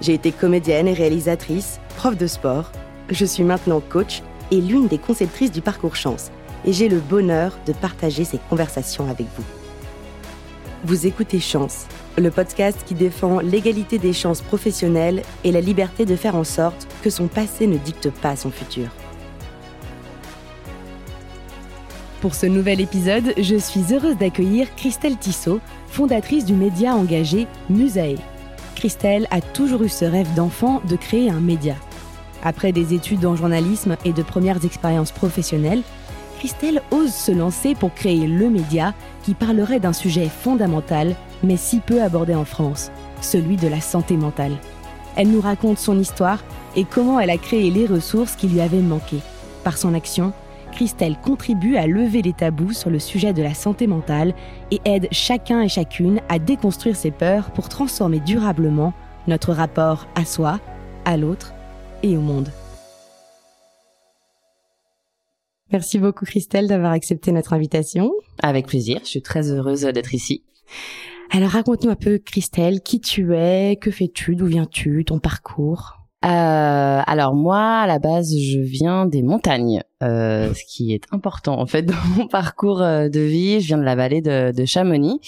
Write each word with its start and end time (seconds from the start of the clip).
J'ai 0.00 0.14
été 0.14 0.30
comédienne 0.30 0.86
et 0.86 0.92
réalisatrice, 0.92 1.80
prof 1.96 2.16
de 2.16 2.26
sport. 2.26 2.70
Je 3.10 3.24
suis 3.24 3.42
maintenant 3.42 3.80
coach 3.80 4.22
et 4.50 4.60
l'une 4.60 4.86
des 4.86 4.98
conceptrices 4.98 5.50
du 5.50 5.60
parcours 5.60 5.96
chance. 5.96 6.30
Et 6.64 6.72
j'ai 6.72 6.88
le 6.88 7.00
bonheur 7.00 7.58
de 7.66 7.72
partager 7.72 8.24
ces 8.24 8.38
conversations 8.48 9.08
avec 9.10 9.26
vous. 9.36 9.44
Vous 10.84 11.06
écoutez 11.06 11.40
Chance, 11.40 11.86
le 12.16 12.30
podcast 12.30 12.78
qui 12.86 12.94
défend 12.94 13.40
l'égalité 13.40 13.98
des 13.98 14.12
chances 14.12 14.42
professionnelles 14.42 15.22
et 15.42 15.50
la 15.50 15.60
liberté 15.60 16.04
de 16.04 16.14
faire 16.14 16.36
en 16.36 16.44
sorte 16.44 16.86
que 17.02 17.10
son 17.10 17.26
passé 17.26 17.66
ne 17.66 17.76
dicte 17.78 18.10
pas 18.10 18.36
son 18.36 18.50
futur. 18.50 18.88
Pour 22.20 22.34
ce 22.34 22.46
nouvel 22.46 22.80
épisode, 22.80 23.32
je 23.36 23.56
suis 23.56 23.92
heureuse 23.92 24.16
d'accueillir 24.16 24.74
Christelle 24.76 25.16
Tissot, 25.16 25.60
fondatrice 25.88 26.44
du 26.44 26.54
média 26.54 26.94
engagé 26.94 27.46
Musae. 27.70 28.16
Christelle 28.78 29.26
a 29.32 29.40
toujours 29.40 29.82
eu 29.82 29.88
ce 29.88 30.04
rêve 30.04 30.32
d'enfant 30.34 30.80
de 30.88 30.94
créer 30.94 31.30
un 31.30 31.40
média. 31.40 31.74
Après 32.44 32.70
des 32.70 32.94
études 32.94 33.26
en 33.26 33.34
journalisme 33.34 33.96
et 34.04 34.12
de 34.12 34.22
premières 34.22 34.64
expériences 34.64 35.10
professionnelles, 35.10 35.82
Christelle 36.38 36.80
ose 36.92 37.12
se 37.12 37.32
lancer 37.32 37.74
pour 37.74 37.92
créer 37.92 38.28
le 38.28 38.48
média 38.48 38.94
qui 39.24 39.34
parlerait 39.34 39.80
d'un 39.80 39.92
sujet 39.92 40.28
fondamental 40.28 41.16
mais 41.42 41.56
si 41.56 41.80
peu 41.80 42.00
abordé 42.00 42.36
en 42.36 42.44
France, 42.44 42.92
celui 43.20 43.56
de 43.56 43.66
la 43.66 43.80
santé 43.80 44.16
mentale. 44.16 44.56
Elle 45.16 45.32
nous 45.32 45.40
raconte 45.40 45.78
son 45.78 45.98
histoire 45.98 46.44
et 46.76 46.84
comment 46.84 47.18
elle 47.18 47.30
a 47.30 47.36
créé 47.36 47.72
les 47.72 47.86
ressources 47.86 48.36
qui 48.36 48.46
lui 48.46 48.60
avaient 48.60 48.78
manqué. 48.78 49.18
Par 49.64 49.76
son 49.76 49.92
action, 49.92 50.32
Christelle 50.72 51.16
contribue 51.20 51.76
à 51.76 51.86
lever 51.86 52.22
les 52.22 52.32
tabous 52.32 52.72
sur 52.72 52.90
le 52.90 52.98
sujet 52.98 53.32
de 53.32 53.42
la 53.42 53.54
santé 53.54 53.86
mentale 53.86 54.34
et 54.70 54.80
aide 54.84 55.08
chacun 55.10 55.62
et 55.62 55.68
chacune 55.68 56.20
à 56.28 56.38
déconstruire 56.38 56.96
ses 56.96 57.10
peurs 57.10 57.50
pour 57.52 57.68
transformer 57.68 58.20
durablement 58.20 58.92
notre 59.26 59.52
rapport 59.52 60.06
à 60.14 60.24
soi, 60.24 60.60
à 61.04 61.16
l'autre 61.16 61.52
et 62.02 62.16
au 62.16 62.20
monde. 62.20 62.50
Merci 65.70 65.98
beaucoup 65.98 66.24
Christelle 66.24 66.66
d'avoir 66.66 66.92
accepté 66.92 67.30
notre 67.30 67.52
invitation. 67.52 68.10
Avec 68.42 68.66
plaisir, 68.66 69.00
je 69.04 69.08
suis 69.08 69.22
très 69.22 69.50
heureuse 69.50 69.82
d'être 69.82 70.14
ici. 70.14 70.42
Alors 71.30 71.50
raconte-nous 71.50 71.90
un 71.90 71.96
peu 71.96 72.18
Christelle, 72.18 72.80
qui 72.80 73.00
tu 73.00 73.34
es, 73.34 73.76
que 73.76 73.90
fais-tu, 73.90 74.34
d'où 74.34 74.46
viens-tu, 74.46 75.04
ton 75.04 75.18
parcours? 75.18 75.97
Euh, 76.24 77.00
alors 77.06 77.34
moi, 77.34 77.60
à 77.60 77.86
la 77.86 78.00
base, 78.00 78.34
je 78.36 78.58
viens 78.58 79.06
des 79.06 79.22
montagnes, 79.22 79.82
euh, 80.02 80.52
ce 80.52 80.62
qui 80.66 80.92
est 80.92 81.04
important 81.12 81.60
en 81.60 81.66
fait 81.66 81.82
dans 81.84 81.94
mon 82.16 82.26
parcours 82.26 82.82
euh, 82.82 83.08
de 83.08 83.20
vie. 83.20 83.60
Je 83.60 83.68
viens 83.68 83.78
de 83.78 83.84
la 83.84 83.94
vallée 83.94 84.20
de, 84.20 84.64
Chamonix 84.64 85.20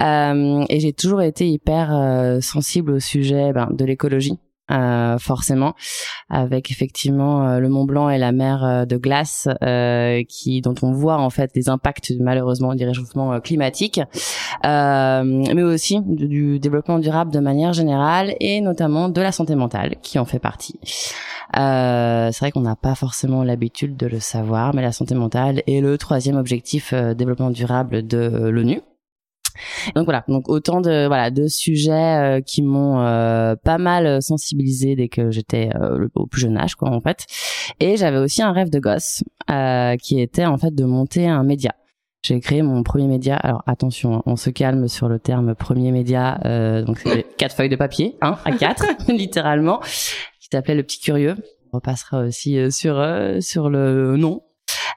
euh, 0.00 0.64
et 0.70 0.80
j'ai 0.80 0.92
toujours 0.94 1.20
été 1.20 1.48
hyper 1.48 1.94
euh, 1.94 2.40
sensible 2.40 2.92
au 2.92 3.00
sujet 3.00 3.52
ben, 3.52 3.68
de 3.70 3.84
l'écologie. 3.84 4.38
Euh, 4.70 5.18
forcément, 5.18 5.74
avec 6.30 6.70
effectivement 6.70 7.46
euh, 7.46 7.58
le 7.58 7.68
Mont 7.68 7.84
Blanc 7.84 8.08
et 8.08 8.16
la 8.16 8.32
mer 8.32 8.64
euh, 8.64 8.84
de 8.86 8.96
glace, 8.96 9.46
qui 10.26 10.62
dont 10.62 10.74
on 10.80 10.92
voit 10.92 11.18
en 11.18 11.28
fait 11.28 11.50
les 11.54 11.68
impacts 11.68 12.12
malheureusement 12.18 12.74
du 12.74 12.86
réchauffement 12.86 13.38
climatique, 13.40 14.00
mais 14.62 15.62
aussi 15.62 16.00
du, 16.00 16.28
du, 16.28 16.58
développement 16.60 16.98
durable 16.98 17.30
de 17.30 17.40
manière 17.40 17.74
générale 17.74 18.34
et 18.40 18.62
notamment 18.62 19.10
de 19.10 19.20
la 19.20 19.32
santé 19.32 19.54
mentale 19.54 19.96
qui 20.00 20.18
en 20.18 20.24
fait 20.24 20.38
partie. 20.38 20.78
c'est 21.52 22.38
vrai 22.38 22.50
qu'on 22.50 22.62
n'a 22.62 22.76
pas 22.76 22.94
forcément 22.94 23.44
l'habitude 23.44 23.98
de 23.98 24.06
le 24.06 24.18
savoir, 24.18 24.74
mais 24.74 24.80
la 24.80 24.92
santé 24.92 25.14
mentale 25.14 25.62
est 25.66 25.82
le 25.82 25.98
troisième 25.98 26.36
objectif 26.36 26.94
développement 26.94 27.50
durable 27.50 28.06
de 28.06 28.48
l'ONU. 28.48 28.80
Donc 29.94 30.04
voilà, 30.04 30.24
donc 30.28 30.48
autant 30.48 30.80
de 30.80 31.06
voilà 31.06 31.30
de 31.30 31.46
sujets 31.46 32.38
euh, 32.38 32.40
qui 32.40 32.62
m'ont 32.62 33.00
euh, 33.00 33.54
pas 33.56 33.78
mal 33.78 34.22
sensibilisé 34.22 34.96
dès 34.96 35.08
que 35.08 35.30
j'étais 35.30 35.70
euh, 35.74 36.08
au 36.14 36.26
plus 36.26 36.40
jeune 36.40 36.56
âge 36.56 36.74
quoi 36.74 36.90
en 36.90 37.00
fait. 37.00 37.26
Et 37.80 37.96
j'avais 37.96 38.18
aussi 38.18 38.42
un 38.42 38.52
rêve 38.52 38.70
de 38.70 38.78
gosse 38.78 39.22
qui 40.00 40.20
était 40.20 40.46
en 40.46 40.58
fait 40.58 40.74
de 40.74 40.84
monter 40.84 41.28
un 41.28 41.42
média. 41.42 41.74
J'ai 42.22 42.40
créé 42.40 42.62
mon 42.62 42.82
premier 42.82 43.06
média. 43.06 43.36
Alors 43.36 43.62
attention, 43.66 44.22
on 44.24 44.36
se 44.36 44.48
calme 44.48 44.88
sur 44.88 45.08
le 45.08 45.18
terme 45.18 45.54
premier 45.54 45.92
média. 45.92 46.38
donc 46.86 46.98
c'est 46.98 47.24
quatre 47.36 47.54
feuilles 47.54 47.68
de 47.68 47.76
papier, 47.76 48.16
hein, 48.22 48.38
à 48.44 48.52
quatre 48.52 48.86
littéralement, 49.08 49.80
qui 50.40 50.48
s'appelait 50.50 50.74
le 50.74 50.82
petit 50.82 51.00
curieux. 51.00 51.36
On 51.72 51.76
repassera 51.76 52.20
aussi 52.20 52.72
sur 52.72 53.04
sur 53.40 53.68
le 53.68 54.16
nom 54.16 54.40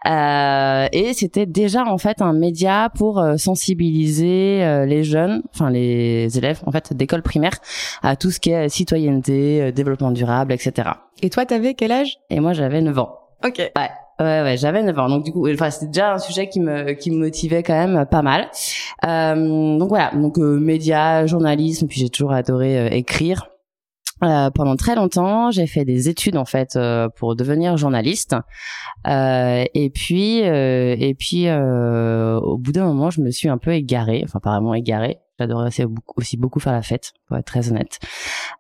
euh, 0.08 0.88
et 0.92 1.14
c'était 1.14 1.46
déjà 1.46 1.86
en 1.86 1.98
fait 1.98 2.22
un 2.22 2.34
média 2.34 2.90
pour 2.96 3.20
euh, 3.20 3.38
sensibiliser 3.38 4.64
euh, 4.64 4.86
les 4.86 5.04
jeunes, 5.04 5.42
enfin 5.54 5.70
les 5.70 6.38
élèves 6.38 6.62
en 6.66 6.72
fait 6.72 6.94
d'école 6.94 7.22
primaire 7.22 7.58
à 8.04 8.16
tout 8.16 8.32
ce 8.32 8.40
qui 8.40 8.52
est 8.52 8.70
citoyenneté, 8.70 9.72
développement 9.72 10.12
durable, 10.12 10.54
etc. 10.54 10.90
Et 11.22 11.30
toi, 11.30 11.46
t'avais 11.46 11.74
quel 11.74 11.92
âge? 11.92 12.18
Et 12.30 12.40
moi, 12.40 12.54
j'avais 12.54 12.82
9 12.82 12.98
ans. 13.00 13.18
Ok. 13.44 13.58
Ouais. 13.58 13.90
Ouais, 14.20 14.42
ouais, 14.42 14.58
j'avais 14.58 14.82
9 14.82 14.98
ans. 14.98 15.10
Donc 15.10 15.24
du 15.24 15.32
coup, 15.32 15.48
enfin, 15.52 15.70
c'était 15.70 15.88
déjà 15.88 16.14
un 16.14 16.18
sujet 16.18 16.50
qui 16.50 16.60
me 16.60 16.94
qui 16.94 17.12
me 17.12 17.18
motivait 17.18 17.62
quand 17.62 17.74
même 17.74 18.06
pas 18.10 18.24
mal. 18.24 18.50
Euh, 19.06 19.78
donc 19.78 19.90
voilà, 19.90 20.12
donc 20.16 20.40
euh, 20.40 20.60
médias, 20.60 21.28
journalisme, 21.28 21.88
puis 21.88 22.00
j'ai 22.00 22.10
toujours 22.10 22.32
adoré 22.32 22.88
écrire. 22.98 23.50
Euh, 24.24 24.50
pendant 24.50 24.76
très 24.76 24.96
longtemps, 24.96 25.52
j'ai 25.52 25.68
fait 25.68 25.86
des 25.86 26.10
études 26.10 26.38
en 26.38 26.46
fait 26.46 26.76
euh, 26.76 27.08
pour 27.10 27.36
devenir 27.36 27.78
journaliste. 27.78 28.36
Euh, 29.06 29.64
et 29.74 29.90
puis, 29.90 30.44
euh, 30.44 30.96
et 30.98 31.14
puis, 31.14 31.50
au 31.50 32.58
bout 32.58 32.72
d'un 32.72 32.86
moment, 32.86 33.10
je 33.10 33.22
me 33.22 33.32
suis 33.32 33.50
un 33.50 33.58
peu 33.58 33.74
égarée, 33.74 34.24
enfin 34.26 34.40
vraiment 34.44 34.74
égarée. 34.74 35.20
J'adorais 35.40 35.70
aussi 36.16 36.36
beaucoup, 36.36 36.60
faire 36.60 36.74
la 36.74 36.82
fête, 36.82 37.14
pour 37.28 37.38
être 37.38 37.46
très 37.46 37.70
honnête. 37.70 38.00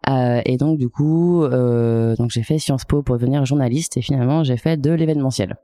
et 0.07 0.57
donc 0.57 0.78
du 0.78 0.90
coup, 0.90 1.44
donc 1.47 2.29
j'ai 2.29 2.44
fait 2.44 2.59
Sciences 2.59 2.85
Po 2.85 3.01
pour 3.01 3.18
devenir 3.18 3.45
journaliste 3.45 3.97
et 3.97 4.01
finalement 4.01 4.44
j'ai 4.44 4.57
fait 4.57 4.78
de 4.78 4.91
l'événementiel. 4.91 5.56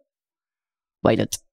Why 1.04 1.18
not? 1.18 1.53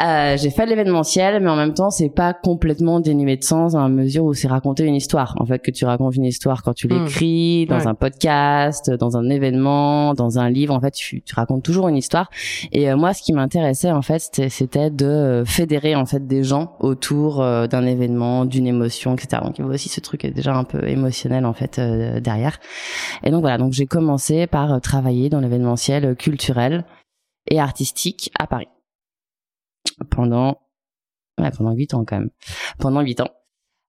Euh, 0.00 0.38
j'ai 0.38 0.50
fait 0.50 0.64
l'événementiel, 0.64 1.42
mais 1.42 1.50
en 1.50 1.56
même 1.56 1.74
temps, 1.74 1.90
c'est 1.90 2.08
pas 2.08 2.32
complètement 2.32 3.00
dénué 3.00 3.36
de 3.36 3.44
sens 3.44 3.74
la 3.74 3.88
mesure 3.88 4.24
où 4.24 4.32
c'est 4.32 4.48
raconter 4.48 4.84
une 4.84 4.94
histoire. 4.94 5.34
En 5.38 5.44
fait, 5.44 5.58
que 5.58 5.70
tu 5.70 5.84
racontes 5.84 6.16
une 6.16 6.24
histoire 6.24 6.62
quand 6.62 6.72
tu 6.72 6.86
hmm. 6.86 7.04
l'écris, 7.04 7.66
dans 7.66 7.86
un 7.86 7.94
podcast, 7.94 8.90
dans 8.90 9.18
un 9.18 9.28
événement, 9.28 10.14
dans 10.14 10.38
un 10.38 10.48
livre. 10.48 10.74
En 10.74 10.80
fait, 10.80 10.92
tu, 10.92 11.22
tu 11.22 11.34
racontes 11.34 11.62
toujours 11.62 11.88
une 11.88 11.96
histoire. 11.96 12.30
Et 12.72 12.90
euh, 12.90 12.96
moi, 12.96 13.12
ce 13.12 13.22
qui 13.22 13.34
m'intéressait, 13.34 13.90
en 13.90 14.00
fait, 14.00 14.40
c'était 14.48 14.90
de 14.90 15.42
fédérer 15.44 15.94
en 15.94 16.06
fait 16.06 16.26
des 16.26 16.44
gens 16.44 16.76
autour 16.80 17.42
euh, 17.42 17.66
d'un 17.66 17.84
événement, 17.84 18.46
d'une 18.46 18.66
émotion, 18.66 19.14
etc. 19.14 19.42
Donc, 19.44 19.58
il 19.58 19.62
y 19.62 19.64
avait 19.64 19.74
aussi 19.74 19.90
ce 19.90 20.00
truc 20.00 20.24
déjà 20.26 20.54
un 20.54 20.64
peu 20.64 20.88
émotionnel 20.88 21.44
en 21.44 21.52
fait 21.52 21.78
derrière. 21.78 22.58
Et 23.22 23.30
donc 23.30 23.42
voilà. 23.42 23.58
Donc, 23.58 23.72
j'ai 23.72 23.86
commencé 23.86 24.46
par 24.46 24.80
travailler 24.80 25.28
dans 25.28 25.40
l'événementiel 25.40 26.16
culturel 26.16 26.84
et 27.50 27.60
artistique 27.60 28.30
à 28.38 28.46
Paris 28.46 28.68
pendant 30.10 30.58
ouais, 31.40 31.50
pendant 31.50 31.72
huit 31.72 31.94
ans 31.94 32.04
quand 32.04 32.18
même. 32.18 32.30
Pendant 32.78 33.00
huit 33.00 33.20
ans. 33.20 33.30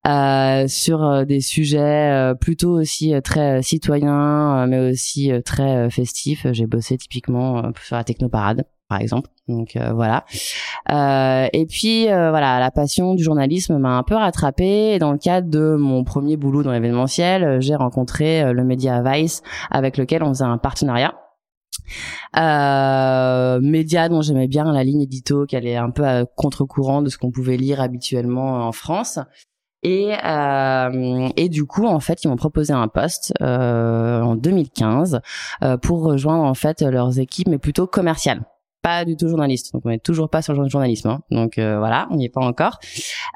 Euh, 0.07 0.67
sur 0.67 1.03
euh, 1.03 1.25
des 1.25 1.41
sujets 1.41 2.11
euh, 2.11 2.33
plutôt 2.33 2.71
aussi 2.71 3.13
très 3.23 3.61
citoyens 3.61 4.65
mais 4.67 4.91
aussi 4.91 5.31
très 5.45 5.89
festifs. 5.89 6.47
J'ai 6.51 6.65
bossé 6.65 6.97
typiquement 6.97 7.71
sur 7.83 7.95
la 7.95 8.03
technoparade 8.03 8.65
par 8.89 8.99
exemple. 8.99 9.29
Donc 9.47 9.77
voilà. 9.93 10.25
Et 11.53 11.65
puis 11.69 12.05
voilà 12.05 12.59
la 12.59 12.71
passion 12.71 13.15
du 13.15 13.23
journalisme 13.23 13.77
m'a 13.77 13.97
un 13.97 14.03
peu 14.03 14.15
rattrapé 14.15 14.93
et 14.93 14.99
dans 14.99 15.11
le 15.11 15.17
cadre 15.17 15.49
de 15.49 15.75
mon 15.75 16.03
premier 16.03 16.35
boulot 16.35 16.63
dans 16.63 16.71
l'événementiel 16.71 17.61
j'ai 17.61 17.75
rencontré 17.75 18.51
le 18.53 18.63
média 18.63 19.01
Vice 19.01 19.43
avec 19.69 19.97
lequel 19.97 20.23
on 20.23 20.29
faisait 20.29 20.45
un 20.45 20.57
partenariat 20.57 21.20
euh, 22.37 23.59
média 23.61 24.09
dont 24.09 24.21
j'aimais 24.21 24.47
bien 24.47 24.71
la 24.71 24.83
ligne 24.83 25.01
édito, 25.01 25.45
qui 25.45 25.55
allait 25.55 25.75
un 25.75 25.89
peu 25.89 26.05
à 26.05 26.25
contre-courant 26.25 27.01
de 27.01 27.09
ce 27.09 27.17
qu'on 27.17 27.31
pouvait 27.31 27.57
lire 27.57 27.81
habituellement 27.81 28.67
en 28.67 28.71
France. 28.71 29.19
Et, 29.83 30.13
euh, 30.23 31.29
et 31.35 31.49
du 31.49 31.65
coup, 31.65 31.87
en 31.87 31.99
fait, 31.99 32.23
ils 32.23 32.27
m'ont 32.27 32.35
proposé 32.35 32.71
un 32.71 32.87
poste 32.87 33.33
euh, 33.41 34.21
en 34.21 34.35
2015 34.35 35.21
euh, 35.63 35.77
pour 35.77 36.03
rejoindre 36.03 36.43
en 36.43 36.53
fait 36.53 36.81
leurs 36.83 37.19
équipes, 37.19 37.47
mais 37.47 37.57
plutôt 37.57 37.87
commerciales 37.87 38.43
pas 38.81 39.05
du 39.05 39.15
tout 39.15 39.27
journaliste. 39.27 39.73
Donc 39.73 39.83
on 39.85 39.89
est 39.89 40.03
toujours 40.03 40.29
pas 40.29 40.41
sur 40.41 40.53
le 40.53 40.67
journalisme. 40.67 41.09
Hein. 41.09 41.21
Donc 41.31 41.57
euh, 41.57 41.77
voilà, 41.77 42.07
on 42.11 42.15
n'y 42.15 42.25
est 42.25 42.29
pas 42.29 42.41
encore. 42.41 42.79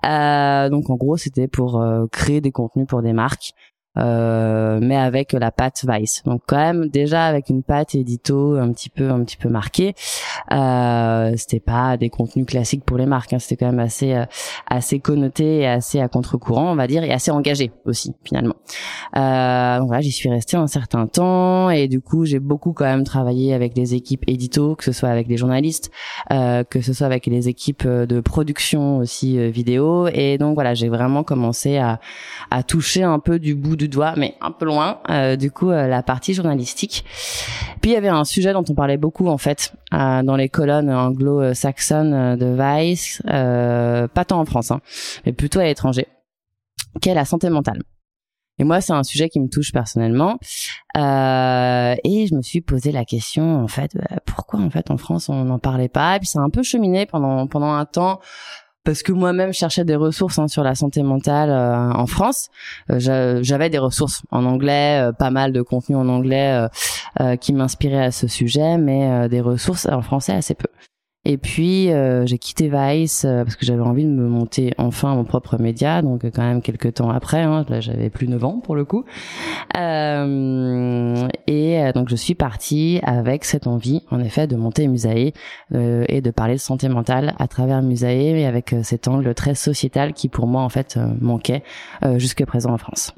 Euh, 0.05 0.69
donc 0.69 0.89
en 0.89 0.95
gros, 0.95 1.17
c'était 1.17 1.47
pour 1.47 1.81
euh, 1.81 2.05
créer 2.11 2.41
des 2.41 2.51
contenus 2.51 2.87
pour 2.87 3.01
des 3.01 3.13
marques 3.13 3.53
euh, 3.97 4.79
mais 4.81 4.97
avec 4.97 5.33
la 5.33 5.51
patte 5.51 5.85
Vice. 5.87 6.23
Donc 6.25 6.41
quand 6.47 6.57
même 6.57 6.87
déjà 6.89 7.25
avec 7.25 7.49
une 7.49 7.63
patte 7.63 7.95
édito 7.95 8.55
un 8.55 8.71
petit 8.71 8.89
peu 8.89 9.09
un 9.09 9.23
petit 9.23 9.37
peu 9.37 9.49
marquée. 9.49 9.93
Euh, 10.51 11.33
c'était 11.37 11.59
pas 11.59 11.97
des 11.97 12.09
contenus 12.09 12.45
classiques 12.45 12.83
pour 12.83 12.97
les 12.97 13.05
marques, 13.05 13.33
hein. 13.33 13.39
c'était 13.39 13.57
quand 13.57 13.71
même 13.71 13.79
assez 13.79 14.13
euh, 14.13 14.25
assez 14.67 14.99
connoté 14.99 15.59
et 15.59 15.67
assez 15.67 15.99
à 15.99 16.07
contre-courant, 16.07 16.71
on 16.71 16.75
va 16.75 16.87
dire, 16.87 17.03
et 17.03 17.11
assez 17.11 17.31
engagé 17.31 17.71
aussi 17.85 18.13
finalement. 18.23 18.55
Euh, 19.15 19.79
donc 19.79 19.87
voilà, 19.87 20.01
j'y 20.01 20.11
suis 20.11 20.29
restée 20.29 20.57
un 20.57 20.67
certain 20.67 21.07
temps 21.07 21.69
et 21.69 21.87
du 21.87 22.01
coup 22.01 22.25
j'ai 22.25 22.39
beaucoup 22.39 22.73
quand 22.73 22.85
même 22.85 23.03
travaillé 23.03 23.53
avec 23.53 23.73
des 23.73 23.95
équipes 23.95 24.23
édito, 24.27 24.75
que 24.75 24.83
ce 24.83 24.91
soit 24.91 25.09
avec 25.09 25.27
des 25.27 25.37
journalistes, 25.37 25.91
euh, 26.31 26.63
que 26.63 26.81
ce 26.81 26.93
soit 26.93 27.07
avec 27.07 27.25
les 27.25 27.47
équipes 27.47 27.87
de 27.87 28.19
production 28.19 28.97
aussi 28.97 29.49
vidéo 29.51 30.07
et 30.07 30.37
donc 30.37 30.55
voilà 30.55 30.73
j'ai 30.73 30.89
vraiment 30.89 31.23
commencé 31.23 31.77
à 31.77 31.99
à 32.51 32.63
toucher 32.63 33.03
un 33.03 33.19
peu 33.19 33.39
du 33.39 33.55
bout 33.55 33.75
de 33.75 33.84
doigt, 33.87 34.13
mais 34.17 34.35
un 34.41 34.51
peu 34.51 34.65
loin, 34.65 34.99
euh, 35.09 35.35
du 35.35 35.51
coup, 35.51 35.69
euh, 35.69 35.87
la 35.87 36.03
partie 36.03 36.33
journalistique. 36.33 37.05
Puis 37.81 37.91
il 37.91 37.93
y 37.93 37.97
avait 37.97 38.09
un 38.09 38.23
sujet 38.23 38.53
dont 38.53 38.63
on 38.67 38.73
parlait 38.73 38.97
beaucoup 38.97 39.27
en 39.27 39.37
fait 39.37 39.73
euh, 39.93 40.23
dans 40.23 40.35
les 40.35 40.49
colonnes 40.49 40.89
anglo-saxonnes 40.89 42.35
de 42.37 42.55
Vice, 42.57 43.21
pas 43.25 44.25
tant 44.25 44.39
en 44.39 44.45
France, 44.45 44.71
hein, 44.71 44.81
mais 45.25 45.33
plutôt 45.33 45.59
à 45.59 45.65
l'étranger, 45.65 46.07
qu'est 47.01 47.13
la 47.13 47.25
santé 47.25 47.49
mentale. 47.49 47.81
Et 48.57 48.63
moi, 48.63 48.79
c'est 48.79 48.93
un 48.93 49.03
sujet 49.03 49.27
qui 49.27 49.39
me 49.39 49.49
touche 49.49 49.73
personnellement. 49.73 50.39
Euh, 50.97 51.95
et 52.03 52.27
je 52.27 52.35
me 52.35 52.41
suis 52.41 52.61
posé 52.61 52.91
la 52.91 53.03
question, 53.03 53.61
en 53.61 53.67
fait, 53.67 53.91
pourquoi 54.25 54.61
en 54.61 54.69
fait 54.69 54.91
en 54.91 54.97
France 54.97 55.27
on 55.27 55.43
n'en 55.43 55.59
parlait 55.59 55.89
pas? 55.89 56.15
Et 56.15 56.19
puis 56.19 56.27
ça 56.27 56.39
a 56.39 56.43
un 56.43 56.49
peu 56.49 56.63
cheminé 56.63 57.05
pendant 57.05 57.47
pendant 57.47 57.73
un 57.73 57.85
temps 57.85 58.21
parce 58.85 59.03
que 59.03 59.11
moi-même 59.11 59.51
cherchais 59.51 59.83
des 59.83 59.95
ressources 59.95 60.39
hein, 60.39 60.47
sur 60.47 60.63
la 60.63 60.75
santé 60.75 61.03
mentale 61.03 61.49
euh, 61.49 61.91
en 61.91 62.05
France. 62.05 62.49
Euh, 62.91 63.39
j'avais 63.41 63.69
des 63.69 63.79
ressources 63.79 64.21
en 64.31 64.45
anglais, 64.45 65.01
euh, 65.01 65.11
pas 65.11 65.31
mal 65.31 65.51
de 65.51 65.61
contenu 65.61 65.95
en 65.95 66.07
anglais 66.07 66.67
qui 67.41 67.53
m'inspiraient 67.53 68.05
à 68.05 68.11
ce 68.11 68.27
sujet, 68.27 68.77
mais 68.77 69.27
des 69.29 69.41
ressources 69.41 69.87
en 69.87 70.01
français 70.01 70.33
assez 70.33 70.53
peu. 70.53 70.67
Et 71.27 71.37
puis 71.37 71.91
euh, 71.91 72.25
j'ai 72.27 72.37
quitté 72.37 72.69
Vice 72.71 73.25
euh, 73.25 73.43
parce 73.43 73.55
que 73.55 73.65
j'avais 73.65 73.81
envie 73.81 74.05
de 74.05 74.09
me 74.09 74.27
monter 74.27 74.73
enfin 74.77 75.15
mon 75.15 75.23
propre 75.23 75.57
média, 75.57 76.03
donc 76.03 76.23
quand 76.29 76.43
même 76.43 76.61
quelques 76.61 76.93
temps 76.93 77.09
après, 77.09 77.41
hein, 77.41 77.65
là 77.67 77.81
j'avais 77.81 78.11
plus 78.11 78.27
9 78.27 78.43
ans 78.43 78.59
pour 78.59 78.75
le 78.75 78.85
coup. 78.85 79.05
Euh, 79.75 81.27
et 81.47 81.81
euh, 81.81 81.91
donc 81.93 82.09
je 82.09 82.15
suis 82.15 82.35
partie 82.35 82.99
avec 83.03 83.43
cette 83.43 83.65
envie, 83.65 84.03
en 84.11 84.19
effet, 84.19 84.45
de 84.45 84.55
monter 84.55 84.87
Musae 84.87 85.33
et 85.73 86.21
de 86.21 86.31
parler 86.31 86.53
de 86.53 86.59
santé 86.59 86.87
mentale 86.89 87.33
à 87.39 87.47
travers 87.47 87.81
Musae, 87.81 88.33
mais 88.33 88.45
avec 88.45 88.75
cet 88.83 89.07
angle 89.07 89.33
très 89.33 89.55
sociétal 89.55 90.13
qui 90.13 90.29
pour 90.29 90.45
moi 90.45 90.61
en 90.61 90.69
fait 90.69 90.99
manquait 91.19 91.63
jusque 92.17 92.45
présent 92.45 92.71
en 92.73 92.77
France. 92.77 93.13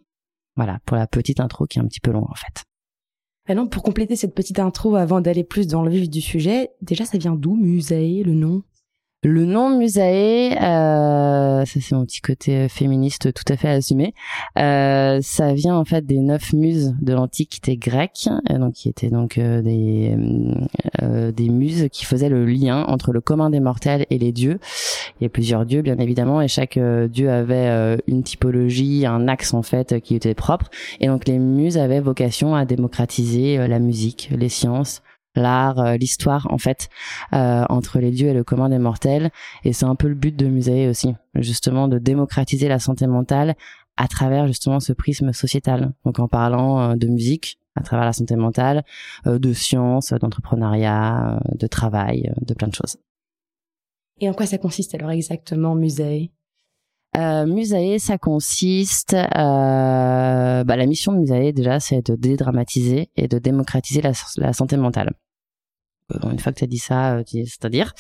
Voilà 0.56 0.80
pour 0.86 0.96
la 0.96 1.08
petite 1.08 1.40
intro 1.40 1.66
qui 1.66 1.80
est 1.80 1.82
un 1.82 1.88
petit 1.88 2.00
peu 2.00 2.12
longue 2.12 2.30
en 2.30 2.36
fait. 2.36 2.64
Alors, 3.50 3.70
pour 3.70 3.82
compléter 3.82 4.18
cette 4.18 4.36
petite 4.36 4.60
intro 4.60 4.96
avant 4.98 5.22
d'aller 5.22 5.46
plus 5.46 5.68
dans 5.68 5.82
le 5.82 5.90
vif 5.90 6.10
du 6.10 6.20
sujet, 6.20 6.72
déjà 6.82 7.06
ça 7.06 7.18
vient 7.18 7.34
d'où 7.34 7.56
Musae, 7.56 8.24
le 8.24 8.34
nom? 8.34 8.64
Le 9.28 9.46
nom 9.46 9.78
Musae, 9.78 10.56
euh, 10.56 11.66
ça 11.66 11.80
c'est 11.82 11.92
mon 11.92 12.06
petit 12.06 12.22
côté 12.22 12.56
euh, 12.56 12.70
féministe 12.70 13.34
tout 13.34 13.44
à 13.52 13.58
fait 13.58 13.68
assumé. 13.68 14.14
Euh, 14.58 15.20
ça 15.22 15.54
vient 15.54 15.76
en 15.76 15.84
fait 15.84 16.06
des 16.06 16.20
neuf 16.20 16.54
muses 16.54 16.96
de 17.02 17.14
l'antiquité 17.14 17.76
grecque, 17.76 18.30
euh, 18.50 18.58
donc 18.58 18.74
qui 18.74 18.88
étaient 18.88 19.10
donc 19.10 19.38
euh, 19.38 19.62
des 19.62 20.16
des 21.34 21.50
muses 21.50 21.88
qui 21.92 22.06
faisaient 22.06 22.30
le 22.30 22.46
lien 22.46 22.84
entre 22.88 23.12
le 23.12 23.22
commun 23.22 23.50
des 23.50 23.60
mortels 23.60 24.06
et 24.10 24.18
les 24.18 24.32
dieux. 24.32 24.60
Il 25.20 25.24
y 25.24 25.28
a 25.28 25.30
plusieurs 25.30 25.66
dieux 25.66 25.82
bien 25.82 25.98
évidemment, 25.98 26.42
et 26.42 26.48
chaque 26.48 26.80
dieu 27.10 27.30
avait 27.30 27.98
une 28.08 28.24
typologie, 28.24 29.06
un 29.06 29.28
axe 29.28 29.54
en 29.54 29.62
fait 29.62 30.00
qui 30.00 30.16
était 30.16 30.34
propre. 30.34 30.70
Et 31.00 31.08
donc 31.08 31.28
les 31.28 31.38
muses 31.38 31.78
avaient 31.78 32.00
vocation 32.00 32.56
à 32.56 32.66
démocratiser 32.66 33.68
la 33.68 33.80
musique, 33.80 34.30
les 34.36 34.50
sciences, 34.50 35.02
l'art, 35.38 35.80
euh, 35.80 35.98
l'histoire 35.98 36.48
en 36.52 36.58
fait 36.58 36.90
euh, 37.34 37.64
entre 37.70 38.00
les 38.00 38.12
dieux 38.12 38.30
et 38.30 38.34
le 38.34 38.44
commun 38.44 38.70
des 38.70 38.80
mortels. 38.80 39.32
Et 39.64 39.74
c'est 39.74 39.86
un 39.86 39.96
peu 39.96 40.08
le 40.08 40.16
but 40.16 40.36
de 40.36 40.48
Musée 40.48 40.88
aussi, 40.88 41.16
justement 41.36 41.88
de 41.88 42.00
démocratiser 42.00 42.68
la 42.68 42.80
santé 42.80 43.08
mentale 43.08 43.56
à 43.96 44.08
travers 44.08 44.48
justement 44.48 44.80
ce 44.80 44.94
prisme 44.94 45.34
sociétal. 45.34 45.94
Donc 46.06 46.20
en 46.20 46.28
parlant 46.28 46.80
euh, 46.80 46.96
de 46.96 47.08
musique 47.08 47.60
à 47.76 47.82
travers 47.82 48.06
la 48.06 48.14
santé 48.14 48.36
mentale, 48.36 48.84
de 49.28 49.54
science, 49.54 50.12
d'entrepreneuriat, 50.12 51.40
de 51.54 51.68
travail, 51.68 52.34
de 52.42 52.56
plein 52.56 52.70
de 52.70 52.74
choses. 52.74 52.98
Et 54.20 54.28
en 54.28 54.34
quoi 54.34 54.48
ça 54.48 54.58
consiste 54.58 54.96
alors 54.96 55.12
exactement 55.12 55.76
Musée 55.76 56.32
euh, 57.18 57.98
ça 57.98 58.18
consiste. 58.18 59.14
Euh, 59.14 60.64
bah, 60.64 60.76
la 60.76 60.86
mission 60.86 61.14
de 61.14 61.20
Musae 61.20 61.52
déjà, 61.52 61.80
c'est 61.80 62.06
de 62.06 62.16
dédramatiser 62.16 63.10
et 63.16 63.28
de 63.28 63.40
démocratiser 63.40 64.02
la, 64.02 64.12
la 64.38 64.54
santé 64.54 64.78
mentale. 64.78 65.14
Euh, 66.14 66.32
une 66.32 66.40
fois 66.40 66.52
que 66.52 66.60
tu 66.60 66.64
as 66.64 66.68
dit 66.68 66.78
ça, 66.78 67.16
euh, 67.16 67.24
c'est-à-dire, 67.26 67.94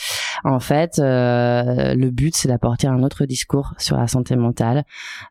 en 0.44 0.60
fait, 0.60 1.00
euh, 1.00 1.94
le 1.94 2.10
but 2.10 2.36
c'est 2.36 2.48
d'apporter 2.48 2.88
un 2.88 3.04
autre 3.04 3.26
discours 3.26 3.74
sur 3.78 3.98
la 3.98 4.08
santé 4.08 4.36
mentale, 4.36 4.86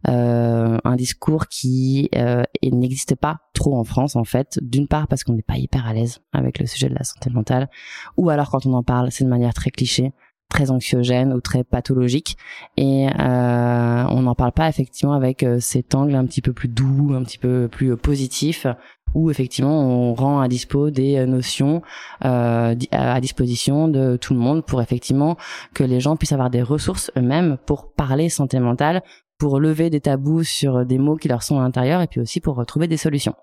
euh, 0.08 0.78
un 0.84 0.96
discours 0.96 1.46
qui 1.49 2.08
euh, 2.14 2.43
n'existe 2.62 3.14
pas 3.14 3.38
trop 3.55 3.78
en 3.78 3.84
France 3.84 4.17
en 4.17 4.25
fait. 4.25 4.58
D'une 4.62 4.88
part 4.88 5.08
parce 5.08 5.25
qu'on 5.25 5.34
n'est 5.34 5.43
pas 5.43 5.56
hyper 5.56 5.87
à 5.87 5.94
l'aise 5.94 6.20
avec 6.32 6.58
le 6.58 6.67
sujet 6.67 6.88
de 6.88 6.94
la 6.94 7.05
santé 7.05 7.31
mentale, 7.31 7.69
ou 8.17 8.31
alors 8.31 8.50
quand 8.50 8.67
on 8.67 8.75
en 8.75 8.82
parle, 8.82 9.11
c'est 9.11 9.25
de 9.25 9.31
manière 9.31 9.55
très 9.55 9.70
cliché 9.70 10.12
très 10.49 10.70
anxiogène 10.70 11.32
ou 11.32 11.40
très 11.40 11.64
pathologique. 11.64 12.37
Et 12.76 13.08
euh, 13.08 14.05
on 14.08 14.22
n'en 14.22 14.37
parle 14.37 14.52
pas 14.52 14.69
effectivement 14.69 15.14
avec 15.14 15.44
cet 15.58 15.96
angle 15.96 16.14
un 16.14 16.25
petit 16.25 16.40
peu 16.40 16.52
plus 16.52 16.69
doux, 16.69 17.14
un 17.14 17.25
petit 17.25 17.38
peu 17.38 17.67
plus 17.69 17.96
positif 17.96 18.64
où 19.17 19.31
effectivement 19.31 19.81
on 19.81 20.15
rend 20.15 20.41
à 20.41 20.47
dispo 20.47 20.91
des 20.91 21.17
euh, 21.17 21.27
notions 21.27 21.81
euh, 22.25 22.75
à 22.93 23.21
disposition 23.21 23.89
de 23.89 24.17
tout 24.17 24.35
le 24.35 24.41
monde 24.41 24.63
pour 24.63 24.83
effectivement 24.83 25.39
que 25.73 25.83
les 25.83 26.01
gens 26.01 26.17
puissent 26.17 26.33
avoir 26.33 26.51
des 26.51 26.63
ressources 26.63 27.11
eux-mêmes 27.17 27.57
pour 27.65 27.93
parler 27.93 28.29
santé 28.29 28.61
mentale, 28.61 29.03
pour 29.39 29.59
lever 29.59 29.89
des 29.89 30.03
tabous 30.03 30.45
sur 30.45 30.85
des 30.85 30.99
mots 30.99 31.17
qui 31.17 31.29
leur 31.29 31.43
sont 31.43 31.59
à 31.59 31.63
l'intérieur 31.63 32.03
et 32.03 32.07
puis 32.07 32.21
aussi 32.21 32.41
pour 32.41 32.57
retrouver 32.57 32.89
des 32.89 32.99
solutions. 32.99 33.35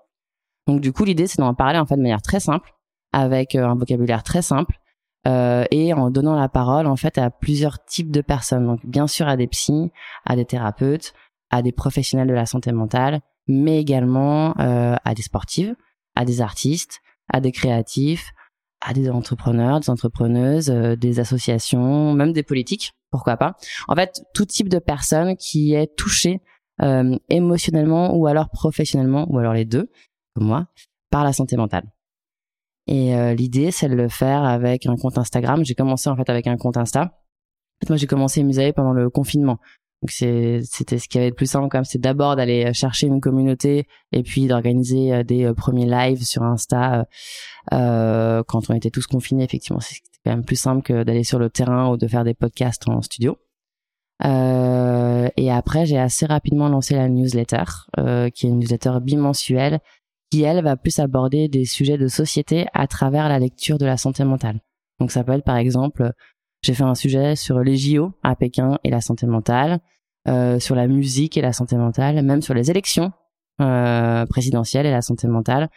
Donc 0.68 0.80
du 0.80 0.92
coup 0.92 1.04
l'idée 1.04 1.26
c'est 1.26 1.38
d'en 1.38 1.54
parler 1.54 1.80
en 1.80 1.86
fait 1.86 1.96
de 1.96 2.02
manière 2.02 2.22
très 2.22 2.38
simple 2.38 2.72
avec 3.12 3.56
euh, 3.56 3.66
un 3.66 3.74
vocabulaire 3.74 4.22
très 4.22 4.42
simple 4.42 4.78
euh, 5.26 5.64
et 5.72 5.92
en 5.92 6.10
donnant 6.10 6.36
la 6.36 6.48
parole 6.48 6.86
en 6.86 6.96
fait 6.96 7.18
à 7.18 7.30
plusieurs 7.30 7.84
types 7.84 8.12
de 8.12 8.20
personnes. 8.20 8.64
Donc 8.64 8.86
bien 8.86 9.08
sûr 9.08 9.26
à 9.26 9.36
des 9.36 9.48
psys, 9.48 9.90
à 10.24 10.36
des 10.36 10.44
thérapeutes, 10.44 11.14
à 11.50 11.62
des 11.62 11.72
professionnels 11.72 12.28
de 12.28 12.34
la 12.34 12.46
santé 12.46 12.70
mentale, 12.70 13.20
mais 13.46 13.80
également 13.80 14.58
euh, 14.58 14.96
à 15.04 15.14
des 15.14 15.22
sportives, 15.22 15.74
à 16.14 16.24
des 16.24 16.40
artistes, 16.40 17.00
à 17.32 17.40
des 17.40 17.52
créatifs, 17.52 18.32
à 18.80 18.92
des 18.92 19.10
entrepreneurs, 19.10 19.80
des 19.80 19.90
entrepreneuses, 19.90 20.70
euh, 20.70 20.96
des 20.96 21.20
associations, 21.20 22.12
même 22.12 22.32
des 22.32 22.42
politiques, 22.42 22.92
pourquoi 23.10 23.36
pas. 23.36 23.56
En 23.88 23.94
fait, 23.94 24.22
tout 24.34 24.44
type 24.44 24.68
de 24.68 24.78
personne 24.78 25.36
qui 25.36 25.74
est 25.74 25.94
touchée 25.96 26.40
euh, 26.82 27.16
émotionnellement 27.28 28.14
ou 28.16 28.26
alors 28.26 28.50
professionnellement, 28.50 29.26
ou 29.30 29.38
alors 29.38 29.54
les 29.54 29.64
deux, 29.64 29.90
comme 30.34 30.46
moi, 30.46 30.66
par 31.10 31.24
la 31.24 31.32
santé 31.32 31.56
mentale. 31.56 31.84
Et 32.86 33.16
euh, 33.16 33.34
l'idée, 33.34 33.70
c'est 33.70 33.88
de 33.88 33.94
le 33.94 34.08
faire 34.08 34.42
avec 34.42 34.86
un 34.86 34.96
compte 34.96 35.16
Instagram. 35.16 35.64
J'ai 35.64 35.74
commencé 35.74 36.10
en 36.10 36.16
fait 36.16 36.28
avec 36.28 36.46
un 36.46 36.56
compte 36.56 36.76
Insta. 36.76 37.18
moi, 37.88 37.96
j'ai 37.96 38.06
commencé 38.06 38.42
Musae 38.42 38.72
pendant 38.74 38.92
le 38.92 39.08
confinement. 39.08 39.58
Donc 40.04 40.10
c'était 40.10 40.98
ce 40.98 41.08
qui 41.08 41.16
avait 41.16 41.30
le 41.30 41.34
plus 41.34 41.46
simple 41.46 41.68
quand 41.70 41.78
même, 41.78 41.84
c'est 41.86 42.00
d'abord 42.00 42.36
d'aller 42.36 42.74
chercher 42.74 43.06
une 43.06 43.22
communauté 43.22 43.86
et 44.12 44.22
puis 44.22 44.46
d'organiser 44.46 45.14
euh, 45.14 45.22
des 45.22 45.46
euh, 45.46 45.54
premiers 45.54 45.86
lives 45.86 46.24
sur 46.24 46.42
Insta 46.42 47.06
euh, 47.72 48.42
quand 48.46 48.68
on 48.68 48.74
était 48.74 48.90
tous 48.90 49.06
confinés. 49.06 49.44
Effectivement, 49.44 49.80
c'était 49.80 50.02
quand 50.26 50.32
même 50.32 50.44
plus 50.44 50.60
simple 50.60 50.82
que 50.82 51.04
d'aller 51.04 51.24
sur 51.24 51.38
le 51.38 51.48
terrain 51.48 51.88
ou 51.88 51.96
de 51.96 52.06
faire 52.06 52.22
des 52.22 52.34
podcasts 52.34 52.86
en 52.86 53.00
studio. 53.00 53.38
Euh, 54.26 55.28
et 55.38 55.50
après, 55.50 55.86
j'ai 55.86 55.98
assez 55.98 56.26
rapidement 56.26 56.68
lancé 56.68 56.94
la 56.94 57.08
newsletter, 57.08 57.64
euh, 57.98 58.28
qui 58.28 58.44
est 58.44 58.50
une 58.50 58.58
newsletter 58.58 58.98
bimensuelle, 59.00 59.80
qui 60.30 60.42
elle 60.42 60.62
va 60.62 60.76
plus 60.76 60.98
aborder 60.98 61.48
des 61.48 61.64
sujets 61.64 61.96
de 61.96 62.08
société 62.08 62.66
à 62.74 62.86
travers 62.86 63.30
la 63.30 63.38
lecture 63.38 63.78
de 63.78 63.86
la 63.86 63.96
santé 63.96 64.22
mentale. 64.24 64.60
Donc 65.00 65.12
ça 65.12 65.24
peut 65.24 65.32
être 65.32 65.44
par 65.44 65.56
exemple, 65.56 66.12
j'ai 66.62 66.74
fait 66.74 66.84
un 66.84 66.94
sujet 66.94 67.36
sur 67.36 67.60
les 67.60 67.76
JO 67.76 68.12
à 68.22 68.36
Pékin 68.36 68.78
et 68.84 68.90
la 68.90 69.00
santé 69.00 69.26
mentale. 69.26 69.80
Euh, 70.26 70.58
sur 70.58 70.74
la 70.74 70.86
musique 70.86 71.36
et 71.36 71.42
la 71.42 71.52
santé 71.52 71.76
mentale, 71.76 72.22
même 72.22 72.40
sur 72.40 72.54
les 72.54 72.70
élections 72.70 73.12
euh, 73.60 74.24
présidentielles 74.24 74.86
et 74.86 74.90
la 74.90 75.02
santé 75.02 75.28
mentale. 75.28 75.68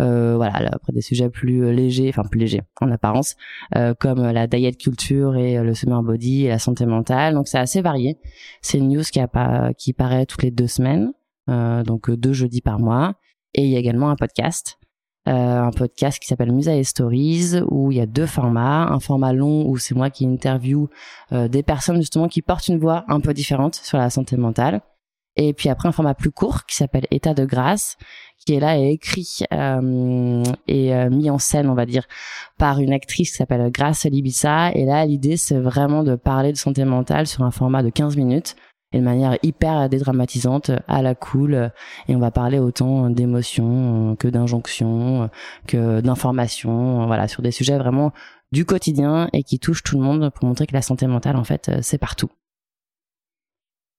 Euh, 0.00 0.34
voilà, 0.36 0.70
après 0.72 0.92
des 0.92 1.02
sujets 1.02 1.28
plus 1.28 1.72
légers, 1.72 2.08
enfin 2.08 2.24
plus 2.28 2.40
légers 2.40 2.62
en 2.80 2.90
apparence, 2.90 3.36
euh, 3.76 3.94
comme 3.94 4.20
la 4.20 4.46
diet 4.48 4.76
culture 4.76 5.36
et 5.36 5.62
le 5.62 5.74
summer 5.74 6.02
body 6.02 6.46
et 6.46 6.48
la 6.48 6.58
santé 6.58 6.84
mentale. 6.84 7.34
Donc 7.34 7.46
c'est 7.46 7.58
assez 7.58 7.80
varié. 7.80 8.18
C'est 8.60 8.78
une 8.78 8.88
news 8.88 9.02
qui, 9.02 9.20
a 9.20 9.72
qui 9.74 9.92
paraît 9.92 10.26
toutes 10.26 10.42
les 10.42 10.50
deux 10.50 10.66
semaines, 10.66 11.12
euh, 11.48 11.84
donc 11.84 12.10
deux 12.10 12.32
jeudis 12.32 12.62
par 12.62 12.80
mois. 12.80 13.14
Et 13.54 13.64
il 13.64 13.70
y 13.70 13.76
a 13.76 13.78
également 13.78 14.10
un 14.10 14.16
podcast 14.16 14.78
euh, 14.81 14.81
un 15.26 15.70
podcast 15.70 16.18
qui 16.18 16.26
s'appelle 16.26 16.52
Musa 16.52 16.82
Stories 16.82 17.60
où 17.70 17.92
il 17.92 17.98
y 17.98 18.00
a 18.00 18.06
deux 18.06 18.26
formats, 18.26 18.88
un 18.88 19.00
format 19.00 19.32
long 19.32 19.68
où 19.68 19.78
c'est 19.78 19.94
moi 19.94 20.10
qui 20.10 20.24
interview 20.24 20.88
euh, 21.32 21.48
des 21.48 21.62
personnes 21.62 21.96
justement 21.96 22.28
qui 22.28 22.42
portent 22.42 22.68
une 22.68 22.78
voix 22.78 23.04
un 23.08 23.20
peu 23.20 23.32
différente 23.32 23.74
sur 23.76 23.98
la 23.98 24.10
santé 24.10 24.36
mentale. 24.36 24.80
Et 25.36 25.54
puis 25.54 25.70
après 25.70 25.88
un 25.88 25.92
format 25.92 26.14
plus 26.14 26.30
court 26.30 26.66
qui 26.66 26.76
s'appelle 26.76 27.06
État 27.10 27.32
de 27.32 27.46
grâce, 27.46 27.96
qui 28.44 28.54
est 28.54 28.60
là 28.60 28.76
et 28.78 28.90
écrit 28.90 29.38
euh, 29.52 30.42
et 30.68 30.94
euh, 30.94 31.08
mis 31.08 31.30
en 31.30 31.38
scène, 31.38 31.70
on 31.70 31.74
va 31.74 31.86
dire, 31.86 32.06
par 32.58 32.80
une 32.80 32.92
actrice 32.92 33.30
qui 33.30 33.36
s'appelle 33.36 33.70
Grace 33.70 34.04
Libissa. 34.04 34.72
Et 34.72 34.84
là, 34.84 35.06
l'idée, 35.06 35.36
c'est 35.36 35.58
vraiment 35.58 36.02
de 36.02 36.16
parler 36.16 36.52
de 36.52 36.58
santé 36.58 36.84
mentale 36.84 37.26
sur 37.26 37.44
un 37.44 37.50
format 37.50 37.82
de 37.82 37.88
15 37.88 38.16
minutes 38.16 38.56
et 38.92 38.98
de 38.98 39.04
manière 39.04 39.38
hyper 39.42 39.88
dédramatisante, 39.88 40.70
à 40.88 41.02
la 41.02 41.14
cool. 41.14 41.70
Et 42.08 42.16
on 42.16 42.18
va 42.18 42.30
parler 42.30 42.58
autant 42.58 43.10
d'émotions 43.10 44.16
que 44.18 44.28
d'injonctions, 44.28 45.30
que 45.66 46.00
d'informations, 46.00 47.06
voilà, 47.06 47.28
sur 47.28 47.42
des 47.42 47.50
sujets 47.50 47.78
vraiment 47.78 48.12
du 48.52 48.64
quotidien 48.64 49.28
et 49.32 49.42
qui 49.42 49.58
touchent 49.58 49.82
tout 49.82 49.98
le 49.98 50.04
monde 50.04 50.30
pour 50.34 50.46
montrer 50.46 50.66
que 50.66 50.74
la 50.74 50.82
santé 50.82 51.06
mentale, 51.06 51.36
en 51.36 51.44
fait, 51.44 51.70
c'est 51.80 51.98
partout. 51.98 52.30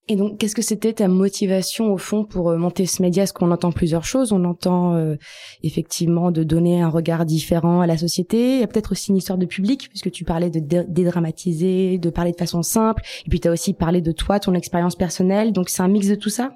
Et 0.10 0.18
donc, 0.18 0.38
qu'est-ce 0.38 0.56
que 0.56 0.62
c'était 0.62 0.92
ta 0.92 1.08
motivation 1.08 1.94
au 1.94 1.98
fond 1.98 2.26
pour 2.26 2.50
euh, 2.50 2.58
monter 2.58 2.86
ce 2.86 3.02
média? 3.02 3.24
Parce 3.24 3.32
qu'on 3.32 3.52
entend 3.52 3.72
plusieurs 3.72 4.04
choses? 4.04 4.34
On 4.34 4.44
entend 4.44 4.96
euh, 4.96 5.16
effectivement 5.64 6.30
de 6.30 6.44
donner 6.44 6.82
un 6.82 6.90
regard 6.90 7.26
différent 7.26 7.80
à 7.80 7.88
la 7.88 7.98
société. 7.98 8.56
Il 8.56 8.60
y 8.60 8.64
a 8.64 8.68
peut-être 8.68 8.92
aussi 8.92 9.12
une 9.12 9.18
histoire 9.18 9.38
de 9.38 9.46
public, 9.46 9.88
puisque 9.88 10.12
tu 10.12 10.26
parlais 10.26 10.50
de 10.50 10.60
dédramatiser, 10.60 12.00
de 12.00 12.10
parler 12.10 12.34
de 12.34 12.38
façon 12.38 12.64
simple. 12.64 13.02
Et 13.26 13.30
puis, 13.30 13.40
tu 13.40 13.48
as 13.48 13.52
aussi 13.52 13.74
parlé 13.74 14.02
de 14.02 14.12
toi, 14.12 14.42
ton 14.42 14.54
expérience 14.56 14.98
personnelle. 14.98 15.54
Donc, 15.54 15.70
c'est 15.70 15.84
un 15.84 15.88
mix 15.88 16.10
de 16.10 16.16
tout 16.16 16.30
ça? 16.30 16.52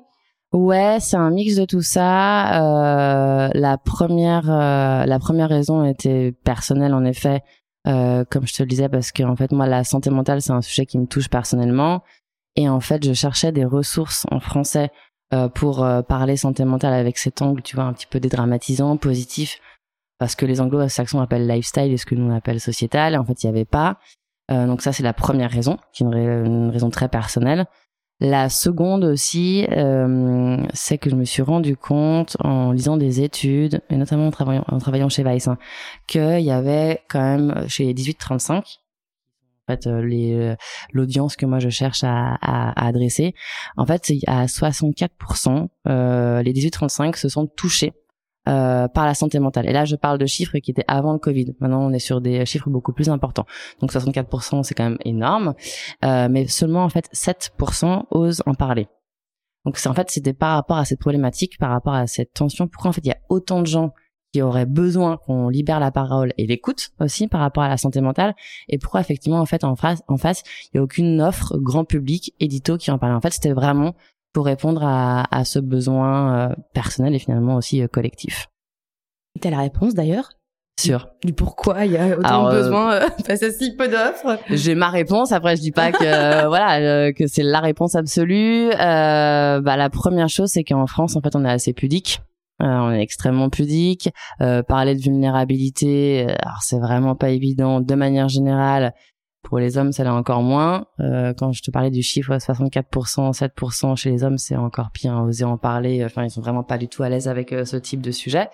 Ouais, 0.52 0.98
c'est 1.00 1.18
un 1.18 1.30
mix 1.30 1.56
de 1.56 1.64
tout 1.64 1.82
ça. 1.82 2.62
Euh, 2.62 3.50
la 3.54 3.78
première, 3.78 4.50
euh, 4.50 5.06
la 5.06 5.20
première 5.20 5.50
raison 5.50 5.86
était 5.86 6.34
personnelle 6.44 6.94
en 6.94 7.06
effet, 7.06 7.42
comme 7.86 8.46
je 8.46 8.54
te 8.54 8.64
le 8.64 8.68
disais, 8.68 8.90
parce 8.90 9.12
que 9.12 9.24
en 9.24 9.36
fait 9.36 9.52
moi 9.52 9.68
la 9.68 9.84
santé 9.84 10.10
mentale 10.10 10.42
c'est 10.42 10.54
un 10.54 10.62
sujet 10.62 10.86
qui 10.86 10.98
me 10.98 11.06
touche 11.06 11.30
personnellement. 11.30 12.02
Et 12.58 12.68
en 12.68 12.82
fait, 12.82 13.06
je 13.06 13.14
cherchais 13.14 13.54
des 13.54 13.64
ressources 13.64 14.26
en 14.32 14.42
français 14.42 14.90
euh, 15.34 15.48
pour 15.48 15.84
euh, 15.84 16.02
parler 16.02 16.36
santé 16.36 16.66
mentale 16.66 16.94
avec 16.94 17.18
cet 17.18 17.42
angle, 17.42 17.62
tu 17.62 17.76
vois, 17.76 17.86
un 17.86 17.94
petit 17.94 18.08
peu 18.08 18.20
dédramatisant, 18.20 18.98
positif, 18.98 19.62
parce 20.20 20.36
que 20.36 20.46
les 20.46 20.60
anglo-saxons 20.60 21.22
appellent 21.22 21.48
lifestyle 21.48 21.94
et 21.94 21.98
ce 21.98 22.06
que 22.06 22.16
nous 22.16 22.30
on 22.30 22.36
appelle 22.36 22.60
sociétal. 22.60 23.16
En 23.16 23.24
fait, 23.24 23.44
il 23.44 23.46
n'y 23.46 23.52
avait 23.52 23.66
pas. 23.66 24.00
Euh, 24.52 24.66
donc 24.66 24.82
ça, 24.82 24.92
c'est 24.92 25.04
la 25.04 25.14
première 25.14 25.52
raison, 25.52 25.78
qui 25.94 26.04
est 26.04 26.08
une, 26.08 26.70
raison 26.72 26.90
très 26.90 27.10
personnelle. 27.10 27.68
La 28.20 28.50
seconde 28.50 29.04
aussi, 29.04 29.68
euh, 29.72 30.58
c'est 30.74 30.98
que 30.98 31.12
je 31.12 31.16
me 31.16 31.26
suis 31.26 31.44
rendu 31.44 31.78
compte 31.78 32.36
en 32.40 32.72
lisant 32.72 32.98
des 32.98 33.22
études, 33.22 33.82
et 33.92 33.96
notamment 33.96 34.28
en 34.28 34.32
travaillant, 34.32 34.66
en 34.68 34.80
travaillant 34.80 35.10
chez 35.10 35.22
Weiss, 35.22 35.48
hein, 35.48 35.60
qu'il 36.08 36.40
y 36.40 36.50
avait 36.50 37.04
quand 37.10 37.22
même 37.22 37.68
chez 37.68 37.86
les 37.86 37.94
18-35, 37.94 38.56
en 38.58 38.62
fait 39.68 39.88
euh, 39.88 40.02
les 40.02 40.34
euh, 40.34 40.56
l'audience 40.94 41.36
que 41.36 41.46
moi 41.46 41.60
je 41.60 41.70
cherche 41.70 42.04
à, 42.04 42.36
à, 42.42 42.70
à 42.72 42.88
adresser 42.88 43.34
en 43.76 43.86
fait 43.86 44.12
à 44.28 44.46
64% 44.46 45.68
euh, 45.88 46.42
les 46.42 46.54
18-35 46.54 47.16
se 47.16 47.30
sont 47.30 47.48
touchés 47.48 47.94
euh, 48.48 48.88
par 48.88 49.06
la 49.06 49.14
santé 49.14 49.40
mentale. 49.40 49.68
Et 49.68 49.74
là, 49.74 49.84
je 49.84 49.98
parle 49.98 50.18
de 50.18 50.26
chiffres 50.26 50.58
qui 50.60 50.72
étaient 50.72 50.86
avant 50.88 51.12
le 51.12 51.20
Covid. 51.20 51.54
Maintenant, 51.60 51.82
on 51.82 51.92
est 51.92 52.00
sur 52.00 52.22
des 52.22 52.46
chiffres 52.46 52.70
beaucoup 52.70 52.94
plus 52.94 53.10
importants. 53.10 53.46
Donc 53.82 53.92
64%, 53.92 54.64
c'est 54.64 54.74
quand 54.74 54.86
même 54.86 54.98
énorme. 55.04 55.54
Euh, 56.06 56.30
mais 56.32 56.48
seulement, 56.48 56.86
en 56.86 56.90
fait, 56.90 57.10
7% 57.14 58.06
osent 58.12 58.44
en 58.46 58.54
parler. 58.54 58.88
Donc 59.66 59.78
c'est 59.78 59.90
en 59.90 59.94
fait, 59.94 60.10
c'était 60.10 60.34
par 60.34 60.56
rapport 60.56 60.78
à 60.78 60.86
cette 60.86 61.00
problématique, 61.00 61.58
par 61.58 61.72
rapport 61.72 61.94
à 61.94 62.08
cette 62.08 62.34
tension. 62.34 62.70
Pourquoi 62.70 62.90
en 62.90 62.94
fait, 62.94 63.02
il 63.04 63.10
y 63.10 63.12
a 63.12 63.18
autant 63.28 63.60
de 63.60 63.68
gens 63.68 63.92
qui 64.38 64.44
aurait 64.44 64.68
besoin 64.68 65.18
qu'on 65.18 65.50
libère 65.50 65.80
la 65.80 65.90
parole 65.90 66.32
et 66.38 66.46
l'écoute 66.46 66.90
aussi 67.00 67.28
par 67.28 67.42
rapport 67.42 67.64
à 67.64 67.70
la 67.70 67.78
santé 67.78 68.02
mentale 68.02 68.36
et 68.70 68.78
pourquoi 68.78 69.00
effectivement 69.02 69.40
en 69.40 69.48
fait 69.48 69.64
en 69.64 69.76
face 69.76 70.04
en 70.08 70.18
face 70.18 70.44
il 70.66 70.78
y 70.78 70.80
a 70.80 70.84
aucune 70.84 71.20
offre 71.22 71.58
grand 71.58 71.86
public 71.86 72.36
édito 72.40 72.78
qui 72.78 72.92
en 72.92 73.00
parle 73.00 73.16
en 73.16 73.20
fait 73.20 73.34
c'était 73.34 73.54
vraiment 73.54 73.96
pour 74.34 74.46
répondre 74.46 74.84
à, 74.84 75.26
à 75.36 75.44
ce 75.44 75.58
besoin 75.58 76.52
euh, 76.52 76.56
personnel 76.76 77.16
et 77.16 77.20
finalement 77.20 77.56
aussi 77.56 77.82
euh, 77.82 77.88
collectif 77.88 78.48
t'as 79.42 79.50
la 79.50 79.60
réponse 79.60 79.96
d'ailleurs? 79.96 80.30
Sûr. 80.80 81.10
Du 81.24 81.34
pourquoi 81.34 81.86
il 81.86 81.94
y 81.94 81.98
a 81.98 82.16
autant 82.16 82.50
de 82.50 82.52
besoin 82.52 82.94
euh, 82.94 83.10
face 83.26 83.42
à 83.44 83.50
si 83.50 83.76
peu 83.76 83.88
d'offres 83.88 84.38
J'ai 84.52 84.76
ma 84.76 84.90
réponse. 84.90 85.32
Après, 85.32 85.56
je 85.56 85.62
dis 85.62 85.72
pas 85.72 85.92
que 85.92 86.48
voilà 86.48 87.12
que 87.14 87.26
c'est 87.26 87.42
la 87.42 87.60
réponse 87.60 87.96
absolue. 87.96 88.70
bah 88.70 89.76
la 89.76 89.90
première 89.90 90.30
chose, 90.30 90.52
c'est 90.52 90.64
qu'en 90.64 90.86
France, 90.86 91.16
en 91.16 91.22
fait, 91.22 91.36
on 91.36 91.44
est 91.46 91.50
assez 91.50 91.74
pudique. 91.74 92.22
Euh, 92.62 92.66
on 92.66 92.92
est 92.92 93.02
extrêmement 93.02 93.50
pudique. 93.50 94.10
Euh, 94.42 94.64
parler 94.64 94.96
de 94.96 95.02
vulnérabilité, 95.02 96.26
euh, 96.28 96.36
alors 96.42 96.62
c'est 96.62 96.80
vraiment 96.80 97.16
pas 97.16 97.30
évident 97.30 97.82
de 97.82 97.96
manière 97.96 98.30
générale. 98.30 98.94
Pour 99.44 99.60
les 99.60 99.78
hommes, 99.78 99.94
ça 99.94 100.04
l'est 100.04 100.10
encore 100.10 100.42
moins. 100.42 100.88
quand 101.00 101.54
je 101.54 101.62
te 101.62 101.72
parlais 101.72 101.92
du 101.92 102.02
chiffre 102.02 102.36
64%, 102.36 103.32
7% 103.32 103.96
chez 103.96 104.10
les 104.12 104.24
hommes, 104.24 104.38
c'est 104.38 104.58
encore 104.58 104.92
pire. 104.92 105.14
Hein, 105.14 105.24
oser 105.24 105.46
en 105.46 105.58
parler. 105.58 106.04
Enfin, 106.04 106.26
ils 106.26 106.30
sont 106.30 106.42
vraiment 106.42 106.64
pas 106.64 106.78
du 106.78 106.90
tout 106.90 107.04
à 107.04 107.10
l'aise 107.10 107.30
avec 107.30 107.52
ce 107.52 107.78
type 107.78 108.02
de 108.02 108.12
sujet. 108.12 108.50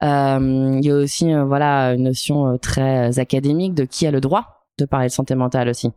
Il 0.00 0.80
y 0.84 0.90
a 0.90 0.94
aussi, 0.94 1.32
voilà, 1.32 1.94
une 1.94 2.04
notion 2.04 2.56
très 2.58 3.18
académique 3.18 3.74
de 3.74 3.84
qui 3.84 4.06
a 4.06 4.12
le 4.12 4.20
droit 4.20 4.68
de 4.78 4.84
parler 4.84 5.08
de 5.08 5.12
santé 5.12 5.34
mentale 5.34 5.68
aussi. 5.68 5.90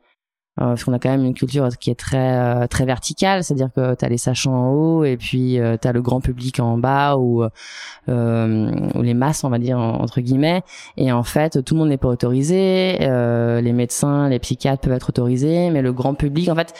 Euh, 0.61 0.67
parce 0.67 0.85
qu'on 0.85 0.93
a 0.93 0.99
quand 0.99 1.09
même 1.09 1.25
une 1.25 1.33
culture 1.33 1.67
qui 1.77 1.91
est 1.91 1.99
très 1.99 2.37
euh, 2.37 2.67
très 2.67 2.85
verticale, 2.85 3.43
c'est-à-dire 3.43 3.69
que 3.75 3.93
tu 3.93 4.05
as 4.05 4.07
les 4.07 4.17
sachants 4.17 4.53
en 4.53 4.71
haut 4.71 5.03
et 5.03 5.17
puis 5.17 5.59
euh, 5.59 5.75
tu 5.81 5.85
as 5.85 5.91
le 5.91 6.01
grand 6.01 6.21
public 6.21 6.61
en 6.61 6.77
bas 6.77 7.17
ou, 7.17 7.43
ou 7.43 9.01
les 9.01 9.13
masses, 9.13 9.43
on 9.43 9.49
va 9.49 9.59
dire 9.59 9.77
entre 9.77 10.21
guillemets. 10.21 10.63
Et 10.95 11.11
en 11.11 11.23
fait, 11.23 11.61
tout 11.63 11.73
le 11.73 11.79
monde 11.79 11.89
n'est 11.89 11.97
pas 11.97 12.07
autorisé. 12.07 12.97
les 12.99 13.73
médecins, 13.73 14.29
les 14.29 14.39
psychiatres 14.39 14.81
peuvent 14.81 14.93
être 14.93 15.09
autorisés, 15.09 15.69
mais 15.71 15.81
le 15.81 15.91
grand 15.91 16.13
public, 16.13 16.49
en 16.49 16.55
fait, 16.55 16.73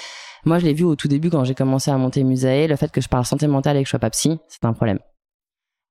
moi 0.46 0.60
je 0.60 0.66
l'ai 0.66 0.74
vu 0.74 0.86
au 0.86 0.96
tout 0.96 1.08
début 1.08 1.30
quand 1.30 1.44
j'ai 1.44 1.56
commencé 1.56 1.92
à 1.92 1.98
monter 1.98 2.24
Musae, 2.24 2.68
le 2.68 2.76
fait 2.78 2.92
que 2.92 3.02
je 3.02 3.10
parle 3.10 3.26
santé 3.26 3.48
mentale 3.48 3.78
et 3.78 3.82
que 3.82 3.88
je 3.88 3.90
sois 3.90 4.00
pas 4.00 4.10
psy, 4.10 4.40
c'est 4.48 4.66
un 4.66 4.74
problème. 4.74 5.00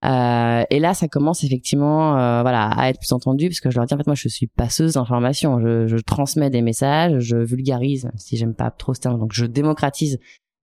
Euh, 0.04 0.64
et 0.70 0.80
là, 0.80 0.92
ça 0.92 1.08
commence 1.08 1.44
effectivement, 1.44 2.18
euh, 2.18 2.42
voilà, 2.42 2.68
à 2.68 2.90
être 2.90 2.98
plus 2.98 3.12
entendu 3.12 3.48
parce 3.48 3.60
que 3.60 3.70
je 3.70 3.76
leur 3.76 3.86
dis 3.86 3.94
en 3.94 3.96
fait, 3.96 4.06
moi, 4.06 4.14
je 4.14 4.28
suis 4.28 4.46
passeuse 4.46 4.94
d'informations. 4.94 5.60
Je, 5.60 5.86
je, 5.86 5.96
transmets 5.96 6.50
des 6.50 6.62
messages, 6.62 7.20
je 7.20 7.36
vulgarise, 7.36 8.10
si 8.16 8.36
j'aime 8.36 8.54
pas 8.54 8.70
trop 8.70 8.92
ce 8.92 9.00
terme, 9.00 9.18
donc 9.18 9.32
je 9.32 9.46
démocratise 9.46 10.18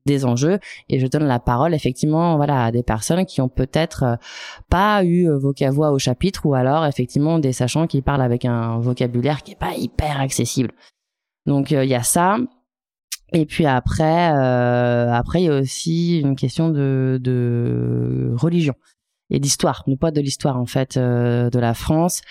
des 0.06 0.26
enjeux 0.26 0.60
et 0.90 1.00
je 1.00 1.06
donne 1.06 1.26
la 1.26 1.40
parole 1.40 1.76
effectivement 1.76 2.36
voilà 2.36 2.66
à 2.66 2.72
des 2.72 2.82
personnes 2.82 3.24
qui 3.24 3.40
ont 3.40 3.50
peut-être 3.50 4.04
euh, 4.04 4.16
pas 4.68 5.04
eu 5.06 5.30
voix 5.70 5.92
au 5.92 6.00
chapitre 6.00 6.48
ou 6.48 6.56
alors 6.56 6.86
effectivement 6.86 7.38
des 7.38 7.54
sachants 7.54 7.86
qui 7.86 8.02
parlent 8.02 8.24
avec 8.24 8.46
un 8.46 8.80
vocabulaire 8.80 9.44
qui 9.44 9.52
est 9.52 9.60
pas 9.60 9.76
hyper 9.76 10.20
accessible. 10.20 10.72
Donc 11.46 11.72
il 11.72 11.84
y 11.86 11.96
a 11.96 12.04
ça. 12.04 12.38
Et 13.34 13.46
puis 13.46 13.66
après, 13.66 14.32
euh, 14.34 15.14
après 15.14 15.42
il 15.42 15.46
y 15.46 15.50
a 15.50 15.60
aussi 15.60 16.20
une 16.20 16.36
question 16.36 16.70
de, 16.70 17.20
de 17.22 18.34
religion 18.36 18.74
et 19.32 19.40
d'histoire, 19.40 19.84
ne 19.88 19.96
pas 19.96 20.12
de 20.12 20.22
l'histoire 20.22 20.58
en 20.58 20.66
fait 20.66 20.98
euh, 20.98 21.50
de 21.50 21.60
la 21.60 21.74
France. 21.74 22.22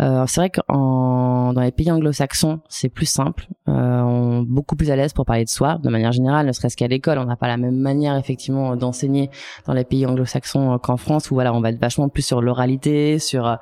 Euh, 0.00 0.24
c'est 0.26 0.40
vrai 0.40 0.50
que 0.50 0.60
dans 0.68 1.60
les 1.60 1.72
pays 1.72 1.90
anglo-saxons, 1.90 2.60
c'est 2.68 2.88
plus 2.88 3.06
simple, 3.06 3.48
euh, 3.68 4.00
on 4.00 4.42
est 4.42 4.46
beaucoup 4.46 4.76
plus 4.76 4.90
à 4.90 4.96
l'aise 4.96 5.12
pour 5.12 5.24
parler 5.24 5.44
de 5.44 5.48
soi, 5.48 5.78
de 5.82 5.88
manière 5.88 6.12
générale, 6.12 6.46
ne 6.46 6.52
serait-ce 6.52 6.76
qu'à 6.76 6.86
l'école, 6.86 7.18
on 7.18 7.24
n'a 7.24 7.36
pas 7.36 7.48
la 7.48 7.56
même 7.56 7.76
manière 7.76 8.16
effectivement 8.16 8.76
d'enseigner 8.76 9.30
dans 9.66 9.72
les 9.72 9.84
pays 9.84 10.06
anglo-saxons 10.06 10.78
qu'en 10.78 10.96
France, 10.96 11.30
où 11.30 11.34
voilà, 11.34 11.52
on 11.52 11.60
va 11.60 11.70
être 11.70 11.80
vachement 11.80 12.08
plus 12.08 12.22
sur 12.22 12.40
l'oralité, 12.40 13.18
sur 13.18 13.46
euh, 13.46 13.56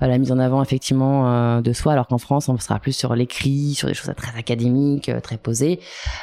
la 0.00 0.18
mise 0.18 0.32
en 0.32 0.38
avant 0.38 0.62
effectivement 0.62 1.28
euh, 1.28 1.60
de 1.60 1.72
soi, 1.72 1.92
alors 1.92 2.08
qu'en 2.08 2.18
France, 2.18 2.48
on 2.48 2.58
sera 2.58 2.78
plus 2.80 2.92
sur 2.92 3.14
l'écrit, 3.14 3.74
sur 3.74 3.88
des 3.88 3.94
choses 3.94 4.12
très 4.16 4.36
académiques, 4.36 5.10
très 5.22 5.36
posées. 5.36 5.80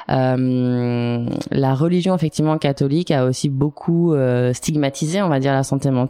la 0.08 1.76
religion 1.76 2.16
effectivement 2.16 2.58
catholique 2.58 3.12
a 3.12 3.26
aussi 3.26 3.50
beaucoup 3.50 4.14
stigmatisé, 4.54 5.22
on 5.22 5.30
va 5.30 5.40
dire, 5.40 5.54
la 5.54 5.64
santé 5.64 5.90
mentale 5.90 6.01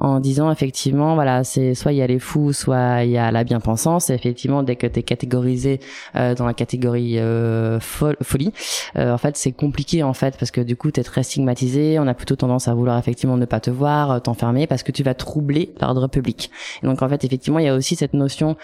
en 0.00 0.18
disant 0.18 0.50
effectivement 0.50 1.14
voilà 1.14 1.44
c'est 1.44 1.74
soit 1.74 1.92
il 1.92 1.98
y 1.98 2.02
a 2.02 2.06
les 2.06 2.18
fous 2.18 2.52
soit 2.52 3.04
il 3.04 3.10
y 3.10 3.18
a 3.18 3.30
la 3.30 3.44
bien-pensance. 3.44 4.10
Et 4.10 4.14
effectivement 4.14 4.62
dès 4.62 4.76
que 4.76 4.86
tu 4.86 4.98
es 4.98 5.02
catégorisé 5.02 5.80
euh, 6.16 6.34
dans 6.34 6.46
la 6.46 6.54
catégorie 6.54 7.18
euh, 7.18 7.78
folie 7.80 8.52
euh, 8.96 9.12
en 9.12 9.18
fait 9.18 9.36
c'est 9.36 9.52
compliqué 9.52 10.02
en 10.02 10.14
fait 10.14 10.36
parce 10.38 10.50
que 10.50 10.62
du 10.62 10.76
coup 10.76 10.90
tu 10.90 11.00
es 11.00 11.04
très 11.04 11.22
stigmatisé. 11.22 11.98
On 11.98 12.06
a 12.06 12.14
plutôt 12.14 12.36
tendance 12.36 12.66
à 12.66 12.74
vouloir 12.74 12.98
effectivement 12.98 13.36
ne 13.36 13.44
pas 13.44 13.60
te 13.60 13.70
voir 13.70 14.22
t'enfermer 14.22 14.66
parce 14.66 14.82
que 14.82 14.92
tu 14.92 15.02
vas 15.02 15.14
troubler 15.14 15.74
l'ordre 15.80 16.08
public. 16.08 16.50
Et 16.82 16.86
donc 16.86 17.02
en 17.02 17.08
fait 17.08 17.22
effectivement 17.24 17.58
il 17.58 17.66
y 17.66 17.68
a 17.68 17.74
aussi 17.74 17.94
cette 17.94 18.14
notion 18.14 18.56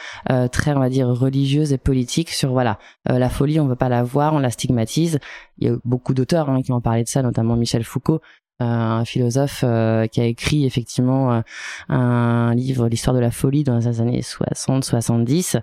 très 0.51 0.73
on 0.73 0.81
va 0.81 0.89
dire 0.89 1.07
religieuse 1.09 1.73
et 1.73 1.79
politique 1.79 2.31
sur 2.31 2.53
voilà 2.53 2.79
la 3.07 3.29
folie 3.29 3.61
on 3.61 3.67
veut 3.67 3.77
pas 3.77 3.91
la 3.91 4.03
voir 4.03 4.33
on 4.33 4.39
la 4.39 4.51
stigmatise. 4.51 5.19
Il 5.59 5.69
y 5.69 5.71
a 5.71 5.77
beaucoup 5.85 6.15
d'auteurs 6.15 6.49
hein, 6.49 6.63
qui 6.63 6.73
ont 6.73 6.81
parlé 6.81 7.03
de 7.03 7.09
ça 7.09 7.23
notamment 7.23 7.57
Michel 7.57 7.85
Foucault 7.85 8.21
un 8.59 9.05
philosophe 9.05 9.65
euh, 9.65 10.07
qui 10.07 10.21
a 10.21 10.25
écrit 10.25 10.65
effectivement 10.65 11.33
euh, 11.33 11.41
un 11.89 12.55
livre 12.55 12.89
l'histoire 12.89 13.15
de 13.15 13.21
la 13.21 13.31
folie 13.31 13.65
dans 13.65 13.79
les 13.79 14.01
années 14.01 14.23
60 14.23 14.85
70 14.85 15.59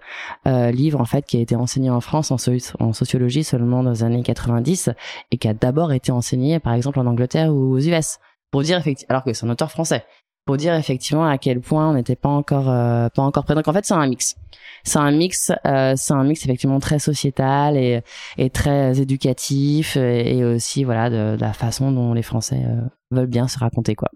euh, 0.48 0.72
livre 0.72 1.02
en 1.02 1.06
fait 1.06 1.26
qui 1.26 1.38
a 1.38 1.40
été 1.40 1.56
enseigné 1.56 1.90
en 1.90 2.02
France 2.02 2.32
en, 2.32 2.38
en, 2.80 2.94
sociologie 2.94 3.44
seulement 3.44 3.82
dans 3.82 3.92
les 3.92 4.04
années 4.04 4.22
90 4.22 4.92
et 5.32 5.38
qui 5.38 5.48
a 5.48 5.54
d'abord 5.54 5.92
été 5.92 6.12
enseigné 6.12 6.60
par 6.60 6.74
exemple 6.74 7.00
en 7.00 7.08
Angleterre 7.08 7.52
ou 7.52 7.74
aux 7.74 7.80
US 7.80 8.20
pour 8.52 8.62
dire 8.62 8.78
effectivement 8.78 9.10
alors 9.10 9.24
que 9.24 9.34
c'est 9.34 9.46
un 9.46 9.50
auteur 9.50 9.72
français 9.72 10.06
pour 10.46 10.58
dire 10.58 10.76
effectivement 10.76 11.26
à 11.26 11.38
quel 11.38 11.62
point 11.62 11.90
on 11.90 11.94
n'était 11.94 12.16
pas 12.16 12.30
encore 12.30 12.66
pas 12.66 13.22
encore 13.22 13.46
prêt. 13.46 13.56
Donc 13.56 13.68
en 13.68 13.74
fait, 13.74 13.86
c'est 13.86 13.94
un 13.94 14.08
mix 14.08 14.36
c'est 14.84 15.00
un 15.00 15.12
mix, 15.12 15.52
euh, 15.66 15.94
c'est 15.96 16.14
un 16.14 16.24
mix 16.24 16.44
effectivement 16.44 16.80
très 16.80 17.00
sociétal 17.00 17.78
et, 17.78 18.02
et 18.38 18.50
très 18.50 19.00
éducatif 19.00 19.96
et, 19.98 20.44
aussi 20.44 20.84
voilà 20.84 21.10
de, 21.10 21.38
la 21.40 21.54
façon 21.54 21.92
dont 21.92 22.14
les 22.14 22.22
Français 22.22 22.62
euh, 22.66 22.82
veulent 23.12 23.28
bien 23.28 23.48
se 23.48 23.58
raconter 23.58 23.96
quoi. 23.96 24.10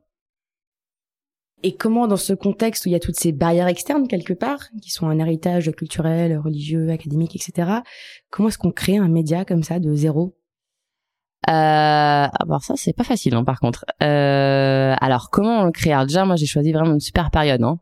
Et 1.63 1.75
comment, 1.75 2.05
dans 2.05 2.17
ce 2.17 2.33
contexte 2.33 2.85
où 2.85 2.89
il 2.89 2.91
y 2.91 2.95
a 2.95 2.99
toutes 2.99 3.19
ces 3.19 3.31
barrières 3.31 3.67
externes 3.67 4.07
quelque 4.07 4.33
part, 4.33 4.67
qui 4.79 4.91
sont 4.91 5.07
un 5.07 5.17
héritage 5.17 5.71
culturel, 5.71 6.37
religieux, 6.37 6.91
académique, 6.91 7.35
etc., 7.35 7.79
comment 8.29 8.49
est-ce 8.49 8.59
qu'on 8.59 8.71
crée 8.71 8.97
un 8.97 9.07
média 9.07 9.43
comme 9.43 9.63
ça 9.63 9.79
de 9.79 9.91
zéro? 9.95 10.35
euh, 10.35 10.46
alors 11.47 12.61
ça 12.61 12.75
c'est 12.75 12.93
pas 12.93 13.03
facile 13.03 13.35
hein, 13.35 13.43
par 13.43 13.59
contre. 13.59 13.85
Euh, 14.03 14.95
alors 14.99 15.29
comment 15.29 15.61
on 15.61 15.65
le 15.65 15.71
crée? 15.71 15.93
Alors, 15.93 16.05
Déjà 16.05 16.25
moi 16.25 16.35
j'ai 16.35 16.45
choisi 16.45 16.71
vraiment 16.71 16.93
une 16.93 16.99
super 16.99 17.31
période. 17.31 17.63
Hein. 17.63 17.79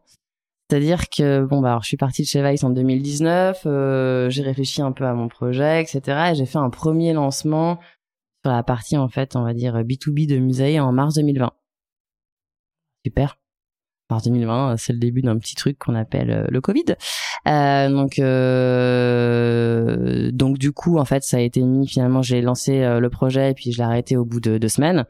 C'est-à-dire 0.69 1.09
que 1.09 1.43
bon 1.45 1.61
bah 1.61 1.69
alors 1.69 1.83
je 1.83 1.87
suis 1.87 1.97
partie 1.97 2.23
de 2.23 2.27
chez 2.27 2.43
Vice 2.43 2.63
en 2.63 2.71
2019, 2.71 3.63
euh, 3.65 4.29
j'ai 4.29 4.43
réfléchi 4.43 4.81
un 4.81 4.91
peu 4.91 5.05
à 5.05 5.13
mon 5.13 5.27
projet, 5.27 5.81
etc. 5.81 6.31
Et 6.31 6.35
j'ai 6.35 6.45
fait 6.45 6.57
un 6.57 6.69
premier 6.69 7.13
lancement 7.13 7.79
sur 8.43 8.51
la 8.51 8.63
partie 8.63 8.97
en 8.97 9.07
fait, 9.07 9.35
on 9.35 9.43
va 9.43 9.53
dire 9.53 9.75
B2B 9.83 10.27
de 10.27 10.37
Musée 10.37 10.79
en 10.79 10.91
mars 10.91 11.15
2020. 11.15 11.51
Super. 13.05 13.37
Mars 14.09 14.23
2020, 14.23 14.77
c'est 14.77 14.93
le 14.93 14.99
début 14.99 15.21
d'un 15.21 15.37
petit 15.37 15.55
truc 15.55 15.79
qu'on 15.79 15.95
appelle 15.95 16.31
euh, 16.31 16.45
le 16.49 16.61
Covid. 16.61 16.95
Euh, 17.47 17.89
donc 17.89 18.19
euh, 18.19 19.41
donc 20.31 20.57
du 20.57 20.71
coup 20.71 20.97
en 20.97 21.05
fait 21.05 21.23
ça 21.23 21.37
a 21.37 21.39
été 21.41 21.61
mis 21.61 21.87
finalement 21.87 22.23
j'ai 22.23 22.41
lancé 22.41 22.81
euh, 22.81 22.99
le 22.99 23.09
projet 23.09 23.51
et 23.51 23.53
puis 23.53 23.71
je 23.71 23.77
l'ai 23.77 23.83
arrêté 23.83 24.17
au 24.17 24.25
bout 24.25 24.39
de 24.39 24.57
deux 24.57 24.69
semaines. 24.69 25.05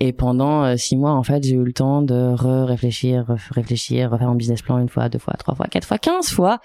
Et 0.00 0.12
pendant 0.12 0.64
euh, 0.64 0.76
six 0.76 0.96
mois, 0.96 1.12
en 1.12 1.22
fait, 1.22 1.44
j'ai 1.44 1.54
eu 1.54 1.62
le 1.62 1.72
temps 1.72 2.02
de 2.02 2.34
réfléchir, 2.64 3.26
réfléchir, 3.50 4.10
refaire 4.10 4.28
un 4.28 4.34
business 4.34 4.60
plan 4.60 4.78
une 4.78 4.88
fois, 4.88 5.08
deux 5.08 5.20
fois, 5.20 5.34
trois 5.38 5.54
fois, 5.54 5.66
quatre 5.66 5.86
fois, 5.86 5.98
quinze 5.98 6.30
fois. 6.30 6.58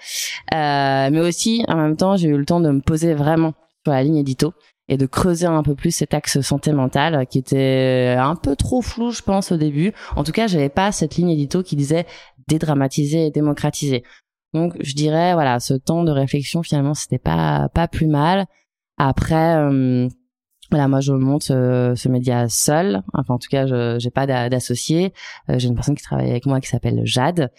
Euh, 0.52 1.10
mais 1.12 1.20
aussi, 1.20 1.64
en 1.68 1.76
même 1.76 1.96
temps, 1.96 2.16
j'ai 2.16 2.28
eu 2.28 2.36
le 2.36 2.44
temps 2.44 2.60
de 2.60 2.70
me 2.70 2.80
poser 2.80 3.14
vraiment 3.14 3.54
sur 3.84 3.92
la 3.92 4.02
ligne 4.02 4.16
édito 4.16 4.52
et 4.90 4.96
de 4.96 5.06
creuser 5.06 5.46
un 5.46 5.62
peu 5.62 5.74
plus 5.74 5.92
cet 5.92 6.12
axe 6.12 6.40
santé 6.40 6.72
mentale 6.72 7.26
qui 7.28 7.38
était 7.38 8.16
un 8.18 8.34
peu 8.34 8.56
trop 8.56 8.82
flou, 8.82 9.12
je 9.12 9.22
pense, 9.22 9.52
au 9.52 9.56
début. 9.56 9.92
En 10.16 10.24
tout 10.24 10.32
cas, 10.32 10.48
j'avais 10.48 10.68
pas 10.68 10.90
cette 10.90 11.14
ligne 11.14 11.30
édito 11.30 11.62
qui 11.62 11.76
disait 11.76 12.06
dédramatiser 12.48 13.26
et 13.26 13.30
démocratiser. 13.30 14.02
Donc, 14.52 14.74
je 14.80 14.94
dirais, 14.94 15.32
voilà, 15.34 15.60
ce 15.60 15.74
temps 15.74 16.02
de 16.02 16.10
réflexion, 16.10 16.64
finalement, 16.64 16.94
c'était 16.94 17.18
pas 17.18 17.68
pas 17.72 17.88
plus 17.88 18.08
mal. 18.08 18.46
Après. 18.98 19.56
Euh, 19.56 20.08
voilà, 20.70 20.86
moi 20.86 21.00
je 21.00 21.12
monte 21.12 21.50
euh, 21.50 21.96
ce 21.96 22.08
média 22.08 22.48
seul. 22.48 23.02
Enfin, 23.12 23.34
en 23.34 23.38
tout 23.38 23.48
cas, 23.50 23.66
je 23.66 23.96
j'ai 23.98 24.10
pas 24.10 24.26
d'associé. 24.26 25.12
Euh, 25.48 25.58
j'ai 25.58 25.66
une 25.68 25.74
personne 25.74 25.96
qui 25.96 26.04
travaille 26.04 26.30
avec 26.30 26.46
moi 26.46 26.60
qui 26.60 26.68
s'appelle 26.68 27.00
Jade. 27.04 27.50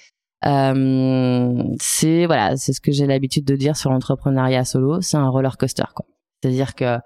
Euh, 0.45 1.63
c'est 1.79 2.25
voilà, 2.25 2.55
c'est 2.55 2.73
ce 2.73 2.79
que 2.81 2.91
j'ai 2.93 3.05
l'habitude 3.07 3.45
de 3.45 3.55
dire 3.55 3.75
sur 3.75 3.91
l'entrepreneuriat 3.91 4.63
solo. 4.63 5.01
C'est 5.01 5.17
un 5.17 5.27
roller 5.27 5.57
coaster, 5.57 5.83
quoi. 5.93 6.05
C'est-à-dire 6.41 6.75
que 6.75 6.97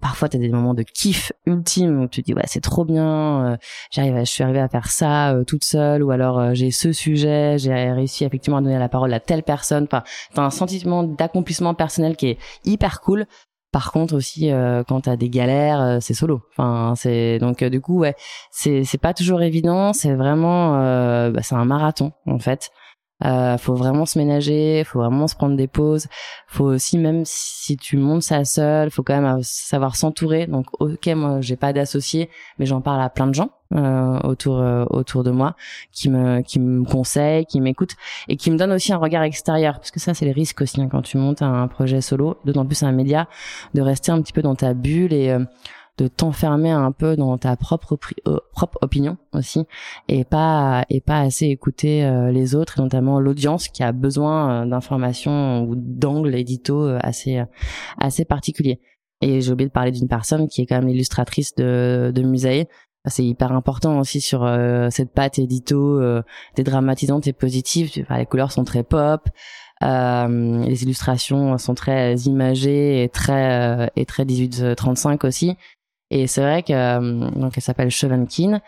parfois 0.00 0.28
tu 0.28 0.36
as 0.36 0.40
des 0.40 0.48
moments 0.48 0.74
de 0.74 0.82
kiff 0.82 1.32
ultime 1.46 2.02
où 2.02 2.08
tu 2.08 2.22
te 2.22 2.26
dis 2.26 2.34
ouais 2.34 2.42
c'est 2.46 2.60
trop 2.60 2.84
bien, 2.84 3.56
j'arrive, 3.90 4.18
je 4.18 4.24
suis 4.24 4.42
arrivée 4.42 4.60
à 4.60 4.68
faire 4.68 4.90
ça 4.90 5.34
toute 5.46 5.64
seule 5.64 6.02
ou 6.02 6.10
alors 6.10 6.54
j'ai 6.54 6.70
ce 6.70 6.92
sujet, 6.92 7.56
j'ai 7.58 7.72
réussi 7.92 8.24
effectivement 8.24 8.58
à 8.58 8.62
donner 8.62 8.78
la 8.78 8.88
parole 8.88 9.12
à 9.12 9.20
telle 9.20 9.42
personne. 9.42 9.84
Enfin, 9.84 10.02
t'as 10.34 10.42
un 10.42 10.50
sentiment 10.50 11.04
d'accomplissement 11.04 11.74
personnel 11.74 12.16
qui 12.16 12.28
est 12.28 12.38
hyper 12.64 13.00
cool. 13.00 13.26
Par 13.72 13.92
contre 13.92 14.14
aussi 14.16 14.50
euh, 14.50 14.82
quand 14.82 15.02
t'as 15.02 15.14
des 15.16 15.30
galères, 15.30 15.80
euh, 15.80 15.98
c'est 16.00 16.14
solo. 16.14 16.42
Enfin 16.52 16.94
c'est 16.96 17.38
donc 17.38 17.62
euh, 17.62 17.70
du 17.70 17.80
coup 17.80 18.00
ouais, 18.00 18.16
c'est 18.50 18.82
c'est 18.82 18.98
pas 18.98 19.14
toujours 19.14 19.42
évident. 19.42 19.92
C'est 19.92 20.14
vraiment 20.14 20.72
bah, 21.30 21.42
c'est 21.42 21.54
un 21.54 21.64
marathon 21.64 22.12
en 22.26 22.40
fait. 22.40 22.70
Euh, 23.24 23.58
faut 23.58 23.74
vraiment 23.74 24.06
se 24.06 24.18
ménager, 24.18 24.82
faut 24.84 25.00
vraiment 25.00 25.26
se 25.28 25.34
prendre 25.34 25.56
des 25.56 25.66
pauses. 25.66 26.06
Faut 26.46 26.64
aussi 26.64 26.98
même 26.98 27.22
si 27.24 27.76
tu 27.76 27.96
montes 27.96 28.22
ça 28.22 28.44
seul, 28.44 28.90
faut 28.90 29.02
quand 29.02 29.20
même 29.20 29.40
savoir 29.42 29.96
s'entourer. 29.96 30.46
Donc 30.46 30.66
ok 30.80 31.06
moi 31.08 31.40
j'ai 31.40 31.56
pas 31.56 31.72
d'associé, 31.72 32.30
mais 32.58 32.66
j'en 32.66 32.80
parle 32.80 33.02
à 33.02 33.10
plein 33.10 33.26
de 33.26 33.34
gens 33.34 33.50
euh, 33.74 34.18
autour 34.24 34.58
euh, 34.58 34.84
autour 34.90 35.22
de 35.22 35.30
moi 35.30 35.54
qui 35.92 36.08
me 36.08 36.40
qui 36.40 36.58
me 36.58 36.84
conseillent, 36.84 37.46
qui 37.46 37.60
m'écoutent 37.60 37.94
et 38.28 38.36
qui 38.36 38.50
me 38.50 38.56
donnent 38.56 38.72
aussi 38.72 38.92
un 38.92 38.96
regard 38.96 39.22
extérieur 39.22 39.74
parce 39.76 39.90
que 39.90 40.00
ça 40.00 40.12
c'est 40.14 40.24
les 40.24 40.32
risques 40.32 40.60
aussi 40.62 40.80
hein, 40.80 40.88
quand 40.90 41.02
tu 41.02 41.18
montes 41.18 41.42
un 41.42 41.68
projet 41.68 42.00
solo, 42.00 42.38
d'autant 42.44 42.66
plus 42.66 42.82
un 42.82 42.92
média, 42.92 43.28
de 43.74 43.80
rester 43.80 44.10
un 44.10 44.20
petit 44.22 44.32
peu 44.32 44.42
dans 44.42 44.56
ta 44.56 44.74
bulle 44.74 45.12
et 45.12 45.30
euh, 45.30 45.44
de 46.00 46.08
t'enfermer 46.08 46.70
un 46.70 46.92
peu 46.92 47.14
dans 47.14 47.36
ta 47.36 47.56
propre 47.56 47.98
euh, 48.26 48.38
propre 48.52 48.78
opinion 48.80 49.18
aussi 49.34 49.66
et 50.08 50.24
pas 50.24 50.84
et 50.88 51.00
pas 51.02 51.20
assez 51.20 51.46
écouter 51.46 52.04
euh, 52.04 52.30
les 52.30 52.54
autres 52.54 52.78
et 52.78 52.82
notamment 52.82 53.20
l'audience 53.20 53.68
qui 53.68 53.82
a 53.82 53.92
besoin 53.92 54.62
euh, 54.62 54.66
d'informations 54.66 55.64
ou 55.64 55.74
d'angles 55.76 56.34
édito 56.34 56.88
assez 57.02 57.42
assez 57.98 58.24
particuliers. 58.24 58.80
Et 59.20 59.42
j'ai 59.42 59.52
oublié 59.52 59.68
de 59.68 59.72
parler 59.72 59.90
d'une 59.90 60.08
personne 60.08 60.48
qui 60.48 60.62
est 60.62 60.66
quand 60.66 60.76
même 60.76 60.88
l'illustratrice 60.88 61.54
de 61.54 62.10
de 62.14 62.22
Musée. 62.22 62.68
C'est 63.06 63.24
hyper 63.24 63.52
important 63.52 63.98
aussi 63.98 64.20
sur 64.20 64.46
cette 64.90 65.12
patte 65.12 65.38
édito 65.38 66.00
dédramatisante 66.54 67.26
et 67.26 67.32
positive. 67.32 68.04
les 68.10 68.26
couleurs 68.26 68.52
sont 68.52 68.64
très 68.64 68.82
pop. 68.82 69.26
Euh, 69.82 70.64
les 70.66 70.82
illustrations 70.82 71.56
sont 71.56 71.74
très 71.74 72.14
imagées 72.16 73.02
et 73.02 73.08
très 73.08 73.90
et 73.96 74.04
très 74.04 74.26
1835 74.26 75.24
aussi 75.24 75.56
et 76.10 76.26
c'est 76.26 76.40
vrai 76.40 76.62
que 76.62 76.72
euh, 76.72 77.30
donc 77.30 77.52
elle 77.56 77.62
s'appelle 77.62 77.90
Chevenkin. 77.90 78.60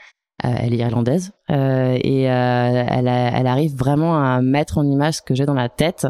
Euh, 0.44 0.48
elle 0.59 0.74
est 0.74 0.78
irlandaise 0.78 1.31
euh, 1.50 1.96
et 2.02 2.22
elle, 2.22 3.07
elle 3.07 3.46
arrive 3.46 3.76
vraiment 3.76 4.18
à 4.18 4.40
mettre 4.40 4.78
en 4.78 4.85
image 4.85 5.16
ce 5.16 5.22
que 5.22 5.35
j'ai 5.35 5.46
dans 5.46 5.55
la 5.55 5.68
tête 5.68 6.09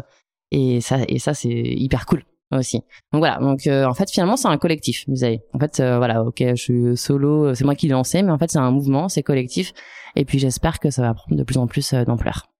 et 0.49 0.81
ça 0.81 0.97
et 1.07 1.19
ça 1.19 1.35
c'est 1.35 1.49
hyper 1.49 2.07
cool 2.07 2.23
aussi. 2.51 2.77
Donc 3.11 3.19
voilà, 3.19 3.37
donc 3.37 3.67
en 3.67 3.93
fait 3.93 4.09
finalement 4.09 4.35
c'est 4.37 4.47
un 4.47 4.57
collectif, 4.57 5.07
Musée. 5.07 5.41
En 5.53 5.59
fait 5.59 5.81
voilà, 5.81 6.23
OK, 6.23 6.39
je 6.39 6.55
suis 6.55 6.97
solo, 6.97 7.53
c'est 7.53 7.65
moi 7.65 7.75
qui 7.75 7.87
l'ai 7.87 7.93
lancé 7.93 8.23
mais 8.23 8.31
en 8.31 8.39
fait 8.39 8.49
c'est 8.49 8.59
un 8.59 8.71
mouvement, 8.71 9.07
c'est 9.07 9.23
collectif 9.23 9.73
et 10.15 10.25
puis 10.25 10.39
j'espère 10.39 10.79
que 10.79 10.89
ça 10.89 11.03
va 11.03 11.13
prendre 11.13 11.37
de 11.37 11.43
plus 11.43 11.57
en 11.57 11.67
plus 11.67 11.93
d'ampleur. 11.93 12.52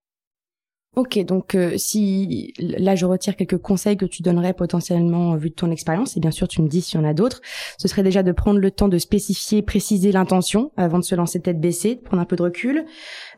Ok, 0.96 1.18
donc 1.24 1.56
euh, 1.56 1.72
si 1.76 2.54
là 2.60 2.94
je 2.94 3.04
retire 3.04 3.34
quelques 3.34 3.58
conseils 3.58 3.96
que 3.96 4.04
tu 4.04 4.22
donnerais 4.22 4.52
potentiellement 4.52 5.34
vu 5.34 5.50
de 5.50 5.54
ton 5.54 5.72
expérience, 5.72 6.16
et 6.16 6.20
bien 6.20 6.30
sûr 6.30 6.46
tu 6.46 6.62
me 6.62 6.68
dis 6.68 6.82
s'il 6.82 7.00
y 7.00 7.02
en 7.02 7.08
a 7.08 7.14
d'autres, 7.14 7.40
ce 7.78 7.88
serait 7.88 8.04
déjà 8.04 8.22
de 8.22 8.30
prendre 8.30 8.60
le 8.60 8.70
temps 8.70 8.86
de 8.86 8.98
spécifier, 8.98 9.60
préciser 9.62 10.12
l'intention 10.12 10.70
avant 10.76 11.00
de 11.00 11.04
se 11.04 11.16
lancer 11.16 11.40
tête 11.40 11.60
baissée, 11.60 11.96
de 11.96 12.00
prendre 12.00 12.22
un 12.22 12.24
peu 12.24 12.36
de 12.36 12.42
recul. 12.42 12.84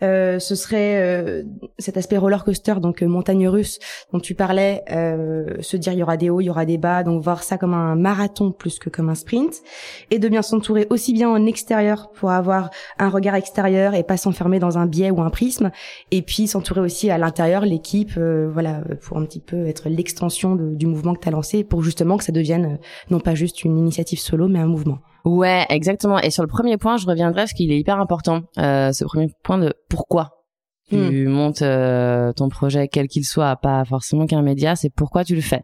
Euh, 0.02 0.38
ce 0.38 0.54
serait 0.54 1.00
euh, 1.00 1.44
cet 1.78 1.96
aspect 1.96 2.18
roller 2.18 2.44
coaster, 2.44 2.74
donc 2.74 3.00
montagne 3.00 3.48
russe 3.48 3.78
dont 4.12 4.20
tu 4.20 4.34
parlais, 4.34 4.82
se 4.88 5.78
dire 5.78 5.94
il 5.94 5.98
y 5.98 6.02
aura 6.02 6.18
des 6.18 6.28
hauts, 6.28 6.42
il 6.42 6.46
y 6.46 6.50
aura 6.50 6.66
des 6.66 6.76
bas, 6.76 7.04
donc 7.04 7.22
voir 7.22 7.42
ça 7.42 7.56
comme 7.56 7.72
un 7.72 7.96
marathon 7.96 8.52
plus 8.52 8.78
que 8.78 8.90
comme 8.90 9.08
un 9.08 9.14
sprint, 9.14 9.62
et 10.10 10.18
de 10.18 10.28
bien 10.28 10.42
s'entourer 10.42 10.86
aussi 10.90 11.14
bien 11.14 11.30
en 11.30 11.46
extérieur 11.46 12.10
pour 12.10 12.30
avoir 12.30 12.68
un 12.98 13.08
regard 13.08 13.34
extérieur 13.34 13.94
et 13.94 14.02
pas 14.02 14.18
s'enfermer 14.18 14.58
dans 14.58 14.76
un 14.76 14.84
biais 14.84 15.10
ou 15.10 15.22
un 15.22 15.30
prisme, 15.30 15.70
et 16.10 16.20
puis 16.20 16.48
s'entourer 16.48 16.80
aussi 16.80 17.10
à 17.10 17.16
l'intérieur 17.16 17.45
l'équipe, 17.64 18.12
euh, 18.16 18.48
voilà, 18.52 18.82
pour 19.02 19.18
un 19.18 19.24
petit 19.24 19.40
peu 19.40 19.66
être 19.66 19.88
l'extension 19.88 20.54
du 20.56 20.86
mouvement 20.86 21.14
que 21.14 21.20
tu 21.20 21.28
as 21.28 21.30
lancé, 21.30 21.64
pour 21.64 21.82
justement 21.82 22.16
que 22.16 22.24
ça 22.24 22.32
devienne 22.32 22.64
euh, 22.64 22.76
non 23.10 23.20
pas 23.20 23.34
juste 23.34 23.64
une 23.64 23.78
initiative 23.78 24.18
solo, 24.18 24.48
mais 24.48 24.58
un 24.58 24.66
mouvement. 24.66 24.98
Ouais, 25.24 25.66
exactement. 25.70 26.18
Et 26.18 26.30
sur 26.30 26.42
le 26.42 26.48
premier 26.48 26.76
point, 26.76 26.96
je 26.96 27.06
reviendrai 27.06 27.42
parce 27.42 27.52
qu'il 27.52 27.72
est 27.72 27.78
hyper 27.78 27.98
important. 27.98 28.42
Euh, 28.58 28.92
ce 28.92 29.04
premier 29.04 29.28
point 29.42 29.58
de 29.58 29.74
pourquoi 29.88 30.32
tu 30.88 30.96
hmm. 30.96 31.28
montes 31.28 31.64
ton 32.36 32.48
projet, 32.48 32.86
quel 32.86 33.08
qu'il 33.08 33.24
soit, 33.24 33.56
pas 33.56 33.84
forcément 33.84 34.26
qu'un 34.26 34.42
média, 34.42 34.76
c'est 34.76 34.90
pourquoi 34.90 35.24
tu 35.24 35.34
le 35.34 35.40
fais. 35.40 35.62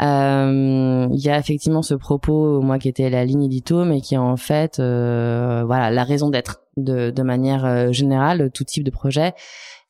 Il 0.00 1.20
y 1.20 1.28
a 1.28 1.38
effectivement 1.38 1.82
ce 1.82 1.94
propos, 1.94 2.60
moi 2.60 2.78
qui 2.78 2.88
était 2.88 3.10
la 3.10 3.24
ligne 3.24 3.44
édito, 3.44 3.84
mais 3.84 4.00
qui 4.00 4.14
est 4.14 4.18
en 4.18 4.36
fait, 4.36 4.78
voilà, 4.78 5.90
la 5.92 6.02
raison 6.02 6.30
d'être 6.30 6.62
de, 6.76 7.10
de 7.10 7.22
manière 7.22 7.92
générale, 7.92 8.50
tout 8.52 8.64
type 8.64 8.82
de 8.82 8.90
projet 8.90 9.34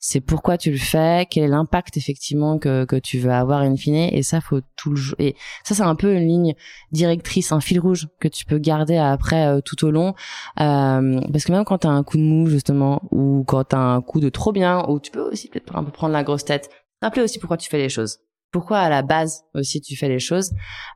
c'est 0.03 0.19
pourquoi 0.19 0.57
tu 0.57 0.71
le 0.71 0.77
fais, 0.77 1.27
quel 1.29 1.43
est 1.43 1.47
l'impact 1.47 1.95
effectivement 1.95 2.57
que, 2.57 2.85
que 2.85 2.95
tu 2.95 3.19
veux 3.19 3.31
avoir 3.31 3.61
in 3.61 3.77
fine, 3.77 4.09
et 4.11 4.23
ça 4.23 4.41
faut 4.41 4.59
tout 4.75 4.91
le 4.91 4.99
et 5.19 5.35
ça 5.63 5.75
c'est 5.75 5.83
un 5.83 5.95
peu 5.95 6.13
une 6.13 6.27
ligne 6.27 6.55
directrice, 6.91 7.51
un 7.51 7.61
fil 7.61 7.79
rouge 7.79 8.07
que 8.19 8.27
tu 8.27 8.43
peux 8.43 8.57
garder 8.57 8.97
après 8.97 9.45
euh, 9.45 9.61
tout 9.61 9.85
au 9.85 9.91
long, 9.91 10.15
euh, 10.59 11.21
parce 11.31 11.45
que 11.45 11.51
même 11.51 11.63
quand 11.65 11.77
t'as 11.77 11.89
un 11.89 12.03
coup 12.03 12.17
de 12.17 12.23
mou 12.23 12.47
justement, 12.47 13.03
ou 13.11 13.43
quand 13.45 13.63
t'as 13.63 13.77
un 13.77 14.01
coup 14.01 14.19
de 14.19 14.29
trop 14.29 14.51
bien, 14.51 14.83
ou 14.89 14.99
tu 14.99 15.11
peux 15.11 15.21
aussi 15.21 15.47
peut-être 15.49 15.75
un 15.75 15.83
peu 15.83 15.91
prendre 15.91 16.13
la 16.13 16.23
grosse 16.23 16.45
tête, 16.45 16.71
rappeler 17.03 17.21
aussi 17.21 17.37
pourquoi 17.37 17.57
tu 17.57 17.69
fais 17.69 17.77
les 17.77 17.89
choses. 17.89 18.17
Pourquoi 18.51 18.79
à 18.79 18.89
la 18.89 19.03
base 19.03 19.43
aussi 19.53 19.81
tu 19.81 19.95
fais 19.95 20.09
les 20.09 20.19
choses. 20.19 20.51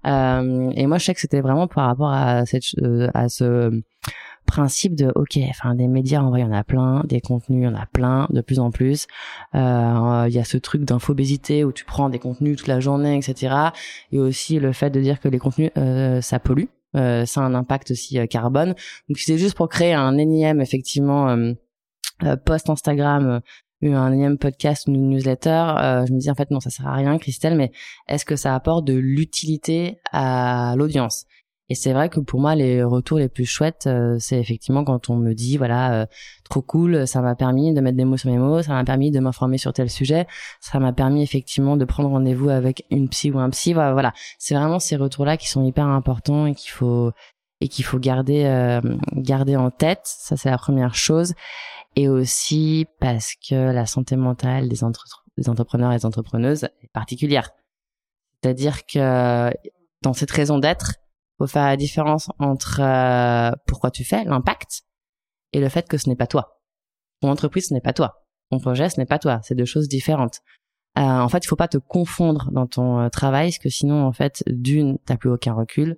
Euh, 0.08 0.72
et 0.76 0.88
moi 0.88 0.98
je 0.98 1.06
sais 1.06 1.14
que 1.14 1.22
c'était 1.22 1.42
vraiment 1.42 1.68
par 1.68 1.86
rapport 1.86 2.12
à 2.12 2.46
cette 2.46 2.64
euh, 2.82 3.08
à 3.14 3.30
ce 3.30 3.72
principe 4.46 4.96
de 4.96 5.12
ok 5.16 5.38
enfin 5.50 5.76
des 5.76 5.88
médias 5.88 6.22
en 6.22 6.30
vrai 6.30 6.42
il 6.42 6.44
y 6.44 6.48
en 6.48 6.54
a 6.54 6.64
plein 6.64 7.04
des 7.06 7.22
contenus 7.22 7.62
il 7.62 7.66
y 7.66 7.68
en 7.68 7.76
a 7.76 7.86
plein 7.86 8.28
de 8.30 8.42
plus 8.42 8.60
en 8.60 8.72
plus. 8.72 9.08
Euh, 9.56 10.26
il 10.28 10.34
y 10.34 10.40
a 10.40 10.44
ce 10.44 10.58
truc 10.58 10.84
d'infobésité 10.84 11.64
où 11.64 11.72
tu 11.72 11.86
prends 11.86 12.10
des 12.10 12.20
contenus 12.20 12.58
toute 12.58 12.68
la 12.68 12.80
journée 12.80 13.18
etc 13.18 13.56
et 14.12 14.20
aussi 14.20 14.60
le 14.60 14.72
fait 14.74 14.90
de 14.90 15.02
dire 15.02 15.20
que 15.20 15.28
les 15.28 15.40
contenus 15.40 15.72
euh, 15.78 16.22
ça 16.22 16.40
pollue. 16.40 16.66
Euh, 16.96 17.26
ça 17.26 17.42
a 17.42 17.44
un 17.44 17.56
impact 17.56 17.92
aussi 17.92 18.18
euh, 18.20 18.26
carbone. 18.26 18.74
Donc 19.10 19.18
c'est 19.18 19.38
juste 19.38 19.58
pour 19.58 19.68
créer 19.68 19.94
un 19.94 20.18
énième 20.18 20.62
effectivement 20.62 21.36
post 22.46 22.70
Instagram 22.70 23.42
un 23.84 24.12
énième 24.12 24.40
podcast 24.40 24.88
une 24.88 25.10
newsletter, 25.10 26.06
je 26.08 26.14
me 26.14 26.18
dis 26.18 26.32
en 26.32 26.34
fait 26.34 26.50
non 26.50 26.60
ça 26.60 26.72
sert 26.72 26.88
à 26.88 26.94
rien 26.94 27.20
Christelle, 27.20 27.56
mais 27.56 27.72
est-ce 28.08 28.26
que 28.26 28.36
ça 28.36 28.56
apporte 28.56 28.86
de 28.86 28.96
l'utilité 28.96 30.00
à 30.12 30.74
l'audience? 30.76 31.26
Et 31.68 31.74
c'est 31.74 31.94
vrai 31.94 32.10
que 32.10 32.20
pour 32.20 32.40
moi, 32.40 32.54
les 32.54 32.84
retours 32.84 33.18
les 33.18 33.28
plus 33.28 33.46
chouettes, 33.46 33.88
euh, 33.88 34.18
c'est 34.20 34.40
effectivement 34.40 34.84
quand 34.84 35.10
on 35.10 35.16
me 35.16 35.34
dit, 35.34 35.58
voilà, 35.58 36.02
euh, 36.02 36.06
trop 36.48 36.62
cool, 36.62 37.08
ça 37.08 37.22
m'a 37.22 37.34
permis 37.34 37.74
de 37.74 37.82
mettre 37.82 37.98
des 37.98 38.06
mots 38.06 38.18
sur 38.18 38.30
mes 38.30 38.38
mots, 38.38 38.62
ça 38.62 38.74
m'a 38.74 38.84
permis 38.84 39.10
de 39.10 39.20
m'informer 39.20 39.58
sur 39.58 39.74
tel 39.74 39.90
sujet, 39.90 40.28
ça 40.60 40.80
m'a 40.80 40.94
permis 40.94 41.24
effectivement 41.24 41.76
de 41.76 41.84
prendre 41.84 42.10
rendez-vous 42.10 42.50
avec 42.50 42.86
une 42.92 43.10
psy 43.10 43.32
ou 43.32 43.40
un 43.40 43.50
psy. 43.50 43.74
Voilà, 43.74 44.14
c'est 44.38 44.54
vraiment 44.54 44.78
ces 44.78 44.96
retours-là 44.96 45.38
qui 45.38 45.50
sont 45.50 45.66
hyper 45.66 45.88
importants 45.88 46.46
et 46.46 46.54
qu'il 46.54 46.70
faut 46.70 47.12
et 47.62 47.68
qu'il 47.68 47.86
faut 47.86 48.00
garder 48.00 48.44
euh, 48.46 48.82
garder 49.14 49.56
en 49.56 49.72
tête. 49.72 50.02
Ça, 50.04 50.38
c'est 50.38 50.52
la 50.52 50.60
première 50.60 50.94
chose. 50.94 51.34
Et 51.96 52.10
aussi 52.10 52.86
parce 53.00 53.34
que 53.50 53.56
la 53.56 53.86
santé 53.88 54.18
mentale 54.18 54.70
des, 54.70 54.82
des 55.38 55.50
entrepreneurs 55.50 55.94
et 55.94 55.98
des 55.98 56.06
entrepreneuses 56.06 56.66
est 56.84 56.92
particulière. 56.94 57.52
C'est-à-dire 58.44 58.86
que 58.86 59.52
dans 60.04 60.14
cette 60.14 60.30
raison 60.30 60.60
d'être, 60.60 60.96
faut 61.38 61.48
faire 61.48 61.66
la 61.66 61.78
différence 61.78 62.30
entre 62.40 62.80
euh, 62.82 63.52
pourquoi 63.68 63.92
tu 63.92 64.04
fais, 64.04 64.24
l'impact, 64.24 64.84
et 65.54 65.60
le 65.60 65.70
fait 65.70 65.88
que 65.88 65.98
ce 65.98 66.10
n'est 66.10 66.16
pas 66.16 66.28
toi. 66.28 66.62
Ton 67.22 67.30
entreprise, 67.30 67.68
ce 67.70 67.74
n'est 67.74 67.82
pas 67.82 67.94
toi. 67.94 68.26
Ton 68.52 68.60
projet, 68.60 68.90
ce 68.90 69.00
n'est 69.00 69.06
pas 69.06 69.20
toi. 69.20 69.40
C'est 69.44 69.56
deux 69.56 69.66
choses 69.66 69.88
différentes. 69.88 70.42
Euh, 70.98 71.02
en 71.02 71.28
fait, 71.28 71.40
il 71.40 71.48
faut 71.48 71.56
pas 71.56 71.68
te 71.68 71.78
confondre 71.78 72.50
dans 72.52 72.68
ton 72.68 73.00
euh, 73.00 73.10
travail, 73.10 73.50
parce 73.50 73.60
que 73.60 73.70
sinon, 73.70 74.06
en 74.06 74.14
fait, 74.14 74.44
d'une, 74.48 74.98
t'as 75.06 75.18
plus 75.18 75.30
aucun 75.30 75.54
recul. 75.54 75.98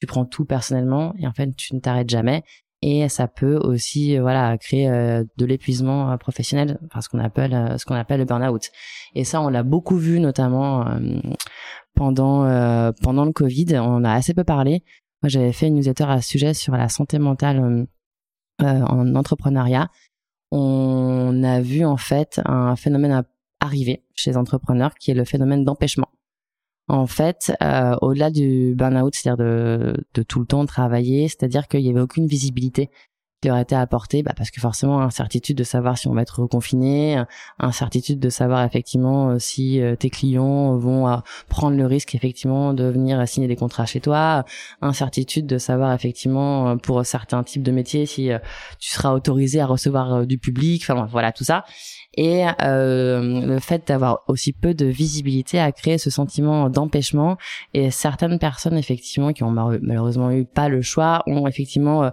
Tu 0.00 0.06
prends 0.06 0.24
tout 0.24 0.44
personnellement 0.44 1.12
et 1.18 1.26
en 1.26 1.32
fait, 1.32 1.54
tu 1.56 1.74
ne 1.74 1.80
t'arrêtes 1.80 2.08
jamais. 2.08 2.44
Et 2.80 3.08
ça 3.08 3.26
peut 3.26 3.56
aussi, 3.56 4.16
voilà, 4.18 4.56
créer 4.56 4.88
de 4.88 5.44
l'épuisement 5.44 6.16
professionnel, 6.16 6.78
enfin 6.86 7.00
ce 7.00 7.08
qu'on 7.08 7.18
appelle, 7.18 7.74
ce 7.76 7.84
qu'on 7.84 7.96
appelle 7.96 8.20
le 8.20 8.24
burn-out. 8.24 8.70
Et 9.16 9.24
ça, 9.24 9.40
on 9.40 9.48
l'a 9.48 9.64
beaucoup 9.64 9.96
vu, 9.96 10.20
notamment 10.20 10.84
pendant 11.98 12.44
euh, 12.44 12.92
pendant 13.02 13.24
le 13.24 13.32
Covid. 13.32 13.76
On 13.78 14.04
a 14.04 14.12
assez 14.12 14.32
peu 14.32 14.44
parlé. 14.44 14.84
Moi, 15.22 15.28
j'avais 15.28 15.52
fait 15.52 15.66
une 15.66 15.74
newsletter 15.74 16.04
à 16.04 16.22
ce 16.22 16.28
sujet 16.28 16.54
sur 16.54 16.76
la 16.76 16.88
santé 16.88 17.18
mentale 17.18 17.58
euh, 17.60 17.84
euh, 18.62 18.82
en 18.82 19.16
entrepreneuriat. 19.16 19.90
On 20.52 21.42
a 21.42 21.60
vu 21.60 21.84
en 21.84 21.96
fait 21.96 22.40
un 22.44 22.76
phénomène 22.76 23.24
arriver 23.60 24.04
chez 24.14 24.30
les 24.30 24.36
entrepreneurs 24.36 24.94
qui 24.94 25.10
est 25.10 25.14
le 25.14 25.24
phénomène 25.24 25.64
d'empêchement. 25.64 26.08
En 26.86 27.06
fait, 27.06 27.52
au-delà 28.00 28.30
du 28.30 28.74
burn-out, 28.74 29.14
c'est-à-dire 29.14 29.44
de, 29.44 30.22
tout 30.26 30.40
le 30.40 30.46
temps 30.46 30.64
travailler, 30.64 31.28
c'est-à-dire 31.28 31.68
qu'il 31.68 31.80
y 31.80 31.90
avait 31.90 32.00
aucune 32.00 32.26
visibilité 32.26 32.88
qui 33.40 33.48
leur 33.48 33.58
été 33.58 33.74
apporté 33.74 34.22
bah 34.22 34.32
parce 34.36 34.50
que 34.50 34.60
forcément 34.60 35.00
incertitude 35.00 35.56
de 35.56 35.64
savoir 35.64 35.96
si 35.96 36.08
on 36.08 36.14
va 36.14 36.22
être 36.22 36.40
reconfiné 36.40 37.22
incertitude 37.58 38.18
de 38.18 38.30
savoir 38.30 38.64
effectivement 38.64 39.30
euh, 39.30 39.38
si 39.38 39.80
euh, 39.80 39.94
tes 39.94 40.10
clients 40.10 40.76
vont 40.76 41.08
euh, 41.08 41.16
prendre 41.48 41.76
le 41.76 41.86
risque 41.86 42.14
effectivement 42.14 42.74
de 42.74 42.84
venir 42.84 43.26
signer 43.28 43.46
des 43.46 43.56
contrats 43.56 43.86
chez 43.86 44.00
toi 44.00 44.44
incertitude 44.82 45.46
de 45.46 45.58
savoir 45.58 45.92
effectivement 45.92 46.76
pour 46.78 47.04
certains 47.06 47.44
types 47.44 47.62
de 47.62 47.70
métiers 47.70 48.06
si 48.06 48.30
tu 48.78 48.90
seras 48.90 49.12
autorisé 49.12 49.60
à 49.60 49.66
recevoir 49.66 50.26
du 50.26 50.38
public 50.38 50.82
enfin 50.82 51.06
voilà 51.10 51.32
tout 51.32 51.44
ça. 51.44 51.64
Et 52.18 52.44
euh, 52.62 53.46
le 53.46 53.60
fait 53.60 53.86
d'avoir 53.86 54.24
aussi 54.26 54.52
peu 54.52 54.74
de 54.74 54.86
visibilité 54.86 55.60
a 55.60 55.70
créé 55.70 55.98
ce 55.98 56.10
sentiment 56.10 56.68
d'empêchement 56.68 57.36
et 57.74 57.92
certaines 57.92 58.40
personnes 58.40 58.76
effectivement 58.76 59.32
qui 59.32 59.44
ont 59.44 59.52
malheureusement 59.52 60.32
eu 60.32 60.44
pas 60.44 60.68
le 60.68 60.82
choix 60.82 61.22
ont 61.26 61.46
effectivement 61.46 62.10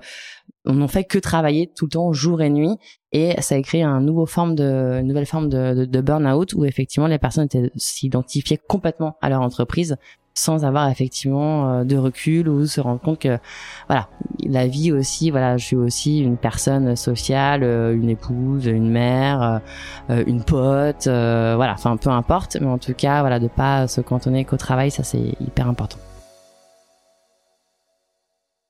on 0.66 0.74
n'en 0.74 0.88
fait 0.88 1.04
que 1.04 1.20
travailler 1.20 1.72
tout 1.76 1.86
le 1.86 1.92
temps, 1.92 2.14
jour 2.14 2.42
et 2.42 2.50
nuit, 2.50 2.78
et 3.12 3.40
ça 3.42 3.56
a 3.56 3.62
créé 3.62 3.84
un 3.84 4.02
nouveau 4.02 4.26
forme 4.26 4.56
de, 4.56 5.00
une 5.00 5.08
nouvelle 5.08 5.26
forme 5.26 5.50
de, 5.50 5.86
de, 5.86 6.02
burn-out 6.02 6.54
où 6.54 6.66
effectivement 6.66 7.08
les 7.08 7.20
personnes 7.20 7.48
s'identifiaient 7.76 8.60
complètement 8.68 9.18
à 9.22 9.30
leur 9.30 9.42
entreprise 9.42 9.98
sans 10.36 10.66
avoir 10.66 10.90
effectivement 10.90 11.72
euh, 11.72 11.84
de 11.86 11.96
recul 11.96 12.50
ou 12.50 12.68
se 12.68 12.82
rendre 12.82 13.00
compte 13.00 13.20
que 13.20 13.40
voilà 13.88 14.10
la 14.46 14.68
vie 14.68 14.92
aussi 14.92 15.32
voilà 15.32 15.58
je 15.58 15.66
suis 15.66 15.76
aussi 15.78 16.20
une 16.20 16.38
personne 16.38 16.96
sociale 16.98 17.64
euh, 17.64 17.96
une 17.96 18.10
épouse 18.10 18.66
une 18.66 18.90
mère 18.90 19.62
euh, 20.10 20.24
une 20.28 20.44
pote 20.44 21.06
voilà 21.06 21.74
enfin 21.74 21.96
peu 21.98 22.10
importe. 22.10 22.58
Mais 22.60 22.68
en 22.68 22.78
tout 22.78 22.94
cas 22.94 23.22
voilà 23.22 23.40
de 23.40 23.48
pas 23.48 23.88
se 23.88 24.02
cantonner 24.02 24.44
qu'au 24.44 24.58
travail 24.58 24.92
ça 24.92 25.04
c'est 25.04 25.36
hyper 25.40 25.70
important 25.70 25.98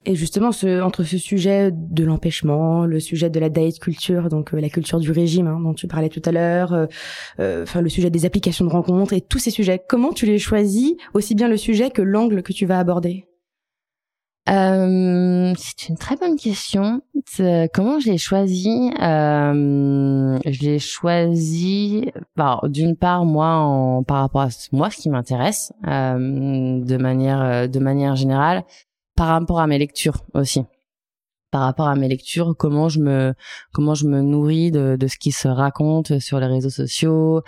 et 0.06 0.16
justement, 0.16 0.52
entre 0.84 1.04
ce 1.04 1.18
sujet 1.18 1.72
de 1.74 2.04
l'empêchement, 2.04 2.86
le 2.86 3.00
sujet 3.00 3.30
de 3.30 3.40
la 3.40 3.50
diet 3.50 3.80
culture, 3.80 4.30
donc 4.30 4.54
euh, 4.54 4.60
la 4.60 4.70
culture 4.70 5.00
du 5.00 5.12
régime 5.12 5.48
hein, 5.48 5.60
dont 5.60 5.74
tu 5.74 5.88
parlais 5.88 6.10
tout 6.10 6.22
à 6.26 6.32
l'heure, 6.32 6.74
euh, 6.74 6.86
euh, 7.40 7.66
le 7.82 7.90
sujet 7.90 8.10
des 8.10 8.26
applications 8.26 8.66
de 8.66 8.70
rencontres 8.70 9.14
et 9.14 9.22
tous 9.22 9.40
ces 9.40 9.52
sujets, 9.52 9.82
comment 9.88 10.14
tu 10.14 10.26
les 10.26 10.38
choisis, 10.38 10.94
aussi 11.14 11.34
bien 11.34 11.48
le 11.48 11.58
sujet 11.58 11.90
que 11.90 12.02
l'angle 12.02 12.44
que 12.44 12.54
tu 12.54 12.66
vas 12.66 12.80
aborder? 12.80 13.28
C'est 14.48 15.90
une 15.90 15.98
très 15.98 16.18
bonne 16.18 16.36
question. 16.36 17.02
Comment 17.74 18.00
je 18.00 18.12
l'ai 18.12 18.20
choisi? 18.20 18.92
Je 19.00 20.62
l'ai 20.62 20.78
choisi, 20.78 22.12
d'une 22.66 22.96
part 22.96 23.26
moi 23.26 23.48
en, 23.56 24.04
par 24.04 24.18
rapport 24.18 24.42
à 24.42 24.50
moi 24.72 24.92
ce 24.92 24.98
qui 24.98 25.10
m'intéresse, 25.10 25.74
de 25.84 26.98
manière 26.98 27.68
de 27.68 27.80
manière 27.80 28.16
générale 28.16 28.64
par 29.16 29.28
rapport 29.28 29.60
à 29.60 29.68
mes 29.68 29.78
lectures 29.78 30.24
aussi. 30.34 30.64
Par 31.52 31.62
rapport 31.62 31.88
à 31.88 31.96
mes 31.96 32.10
lectures, 32.10 32.54
comment 32.58 32.90
je 32.90 33.00
me 33.00 33.34
comment 33.72 33.96
je 33.96 34.08
me 34.08 34.22
nourris 34.22 34.72
de, 34.72 34.98
de 35.00 35.08
ce 35.08 35.18
qui 35.18 35.32
se 35.32 35.48
raconte 35.48 36.20
sur 36.20 36.40
les 36.40 36.48
réseaux 36.48 36.70
sociaux, 36.70 37.44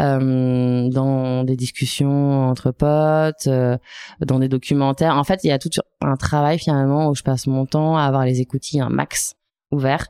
euh, 0.00 0.88
dans 0.88 1.44
des 1.44 1.54
discussions 1.54 2.48
entre 2.48 2.72
potes, 2.72 3.46
euh, 3.46 3.76
dans 4.20 4.40
des 4.40 4.48
documentaires. 4.48 5.16
En 5.16 5.22
fait, 5.22 5.44
il 5.44 5.48
y 5.48 5.52
a 5.52 5.60
tout 5.60 5.70
un 6.00 6.16
travail 6.16 6.58
finalement 6.58 7.08
où 7.08 7.14
je 7.14 7.22
passe 7.22 7.46
mon 7.46 7.64
temps 7.64 7.96
à 7.96 8.02
avoir 8.02 8.24
les 8.24 8.40
écoutilles 8.40 8.80
un 8.80 8.88
max 8.88 9.34
ouverts 9.70 10.08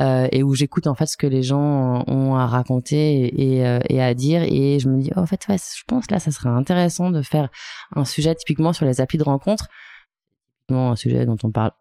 euh, 0.00 0.26
et 0.32 0.42
où 0.42 0.54
j'écoute 0.54 0.88
en 0.88 0.94
fait 0.96 1.06
ce 1.06 1.16
que 1.16 1.28
les 1.28 1.44
gens 1.44 2.02
ont 2.08 2.34
à 2.34 2.46
raconter 2.46 3.26
et, 3.26 3.58
et, 3.60 3.78
et, 3.90 4.02
à 4.02 4.14
dire. 4.14 4.42
Et 4.42 4.80
je 4.80 4.88
me 4.88 5.00
dis 5.00 5.12
oh, 5.14 5.20
en 5.20 5.26
fait 5.26 5.46
ouais, 5.48 5.56
je 5.58 5.84
pense 5.86 6.10
là 6.10 6.18
ça 6.18 6.32
serait 6.32 6.48
intéressant 6.48 7.10
de 7.10 7.22
faire 7.22 7.48
un 7.94 8.04
sujet 8.04 8.34
typiquement 8.34 8.72
sur 8.72 8.86
les 8.86 9.00
applis 9.00 9.18
de 9.18 9.24
rencontre 9.24 9.68
un 10.76 10.96
sujet 10.96 11.26
dont 11.26 11.36
on 11.42 11.50
parle 11.50 11.72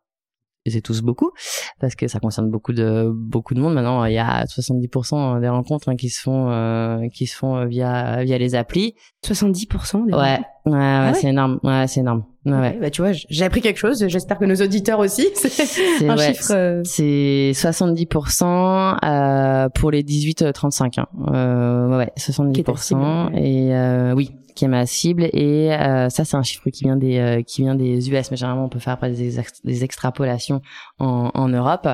c'est 0.69 0.81
tous 0.81 1.01
beaucoup 1.01 1.31
parce 1.79 1.95
que 1.95 2.07
ça 2.07 2.19
concerne 2.19 2.49
beaucoup 2.49 2.73
de 2.73 3.09
beaucoup 3.13 3.53
de 3.53 3.59
monde. 3.59 3.73
Maintenant 3.73 4.05
il 4.05 4.13
y 4.13 4.17
a 4.17 4.45
70% 4.45 5.39
des 5.39 5.49
rencontres 5.49 5.89
hein, 5.89 5.95
qui 5.95 6.09
se 6.09 6.21
font 6.21 6.49
euh, 6.49 7.07
qui 7.09 7.27
se 7.27 7.35
font 7.35 7.57
euh, 7.57 7.65
via 7.65 8.23
via 8.23 8.37
les 8.37 8.55
applis. 8.55 8.95
70% 9.25 10.07
des 10.07 10.13
ouais 10.13 10.39
ouais, 10.71 10.77
ah 10.79 11.11
ouais, 11.11 11.13
c'est 11.19 11.27
énorme. 11.27 11.59
Ouais 11.63 11.85
c'est 11.87 12.01
énorme. 12.01 12.23
Ouais. 12.45 12.77
bah 12.79 12.89
tu 12.89 13.01
vois 13.01 13.11
j'ai 13.11 13.45
appris 13.45 13.61
quelque 13.61 13.77
chose. 13.77 14.05
J'espère 14.07 14.37
que 14.37 14.45
nos 14.45 14.55
auditeurs 14.55 14.99
aussi. 14.99 15.27
C'est 15.35 16.07
un 16.07 16.15
chiffre 16.15 16.53
euh, 16.53 16.81
c'est 16.85 17.51
70% 17.53 18.97
euh, 19.03 19.69
pour 19.69 19.91
les 19.91 20.01
18 20.03 20.53
35 20.53 20.97
hein. 20.97 21.07
euh, 21.33 21.97
ouais 21.97 22.11
70% 22.17 23.35
et 23.35 24.13
oui 24.13 24.31
qui 24.57 24.65
est 24.65 24.67
ma 24.67 24.85
cible. 24.85 25.29
Et 25.33 25.71
euh, 25.71 26.09
ça 26.09 26.25
c'est 26.25 26.35
un 26.35 26.43
chiffre 26.43 26.69
qui 26.69 26.83
vient 26.83 26.97
des 26.97 27.17
euh, 27.19 27.41
qui 27.43 27.61
vient 27.61 27.75
des 27.75 28.09
US 28.09 28.31
mais 28.31 28.37
généralement 28.37 28.65
on 28.65 28.69
peut 28.69 28.79
faire 28.79 28.93
après 28.93 29.11
des, 29.11 29.37
des 29.63 29.83
extrapolations 29.83 30.61
en, 30.99 31.31
en 31.33 31.47
Europe. 31.47 31.87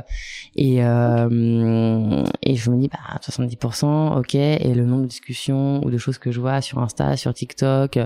Et 0.56 0.84
euh, 0.84 2.24
et 2.42 2.56
je 2.56 2.72
me 2.72 2.78
dis 2.78 2.88
bah 2.88 3.20
70% 3.22 4.18
ok. 4.18 4.36
Et 4.36 4.74
le 4.74 4.86
nombre 4.86 5.04
de 5.04 5.08
discussions 5.08 5.86
ou 5.86 5.92
de 5.92 5.98
choses 5.98 6.18
que 6.18 6.32
je 6.32 6.40
vois 6.40 6.62
sur 6.62 6.80
Insta 6.80 7.16
sur 7.18 7.34
TikTok 7.34 8.00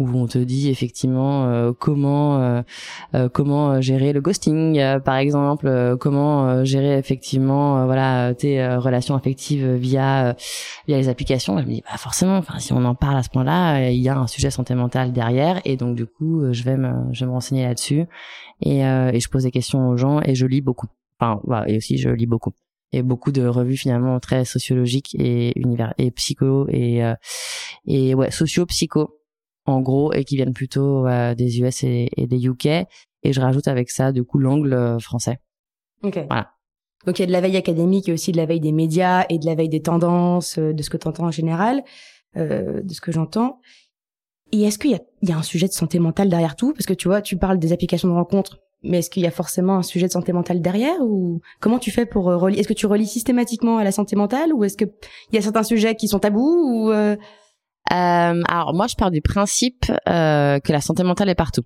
où 0.00 0.08
on 0.16 0.26
te 0.26 0.38
dit 0.38 0.68
effectivement 0.70 1.72
comment 1.78 2.62
comment 3.32 3.80
gérer 3.80 4.12
le 4.12 4.20
ghosting 4.20 4.80
par 5.00 5.16
exemple 5.16 5.96
comment 6.00 6.64
gérer 6.64 6.98
effectivement 6.98 7.84
voilà 7.84 8.34
tes 8.34 8.66
relations 8.76 9.14
affectives 9.14 9.74
via 9.74 10.34
via 10.86 10.96
les 10.96 11.08
applications. 11.08 11.58
Je 11.58 11.66
me 11.66 11.70
dis 11.74 11.82
bah 11.82 11.96
forcément 11.96 12.36
enfin 12.36 12.58
si 12.58 12.72
on 12.72 12.84
en 12.84 12.94
parle 12.94 13.18
à 13.18 13.22
ce 13.22 13.30
point-là 13.30 13.90
il 13.90 14.00
y 14.00 14.08
a 14.08 14.16
un 14.16 14.26
sujet 14.26 14.50
santé 14.50 14.74
mentale 14.74 15.12
derrière 15.12 15.60
et 15.64 15.76
donc 15.76 15.96
du 15.96 16.06
coup 16.06 16.40
euh, 16.40 16.52
je 16.52 16.62
vais 16.64 16.76
me 16.76 17.12
je 17.12 17.20
vais 17.20 17.26
me 17.26 17.32
renseigner 17.32 17.64
là-dessus 17.64 18.06
et, 18.60 18.84
euh, 18.84 19.10
et 19.12 19.20
je 19.20 19.28
pose 19.28 19.44
des 19.44 19.50
questions 19.50 19.88
aux 19.88 19.96
gens 19.96 20.20
et 20.22 20.34
je 20.34 20.46
lis 20.46 20.60
beaucoup. 20.60 20.88
Enfin 21.18 21.40
voilà, 21.44 21.68
et 21.68 21.76
aussi 21.76 21.98
je 21.98 22.08
lis 22.10 22.26
beaucoup. 22.26 22.52
Et 22.92 23.02
beaucoup 23.02 23.30
de 23.30 23.46
revues 23.46 23.76
finalement 23.76 24.18
très 24.18 24.44
sociologiques 24.44 25.14
et 25.16 25.56
univers 25.58 25.94
et 25.96 26.10
psycho 26.10 26.66
et 26.68 27.04
euh, 27.04 27.14
et 27.86 28.14
ouais 28.14 28.32
socio 28.32 28.66
psycho 28.66 29.19
en 29.66 29.80
gros 29.80 30.12
et 30.12 30.24
qui 30.24 30.36
viennent 30.36 30.54
plutôt 30.54 31.06
des 31.36 31.60
US 31.60 31.84
et, 31.84 32.08
des 32.16 32.46
UK 32.46 32.66
et 32.66 33.32
je 33.32 33.40
rajoute 33.40 33.68
avec 33.68 33.90
ça 33.90 34.12
du 34.12 34.24
coup 34.24 34.38
l'angle 34.38 34.98
français. 35.00 35.38
Ok. 36.02 36.18
Voilà. 36.28 36.50
Donc 37.06 37.18
il 37.18 37.22
y 37.22 37.24
a 37.24 37.26
de 37.26 37.32
la 37.32 37.40
veille 37.40 37.56
académique 37.56 38.08
et 38.08 38.12
aussi 38.12 38.32
de 38.32 38.36
la 38.36 38.46
veille 38.46 38.60
des 38.60 38.72
médias 38.72 39.24
et 39.28 39.38
de 39.38 39.46
la 39.46 39.54
veille 39.54 39.68
des 39.68 39.82
tendances 39.82 40.58
de 40.58 40.82
ce 40.82 40.90
que 40.90 40.96
tu 40.96 41.08
entends 41.08 41.26
en 41.26 41.30
général 41.30 41.82
euh, 42.36 42.80
de 42.82 42.94
ce 42.94 43.00
que 43.00 43.10
j'entends. 43.10 43.58
Et 44.52 44.62
est-ce 44.62 44.78
qu'il 44.78 44.92
y 44.92 44.94
a, 44.94 45.00
il 45.22 45.28
y 45.28 45.32
a 45.32 45.36
un 45.36 45.42
sujet 45.42 45.66
de 45.66 45.72
santé 45.72 45.98
mentale 45.98 46.28
derrière 46.28 46.54
tout? 46.54 46.72
Parce 46.72 46.86
que 46.86 46.94
tu 46.94 47.08
vois, 47.08 47.22
tu 47.22 47.36
parles 47.36 47.58
des 47.58 47.72
applications 47.72 48.08
de 48.08 48.14
rencontres. 48.14 48.58
mais 48.84 48.98
est-ce 48.98 49.10
qu'il 49.10 49.22
y 49.24 49.26
a 49.26 49.32
forcément 49.32 49.76
un 49.76 49.82
sujet 49.82 50.06
de 50.06 50.12
santé 50.12 50.32
mentale 50.32 50.62
derrière 50.62 51.00
ou 51.00 51.40
comment 51.60 51.80
tu 51.80 51.90
fais 51.90 52.06
pour 52.06 52.24
relier 52.24 52.60
Est-ce 52.60 52.68
que 52.68 52.72
tu 52.74 52.86
relis 52.86 53.08
systématiquement 53.08 53.78
à 53.78 53.84
la 53.84 53.90
santé 53.90 54.14
mentale 54.14 54.52
ou 54.52 54.62
est-ce 54.62 54.76
que 54.76 54.84
il 54.84 55.34
y 55.34 55.38
a 55.38 55.42
certains 55.42 55.64
sujets 55.64 55.96
qui 55.96 56.06
sont 56.06 56.20
tabous 56.20 56.62
ou 56.66 56.90
euh, 56.90 57.16
alors 57.90 58.74
moi, 58.74 58.86
je 58.86 58.94
pars 58.94 59.10
du 59.10 59.20
principe 59.20 59.90
euh, 60.08 60.58
que 60.60 60.72
la 60.72 60.80
santé 60.80 61.02
mentale 61.02 61.28
est 61.28 61.34
partout. 61.34 61.62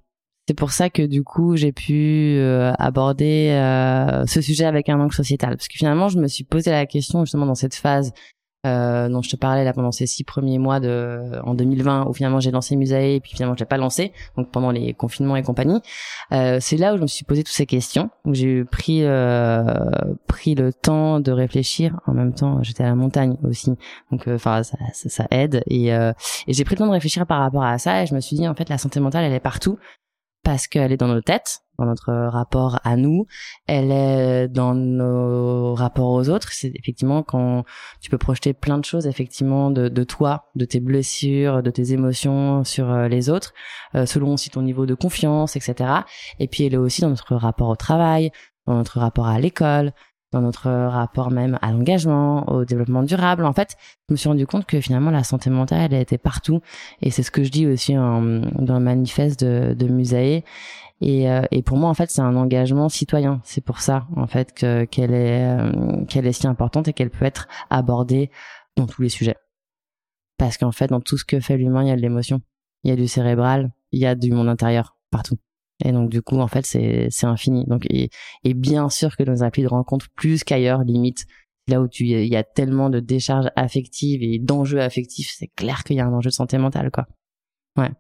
C'est 0.46 0.54
pour 0.54 0.72
ça 0.72 0.90
que 0.90 1.02
du 1.02 1.22
coup, 1.22 1.56
j'ai 1.56 1.72
pu 1.72 2.36
euh, 2.38 2.72
aborder 2.78 3.50
euh, 3.52 4.26
ce 4.26 4.42
sujet 4.42 4.66
avec 4.66 4.90
un 4.90 5.00
angle 5.00 5.14
sociétal. 5.14 5.56
Parce 5.56 5.68
que 5.68 5.76
finalement, 5.76 6.08
je 6.08 6.18
me 6.18 6.28
suis 6.28 6.44
posé 6.44 6.70
la 6.70 6.84
question 6.84 7.24
justement 7.24 7.46
dans 7.46 7.54
cette 7.54 7.74
phase 7.74 8.12
euh, 8.64 9.08
dont 9.08 9.22
je 9.22 9.30
te 9.30 9.36
parlais 9.36 9.64
là 9.64 9.72
pendant 9.72 9.92
ces 9.92 10.06
six 10.06 10.24
premiers 10.24 10.58
mois 10.58 10.80
de 10.80 11.40
en 11.44 11.54
2020 11.54 12.06
où 12.08 12.12
finalement 12.12 12.40
j'ai 12.40 12.50
lancé 12.50 12.76
Musae 12.76 13.16
et 13.16 13.20
puis 13.20 13.32
finalement 13.32 13.54
je 13.56 13.60
l'ai 13.60 13.68
pas 13.68 13.76
lancé 13.76 14.12
donc 14.36 14.50
pendant 14.50 14.70
les 14.70 14.94
confinements 14.94 15.36
et 15.36 15.42
compagnie. 15.42 15.80
Euh, 16.32 16.58
c'est 16.60 16.76
là 16.76 16.94
où 16.94 16.96
je 16.96 17.02
me 17.02 17.06
suis 17.06 17.24
posé 17.24 17.42
toutes 17.42 17.54
ces 17.54 17.66
questions 17.66 18.10
où 18.24 18.34
j'ai 18.34 18.64
pris 18.64 19.04
euh, 19.04 19.64
pris 20.26 20.54
le 20.54 20.72
temps 20.72 21.20
de 21.20 21.32
réfléchir. 21.32 21.98
En 22.06 22.12
même 22.12 22.34
temps 22.34 22.62
j'étais 22.62 22.84
à 22.84 22.88
la 22.88 22.94
montagne 22.94 23.36
aussi 23.44 23.72
donc 24.10 24.28
euh, 24.28 24.36
enfin 24.36 24.62
ça, 24.62 24.76
ça, 24.92 25.08
ça, 25.08 25.26
aide. 25.30 25.62
Et, 25.66 25.94
euh, 25.94 26.12
et 26.46 26.52
j'ai 26.52 26.64
pris 26.64 26.74
le 26.74 26.80
temps 26.80 26.86
de 26.86 26.92
réfléchir 26.92 27.26
par 27.26 27.40
rapport 27.40 27.64
à 27.64 27.78
ça 27.78 28.02
et 28.02 28.06
je 28.06 28.14
me 28.14 28.20
suis 28.20 28.36
dit 28.36 28.46
en 28.48 28.54
fait 28.54 28.68
la 28.68 28.78
santé 28.78 29.00
mentale 29.00 29.24
elle 29.24 29.32
est 29.32 29.40
partout 29.40 29.78
parce 30.42 30.66
qu'elle 30.66 30.92
est 30.92 30.96
dans 30.96 31.08
nos 31.08 31.22
têtes, 31.22 31.60
dans 31.78 31.86
notre 31.86 32.12
rapport 32.12 32.80
à 32.84 32.96
nous, 32.96 33.26
elle 33.66 33.90
est 33.90 34.48
dans 34.48 34.74
nos 34.74 35.74
rapports 35.74 36.10
aux 36.10 36.28
autres. 36.28 36.52
C'est 36.52 36.72
effectivement 36.74 37.22
quand 37.22 37.64
tu 38.00 38.10
peux 38.10 38.18
projeter 38.18 38.52
plein 38.52 38.78
de 38.78 38.84
choses 38.84 39.06
effectivement 39.06 39.70
de, 39.70 39.88
de 39.88 40.04
toi, 40.04 40.50
de 40.54 40.64
tes 40.64 40.80
blessures, 40.80 41.62
de 41.62 41.70
tes 41.70 41.92
émotions 41.92 42.64
sur 42.64 42.90
euh, 42.90 43.08
les 43.08 43.30
autres, 43.30 43.52
euh, 43.94 44.06
selon 44.06 44.34
aussi 44.34 44.50
ton 44.50 44.62
niveau 44.62 44.86
de 44.86 44.94
confiance, 44.94 45.56
etc. 45.56 45.90
Et 46.38 46.48
puis 46.48 46.64
elle 46.64 46.74
est 46.74 46.78
aussi 46.78 47.00
dans 47.00 47.10
notre 47.10 47.34
rapport 47.36 47.68
au 47.68 47.76
travail, 47.76 48.30
dans 48.66 48.74
notre 48.74 48.98
rapport 48.98 49.26
à 49.26 49.38
l'école, 49.38 49.92
dans 50.34 50.40
notre 50.40 50.68
rapport 50.68 51.30
même 51.30 51.58
à 51.62 51.70
l'engagement, 51.70 52.50
au 52.50 52.64
développement 52.64 53.04
durable. 53.04 53.44
En 53.44 53.52
fait, 53.52 53.76
je 54.08 54.14
me 54.14 54.16
suis 54.16 54.28
rendu 54.28 54.46
compte 54.46 54.66
que 54.66 54.80
finalement 54.80 55.12
la 55.12 55.22
santé 55.22 55.48
mentale, 55.48 55.92
elle 55.92 56.00
était 56.00 56.18
partout. 56.18 56.60
Et 57.00 57.10
c'est 57.12 57.22
ce 57.22 57.30
que 57.30 57.44
je 57.44 57.50
dis 57.50 57.66
aussi 57.68 57.94
dans 57.94 58.20
le 58.20 58.80
manifeste 58.80 59.44
de, 59.44 59.74
de 59.74 59.86
Musae. 59.86 60.42
Et, 61.00 61.30
euh, 61.30 61.42
et, 61.50 61.62
pour 61.62 61.76
moi, 61.76 61.90
en 61.90 61.94
fait, 61.94 62.10
c'est 62.10 62.22
un 62.22 62.36
engagement 62.36 62.88
citoyen. 62.88 63.40
C'est 63.44 63.60
pour 63.60 63.80
ça, 63.80 64.06
en 64.16 64.26
fait, 64.26 64.52
que 64.52 64.84
qu'elle 64.84 65.12
est 65.12 65.44
euh, 65.44 66.04
qu'elle 66.06 66.26
est 66.26 66.32
si 66.32 66.46
importante 66.46 66.88
et 66.88 66.92
qu'elle 66.92 67.10
peut 67.10 67.24
être 67.24 67.48
abordée 67.70 68.30
dans 68.76 68.86
tous 68.86 69.02
les 69.02 69.08
sujets. 69.08 69.36
Parce 70.38 70.56
qu'en 70.56 70.72
fait, 70.72 70.88
dans 70.88 71.00
tout 71.00 71.18
ce 71.18 71.24
que 71.24 71.40
fait 71.40 71.56
l'humain, 71.56 71.82
il 71.82 71.88
y 71.88 71.92
a 71.92 71.96
de 71.96 72.00
l'émotion, 72.00 72.40
il 72.84 72.90
y 72.90 72.92
a 72.92 72.96
du 72.96 73.08
cérébral, 73.08 73.72
il 73.92 74.00
y 74.00 74.06
a 74.06 74.14
du 74.14 74.32
monde 74.32 74.48
intérieur 74.48 74.96
partout. 75.10 75.36
Et 75.84 75.92
donc 75.92 76.10
du 76.10 76.22
coup, 76.22 76.38
en 76.38 76.46
fait, 76.48 76.64
c'est 76.66 77.24
infini. 77.24 77.64
Donc 77.66 77.86
et, 77.90 78.10
et 78.44 78.54
bien 78.54 78.88
sûr 78.88 79.16
que 79.16 79.22
dans 79.22 79.32
les 79.32 79.42
applis 79.42 79.62
de 79.62 79.68
rencontre, 79.68 80.06
plus 80.14 80.44
qu'ailleurs, 80.44 80.84
limite 80.84 81.26
là 81.68 81.80
où 81.80 81.88
tu 81.88 82.04
il 82.04 82.28
y 82.28 82.36
a 82.36 82.44
tellement 82.44 82.90
de 82.90 83.00
décharges 83.00 83.50
affectives 83.56 84.22
et 84.22 84.38
d'enjeux 84.38 84.80
affectifs, 84.80 85.32
c'est 85.36 85.48
clair 85.48 85.84
qu'il 85.84 85.96
y 85.96 86.00
a 86.00 86.06
un 86.06 86.12
enjeu 86.12 86.30
de 86.30 86.34
santé 86.34 86.58
mentale, 86.58 86.90
quoi. 86.90 87.06
Ouais. 87.76 87.90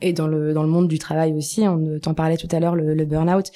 Et 0.00 0.12
dans 0.12 0.26
le 0.26 0.52
dans 0.52 0.62
le 0.62 0.68
monde 0.68 0.88
du 0.88 0.98
travail 0.98 1.32
aussi, 1.32 1.66
on 1.66 1.98
t'en 2.00 2.14
parlait 2.14 2.36
tout 2.36 2.48
à 2.50 2.60
l'heure 2.60 2.74
le, 2.74 2.94
le 2.94 3.04
burn-out, 3.06 3.50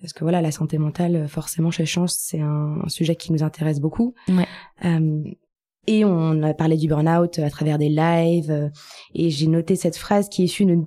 parce 0.00 0.12
que 0.12 0.24
voilà, 0.24 0.42
la 0.42 0.50
santé 0.50 0.76
mentale, 0.78 1.26
forcément 1.28 1.70
chez 1.70 1.86
Chance, 1.86 2.16
c'est 2.18 2.40
un, 2.40 2.80
un, 2.84 2.88
sujet 2.88 3.16
qui 3.16 3.32
nous 3.32 3.42
intéresse 3.42 3.80
beaucoup. 3.80 4.14
Ouais. 4.28 4.46
Euh, 4.84 5.22
et 5.86 6.04
on 6.04 6.42
a 6.42 6.52
parlé 6.54 6.76
du 6.76 6.88
burn-out 6.88 7.38
à 7.38 7.50
travers 7.50 7.78
des 7.78 7.88
lives. 7.88 8.50
Euh, 8.50 8.68
et 9.14 9.30
j'ai 9.30 9.46
noté 9.46 9.76
cette 9.76 9.96
phrase 9.96 10.28
qui 10.28 10.42
est 10.42 10.46
issue 10.46 10.64
d'une 10.64 10.84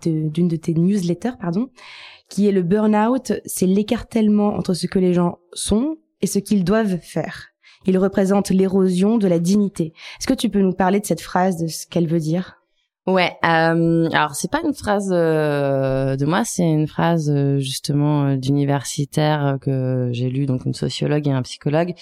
de, 0.47 0.55
tes 0.55 0.73
newsletters, 0.73 1.37
pardon, 1.39 1.69
qui 2.29 2.47
est 2.47 2.51
le 2.51 2.61
burn-out, 2.61 3.33
c'est 3.45 3.65
l'écartèlement 3.65 4.55
entre 4.55 4.73
ce 4.73 4.87
que 4.87 4.99
les 4.99 5.13
gens 5.13 5.39
sont 5.53 5.97
et 6.21 6.27
ce 6.27 6.39
qu'ils 6.39 6.63
doivent 6.63 6.99
faire. 6.99 7.47
Il 7.85 7.97
représente 7.97 8.49
l'érosion 8.49 9.17
de 9.17 9.27
la 9.27 9.39
dignité. 9.39 9.93
Est-ce 10.19 10.27
que 10.27 10.33
tu 10.33 10.49
peux 10.49 10.59
nous 10.59 10.73
parler 10.73 10.99
de 10.99 11.05
cette 11.05 11.21
phrase, 11.21 11.57
de 11.57 11.67
ce 11.67 11.87
qu'elle 11.87 12.07
veut 12.07 12.19
dire? 12.19 12.58
Ouais, 13.09 13.35
euh, 13.43 14.07
alors 14.11 14.35
c'est 14.35 14.51
pas 14.51 14.61
une 14.63 14.73
phrase 14.73 15.09
euh, 15.11 16.15
de 16.15 16.27
moi, 16.27 16.43
c'est 16.45 16.69
une 16.69 16.87
phrase 16.87 17.31
euh, 17.31 17.57
justement 17.57 18.25
euh, 18.25 18.35
d'universitaire 18.35 19.57
que 19.59 20.09
j'ai 20.11 20.29
lu, 20.29 20.45
donc 20.45 20.65
une 20.65 20.75
sociologue 20.75 21.27
et 21.27 21.31
un 21.31 21.41
psychologue, 21.41 21.95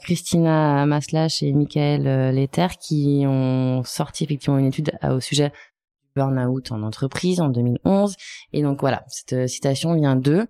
Christina 0.00 0.84
Maslach 0.84 1.44
et 1.44 1.52
Michael 1.52 2.34
Letter, 2.34 2.66
qui 2.80 3.22
ont 3.24 3.84
sorti 3.84 4.24
effectivement 4.24 4.58
une 4.58 4.66
étude 4.66 4.90
au 5.08 5.20
sujet 5.20 5.50
du 5.50 6.10
burn-out 6.16 6.72
en 6.72 6.82
entreprise 6.82 7.40
en 7.40 7.48
2011. 7.48 8.16
Et 8.52 8.62
donc 8.62 8.80
voilà, 8.80 9.04
cette 9.06 9.48
citation 9.48 9.94
vient 9.94 10.16
d'eux. 10.16 10.48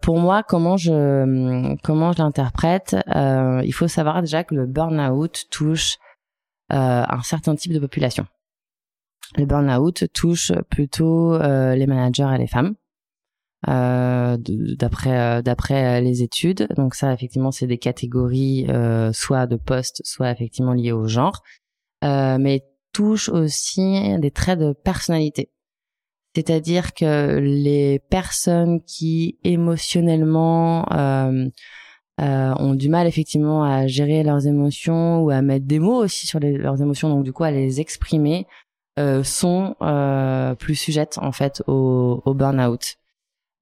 pour 0.00 0.18
moi, 0.18 0.44
comment 0.44 0.76
je 0.76 1.74
comment 1.82 2.12
je 2.12 2.18
l'interprète 2.18 2.96
Il 3.16 3.72
faut 3.72 3.88
savoir 3.88 4.20
déjà 4.20 4.44
que 4.44 4.54
le 4.54 4.66
burn-out 4.66 5.46
touche 5.50 5.96
un 6.70 7.22
certain 7.22 7.56
type 7.56 7.72
de 7.72 7.80
population 7.80 8.26
le 9.36 9.46
burn-out 9.46 10.04
touche 10.12 10.52
plutôt 10.70 11.34
euh, 11.34 11.74
les 11.74 11.86
managers 11.86 12.28
et 12.34 12.38
les 12.38 12.46
femmes. 12.46 12.74
Euh, 13.68 14.36
d'après 14.40 15.20
euh, 15.20 15.40
d'après 15.40 16.00
les 16.00 16.24
études 16.24 16.66
donc 16.74 16.96
ça 16.96 17.12
effectivement 17.12 17.52
c'est 17.52 17.68
des 17.68 17.78
catégories 17.78 18.66
soit 19.12 19.46
de 19.46 19.54
postes 19.54 20.02
soit 20.04 20.32
effectivement 20.32 20.72
liées 20.72 20.90
au 20.90 21.06
genre 21.06 21.44
mais 22.02 22.64
touche 22.92 23.28
aussi 23.28 24.18
des 24.18 24.32
traits 24.32 24.58
de 24.58 24.72
personnalité 24.72 25.52
c'est-à-dire 26.34 26.92
que 26.92 27.38
les 27.38 28.00
personnes 28.10 28.82
qui 28.82 29.38
émotionnellement 29.44 30.84
euh, 32.20 32.54
ont 32.58 32.74
du 32.74 32.90
mal 32.90 33.06
effectivement 33.06 33.64
à 33.64 33.86
gérer 33.86 34.22
leurs 34.22 34.46
émotions 34.46 35.22
ou 35.22 35.30
à 35.30 35.40
mettre 35.40 35.66
des 35.66 35.78
mots 35.78 35.96
aussi 36.04 36.26
sur 36.26 36.40
leurs 36.40 36.82
émotions, 36.82 37.08
donc 37.08 37.24
du 37.24 37.32
coup 37.32 37.44
à 37.44 37.50
les 37.50 37.80
exprimer, 37.80 38.46
euh, 38.98 39.22
sont 39.22 39.76
euh, 39.80 40.54
plus 40.54 40.74
sujettes 40.74 41.18
en 41.18 41.32
fait 41.32 41.62
au, 41.66 42.22
au 42.24 42.34
burn-out. 42.34 42.96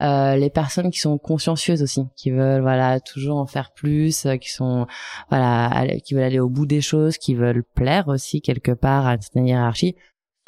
Euh, 0.02 0.36
les 0.36 0.48
personnes 0.48 0.90
qui 0.90 0.98
sont 0.98 1.18
consciencieuses 1.18 1.82
aussi, 1.82 2.06
qui 2.16 2.30
veulent 2.30 2.62
voilà 2.62 3.00
toujours 3.00 3.36
en 3.36 3.46
faire 3.46 3.70
plus, 3.72 4.24
euh, 4.24 4.36
qui 4.36 4.48
sont 4.48 4.86
voilà 5.28 5.86
qui 6.02 6.14
veulent 6.14 6.24
aller 6.24 6.40
au 6.40 6.48
bout 6.48 6.64
des 6.64 6.80
choses, 6.80 7.18
qui 7.18 7.34
veulent 7.34 7.62
plaire 7.74 8.08
aussi 8.08 8.40
quelque 8.40 8.72
part 8.72 9.06
à 9.06 9.16
une 9.34 9.46
hiérarchie, 9.46 9.96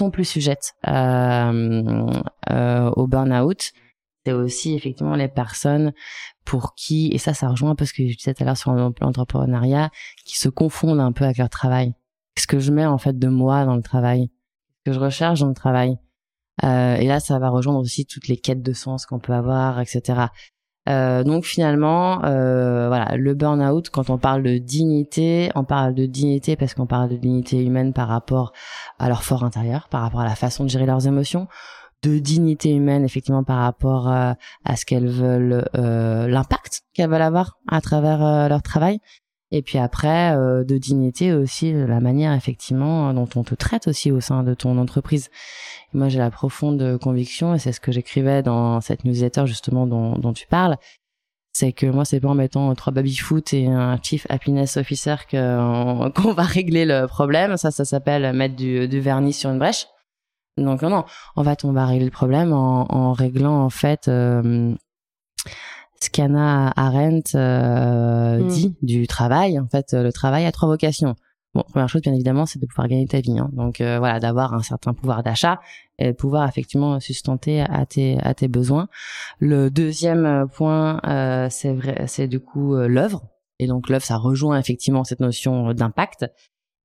sont 0.00 0.10
plus 0.10 0.24
sujettes 0.24 0.72
euh, 0.88 2.06
au 2.96 3.06
burn-out. 3.06 3.72
C'est 4.24 4.32
aussi 4.32 4.74
effectivement 4.74 5.16
les 5.16 5.28
personnes 5.28 5.92
pour 6.44 6.74
qui 6.74 7.10
et 7.12 7.18
ça 7.18 7.34
ça 7.34 7.48
rejoint 7.48 7.70
un 7.70 7.74
peu 7.74 7.84
ce 7.84 7.92
que 7.92 8.06
je 8.08 8.16
disais 8.16 8.32
tout 8.32 8.42
à 8.44 8.46
l'heure 8.46 8.56
sur 8.56 8.72
l'entrepreneuriat, 8.72 9.90
qui 10.24 10.38
se 10.38 10.48
confondent 10.48 11.00
un 11.00 11.12
peu 11.12 11.24
avec 11.24 11.36
leur 11.36 11.50
travail. 11.50 11.92
Qu'est-ce 12.34 12.46
que 12.46 12.58
je 12.58 12.72
mets 12.72 12.86
en 12.86 12.98
fait 12.98 13.18
de 13.18 13.28
moi 13.28 13.66
dans 13.66 13.76
le 13.76 13.82
travail 13.82 14.30
que 14.84 14.92
je 14.92 15.00
recherche 15.00 15.40
dans 15.40 15.48
le 15.48 15.54
travail. 15.54 15.96
Euh, 16.64 16.96
et 16.96 17.06
là, 17.06 17.20
ça 17.20 17.38
va 17.38 17.48
rejoindre 17.48 17.80
aussi 17.80 18.06
toutes 18.06 18.28
les 18.28 18.36
quêtes 18.36 18.62
de 18.62 18.72
sens 18.72 19.06
qu'on 19.06 19.18
peut 19.18 19.32
avoir, 19.32 19.80
etc. 19.80 20.26
Euh, 20.88 21.22
donc 21.22 21.44
finalement, 21.44 22.24
euh, 22.24 22.88
voilà, 22.88 23.16
le 23.16 23.34
burn-out, 23.34 23.88
quand 23.90 24.10
on 24.10 24.18
parle 24.18 24.42
de 24.42 24.58
dignité, 24.58 25.50
on 25.54 25.64
parle 25.64 25.94
de 25.94 26.06
dignité 26.06 26.56
parce 26.56 26.74
qu'on 26.74 26.86
parle 26.86 27.08
de 27.08 27.16
dignité 27.16 27.64
humaine 27.64 27.92
par 27.92 28.08
rapport 28.08 28.52
à 28.98 29.08
leur 29.08 29.22
fort 29.22 29.44
intérieur, 29.44 29.88
par 29.88 30.02
rapport 30.02 30.20
à 30.20 30.24
la 30.24 30.34
façon 30.34 30.64
de 30.64 30.68
gérer 30.68 30.86
leurs 30.86 31.06
émotions, 31.06 31.46
de 32.02 32.18
dignité 32.18 32.70
humaine 32.74 33.04
effectivement 33.04 33.44
par 33.44 33.58
rapport 33.58 34.10
euh, 34.10 34.32
à 34.64 34.76
ce 34.76 34.84
qu'elles 34.84 35.08
veulent, 35.08 35.64
euh, 35.76 36.26
l'impact 36.26 36.82
qu'elles 36.94 37.10
veulent 37.10 37.22
avoir 37.22 37.58
à 37.68 37.80
travers 37.80 38.24
euh, 38.24 38.48
leur 38.48 38.62
travail. 38.62 38.98
Et 39.54 39.60
puis 39.60 39.76
après, 39.78 40.34
euh, 40.34 40.64
de 40.64 40.78
dignité 40.78 41.34
aussi, 41.34 41.74
la 41.74 42.00
manière 42.00 42.32
effectivement 42.32 43.12
dont 43.12 43.28
on 43.36 43.44
te 43.44 43.54
traite 43.54 43.86
aussi 43.86 44.10
au 44.10 44.20
sein 44.20 44.42
de 44.42 44.54
ton 44.54 44.78
entreprise. 44.78 45.28
moi, 45.92 46.08
j'ai 46.08 46.18
la 46.18 46.30
profonde 46.30 46.98
conviction, 46.98 47.54
et 47.54 47.58
c'est 47.58 47.72
ce 47.72 47.80
que 47.80 47.92
j'écrivais 47.92 48.42
dans 48.42 48.80
cette 48.80 49.04
newsletter 49.04 49.46
justement 49.46 49.86
dont, 49.86 50.32
tu 50.32 50.46
parles, 50.46 50.78
c'est 51.52 51.72
que 51.72 51.84
moi, 51.84 52.06
c'est 52.06 52.18
pas 52.18 52.28
en 52.28 52.34
mettant 52.34 52.74
trois 52.74 52.94
baby-foot 52.94 53.52
et 53.52 53.66
un 53.66 53.98
chief 54.02 54.26
happiness 54.30 54.78
officer 54.78 55.16
qu'on 55.30 56.32
va 56.34 56.42
régler 56.42 56.86
le 56.86 57.06
problème. 57.06 57.58
Ça, 57.58 57.70
ça 57.70 57.84
s'appelle 57.84 58.32
mettre 58.32 58.56
du, 58.56 59.00
vernis 59.00 59.34
sur 59.34 59.50
une 59.50 59.58
brèche. 59.58 59.86
Donc 60.56 60.80
non, 60.80 61.04
en 61.36 61.44
fait, 61.44 61.64
on 61.66 61.72
va 61.72 61.84
régler 61.84 62.06
le 62.06 62.10
problème 62.10 62.54
en, 62.54 63.12
réglant 63.12 63.62
en 63.62 63.70
fait 63.70 64.08
euh, 64.08 64.74
ce 66.02 66.10
qu'Anna 66.10 66.72
Arendt 66.76 67.36
euh, 67.36 68.38
mm. 68.38 68.48
dit 68.48 68.74
du 68.82 69.06
travail. 69.06 69.58
En 69.58 69.68
fait, 69.68 69.92
le 69.92 70.12
travail 70.12 70.44
a 70.46 70.52
trois 70.52 70.68
vocations. 70.68 71.14
Bon, 71.54 71.62
première 71.68 71.88
chose, 71.88 72.00
bien 72.00 72.14
évidemment, 72.14 72.46
c'est 72.46 72.58
de 72.58 72.66
pouvoir 72.66 72.88
gagner 72.88 73.06
ta 73.06 73.20
vie. 73.20 73.38
Hein. 73.38 73.50
Donc 73.52 73.80
euh, 73.80 73.98
voilà, 73.98 74.20
d'avoir 74.20 74.54
un 74.54 74.62
certain 74.62 74.94
pouvoir 74.94 75.22
d'achat 75.22 75.60
et 75.98 76.06
de 76.06 76.12
pouvoir 76.12 76.48
effectivement 76.48 76.98
sustenter 76.98 77.60
à 77.60 77.84
tes 77.84 78.18
à 78.22 78.32
tes 78.32 78.48
besoins. 78.48 78.88
Le 79.38 79.70
deuxième 79.70 80.46
point, 80.54 81.00
euh, 81.06 81.48
c'est 81.50 81.74
vrai, 81.74 82.04
c'est 82.06 82.26
du 82.26 82.40
coup 82.40 82.74
euh, 82.74 82.88
l'œuvre. 82.88 83.22
Et 83.58 83.66
donc 83.66 83.90
l'œuvre, 83.90 84.04
ça 84.04 84.16
rejoint 84.16 84.58
effectivement 84.58 85.04
cette 85.04 85.20
notion 85.20 85.74
d'impact. 85.74 86.26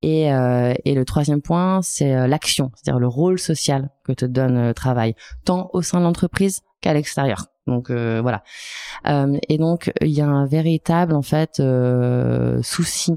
Et, 0.03 0.31
euh, 0.31 0.75
et 0.85 0.93
le 0.93 1.05
troisième 1.05 1.41
point, 1.41 1.81
c'est 1.81 2.27
l'action, 2.27 2.71
c'est-à-dire 2.75 2.99
le 2.99 3.07
rôle 3.07 3.39
social 3.39 3.89
que 4.03 4.11
te 4.11 4.25
donne 4.25 4.67
le 4.67 4.73
travail, 4.75 5.15
tant 5.43 5.71
au 5.73 5.81
sein 5.81 5.97
de 5.97 6.03
l'entreprise 6.03 6.61
qu'à 6.81 6.93
l'extérieur 6.93 7.47
Donc 7.67 7.91
voilà. 7.91 8.43
et 9.05 9.57
donc 9.57 9.91
il 10.01 10.09
y 10.09 10.21
a 10.21 10.27
un 10.27 10.45
véritable 10.45 11.13
en 11.13 11.21
fait 11.21 11.61
souci 12.61 13.13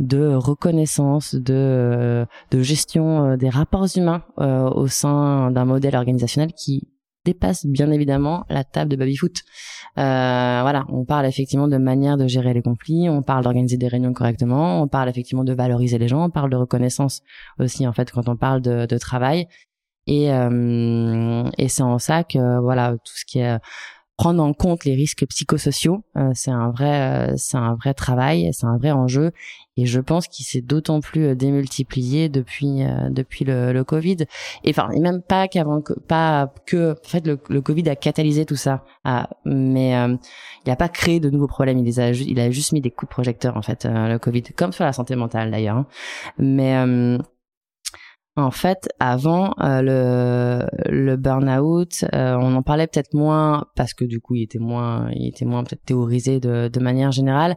de 0.00 0.34
reconnaissance, 0.34 1.36
de, 1.36 2.26
de 2.50 2.62
gestion 2.62 3.36
des 3.36 3.48
rapports 3.48 3.86
humains 3.96 4.22
au 4.36 4.88
sein 4.88 5.50
d'un 5.52 5.64
modèle 5.64 5.96
organisationnel 5.96 6.52
qui 6.52 6.88
dépasse 7.24 7.66
bien 7.66 7.90
évidemment 7.90 8.44
la 8.48 8.64
table 8.64 8.90
de 8.90 8.96
baby-foot. 8.96 9.42
Euh, 9.96 10.60
voilà, 10.62 10.84
on 10.88 11.04
parle 11.04 11.26
effectivement 11.26 11.68
de 11.68 11.76
manière 11.78 12.16
de 12.16 12.26
gérer 12.26 12.52
les 12.52 12.62
conflits, 12.62 13.08
on 13.08 13.22
parle 13.22 13.44
d'organiser 13.44 13.76
des 13.76 13.88
réunions 13.88 14.12
correctement, 14.12 14.82
on 14.82 14.88
parle 14.88 15.08
effectivement 15.08 15.44
de 15.44 15.52
valoriser 15.52 15.98
les 15.98 16.08
gens, 16.08 16.24
on 16.24 16.30
parle 16.30 16.50
de 16.50 16.56
reconnaissance 16.56 17.22
aussi 17.58 17.86
en 17.86 17.92
fait 17.92 18.10
quand 18.10 18.28
on 18.28 18.36
parle 18.36 18.60
de 18.60 18.98
travail. 18.98 19.46
Et, 20.06 20.32
euh, 20.32 21.44
et 21.58 21.68
c'est 21.68 21.82
en 21.82 21.98
ça 21.98 22.24
que 22.24 22.60
voilà 22.60 22.92
tout 22.92 23.12
ce 23.16 23.24
qui 23.24 23.38
est 23.38 23.58
prendre 24.16 24.42
en 24.42 24.52
compte 24.52 24.84
les 24.84 24.94
risques 24.94 25.26
psychosociaux, 25.26 26.04
euh, 26.16 26.30
c'est 26.34 26.50
un 26.50 26.70
vrai, 26.70 27.30
euh, 27.30 27.34
c'est 27.36 27.56
un 27.56 27.74
vrai 27.74 27.94
travail, 27.94 28.50
c'est 28.52 28.66
un 28.66 28.76
vrai 28.76 28.92
enjeu, 28.92 29.32
et 29.76 29.86
je 29.86 29.98
pense 29.98 30.28
qu'il 30.28 30.44
s'est 30.46 30.60
d'autant 30.60 31.00
plus 31.00 31.26
euh, 31.26 31.34
démultiplié 31.34 32.28
depuis 32.28 32.84
depuis 33.10 33.44
le, 33.44 33.72
le, 33.72 33.84
Covid. 33.84 34.18
Et 34.62 34.70
enfin, 34.70 34.88
et 34.90 35.00
même 35.00 35.20
pas 35.20 35.48
qu'avant, 35.48 35.82
pas 36.06 36.52
que, 36.66 36.92
en 36.92 37.08
fait, 37.08 37.26
le, 37.26 37.38
le, 37.48 37.60
Covid 37.60 37.88
a 37.88 37.96
catalysé 37.96 38.46
tout 38.46 38.56
ça, 38.56 38.84
ah, 39.04 39.28
mais 39.44 39.90
il 39.90 40.68
n'a 40.68 40.76
pas 40.76 40.88
créé 40.88 41.18
de 41.18 41.30
nouveaux 41.30 41.48
problèmes. 41.48 41.78
Il 41.78 41.84
les 41.84 41.98
a, 41.98 42.10
il 42.10 42.38
a 42.38 42.50
juste 42.50 42.72
mis 42.72 42.80
des 42.80 42.90
coups 42.90 43.10
de 43.10 43.14
projecteur 43.14 43.56
en 43.56 43.62
fait, 43.62 43.84
le 43.84 44.18
Covid, 44.18 44.42
comme 44.56 44.72
sur 44.72 44.84
la 44.84 44.92
santé 44.92 45.16
mentale 45.16 45.50
d'ailleurs. 45.50 45.76
Hein. 45.76 45.86
Mais 46.38 47.18
en 48.36 48.50
fait, 48.50 48.88
avant 48.98 49.54
euh, 49.60 49.80
le, 49.80 50.90
le 50.90 51.16
burn-out, 51.16 52.04
euh, 52.14 52.36
on 52.36 52.56
en 52.56 52.62
parlait 52.62 52.88
peut-être 52.88 53.14
moins 53.14 53.66
parce 53.76 53.94
que 53.94 54.04
du 54.04 54.20
coup, 54.20 54.34
il 54.34 54.42
était 54.42 54.58
moins, 54.58 55.08
il 55.12 55.28
était 55.28 55.44
moins 55.44 55.62
peut-être 55.62 55.84
théorisé 55.84 56.40
de, 56.40 56.68
de 56.68 56.80
manière 56.80 57.12
générale. 57.12 57.56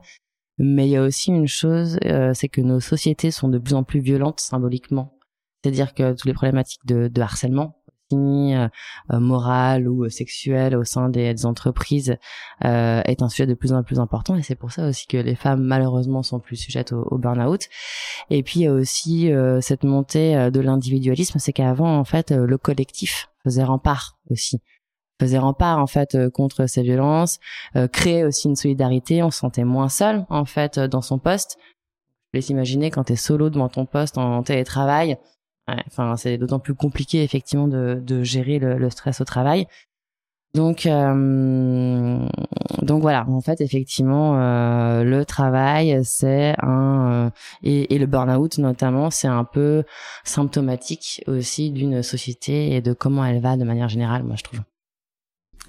Mais 0.59 0.87
il 0.87 0.91
y 0.91 0.95
a 0.95 1.03
aussi 1.03 1.31
une 1.31 1.47
chose, 1.47 1.99
euh, 2.05 2.33
c'est 2.33 2.47
que 2.47 2.61
nos 2.61 2.79
sociétés 2.79 3.31
sont 3.31 3.47
de 3.49 3.57
plus 3.57 3.73
en 3.73 3.83
plus 3.83 3.99
violentes 3.99 4.39
symboliquement. 4.39 5.17
C'est-à-dire 5.63 5.93
que 5.93 6.11
toutes 6.11 6.25
les 6.25 6.33
problématiques 6.33 6.85
de, 6.85 7.07
de 7.07 7.21
harcèlement, 7.21 7.76
euh, 8.13 8.67
euh, 9.11 9.19
morale 9.19 9.87
ou 9.87 10.09
sexuelle 10.09 10.75
au 10.75 10.83
sein 10.83 11.09
des, 11.09 11.45
entreprises 11.45 12.15
euh, 12.63 13.01
est 13.05 13.21
un 13.21 13.29
sujet 13.29 13.45
de 13.47 13.53
plus 13.53 13.73
en 13.73 13.83
plus 13.83 13.99
important 13.99 14.35
et 14.35 14.43
c'est 14.43 14.55
pour 14.55 14.71
ça 14.71 14.87
aussi 14.87 15.07
que 15.07 15.17
les 15.17 15.35
femmes 15.35 15.61
malheureusement 15.61 16.23
sont 16.23 16.39
plus 16.39 16.55
sujettes 16.55 16.93
au, 16.93 17.03
au 17.11 17.17
burn-out. 17.17 17.67
Et 18.29 18.43
puis 18.43 18.61
il 18.61 18.63
y 18.63 18.67
a 18.67 18.73
aussi 18.73 19.31
cette 19.61 19.83
montée 19.83 20.49
de 20.51 20.59
l'individualisme, 20.59 21.39
c'est 21.39 21.53
qu'avant 21.53 21.97
en 21.97 22.03
fait 22.03 22.31
le 22.31 22.57
collectif 22.57 23.29
faisait 23.43 23.63
rempart 23.63 24.17
aussi 24.29 24.61
faisait 25.19 25.37
rempart 25.37 25.79
en 25.79 25.87
fait 25.87 26.29
contre 26.29 26.67
ces 26.67 26.83
violences, 26.83 27.39
euh, 27.75 27.87
créait 27.87 28.23
aussi 28.23 28.47
une 28.47 28.55
solidarité, 28.55 29.23
on 29.23 29.31
se 29.31 29.39
sentait 29.39 29.63
moins 29.63 29.89
seul 29.89 30.25
en 30.29 30.45
fait 30.45 30.79
dans 30.79 31.01
son 31.01 31.19
poste. 31.19 31.57
Je 32.33 32.37
laisse 32.37 32.49
imaginer 32.49 32.91
quand 32.91 33.05
tu 33.05 33.13
es 33.13 33.15
solo 33.17 33.49
devant 33.49 33.69
ton 33.69 33.85
poste 33.85 34.17
en 34.17 34.43
télétravail, 34.43 35.17
enfin, 35.67 36.15
c'est 36.15 36.37
d'autant 36.37 36.59
plus 36.59 36.75
compliqué 36.75 37.23
effectivement 37.23 37.67
de, 37.67 38.01
de 38.01 38.23
gérer 38.23 38.59
le, 38.59 38.77
le, 38.77 38.89
stress 38.89 39.21
au 39.21 39.25
travail. 39.25 39.67
Donc, 40.53 40.85
euh, 40.85 42.27
donc 42.81 43.01
voilà. 43.01 43.25
En 43.29 43.41
fait, 43.41 43.61
effectivement, 43.61 44.39
euh, 44.39 45.03
le 45.03 45.25
travail, 45.25 45.99
c'est 46.03 46.55
un 46.59 47.27
euh, 47.27 47.29
et, 47.63 47.93
et, 47.93 47.99
le 47.99 48.05
burn-out 48.05 48.57
notamment, 48.57 49.11
c'est 49.11 49.27
un 49.27 49.43
peu 49.43 49.83
symptomatique 50.23 51.23
aussi 51.27 51.69
d'une 51.71 52.01
société 52.01 52.75
et 52.75 52.81
de 52.81 52.93
comment 52.93 53.25
elle 53.25 53.41
va 53.41 53.57
de 53.57 53.63
manière 53.63 53.89
générale. 53.89 54.23
Moi, 54.23 54.35
je 54.37 54.43
trouve. 54.43 54.61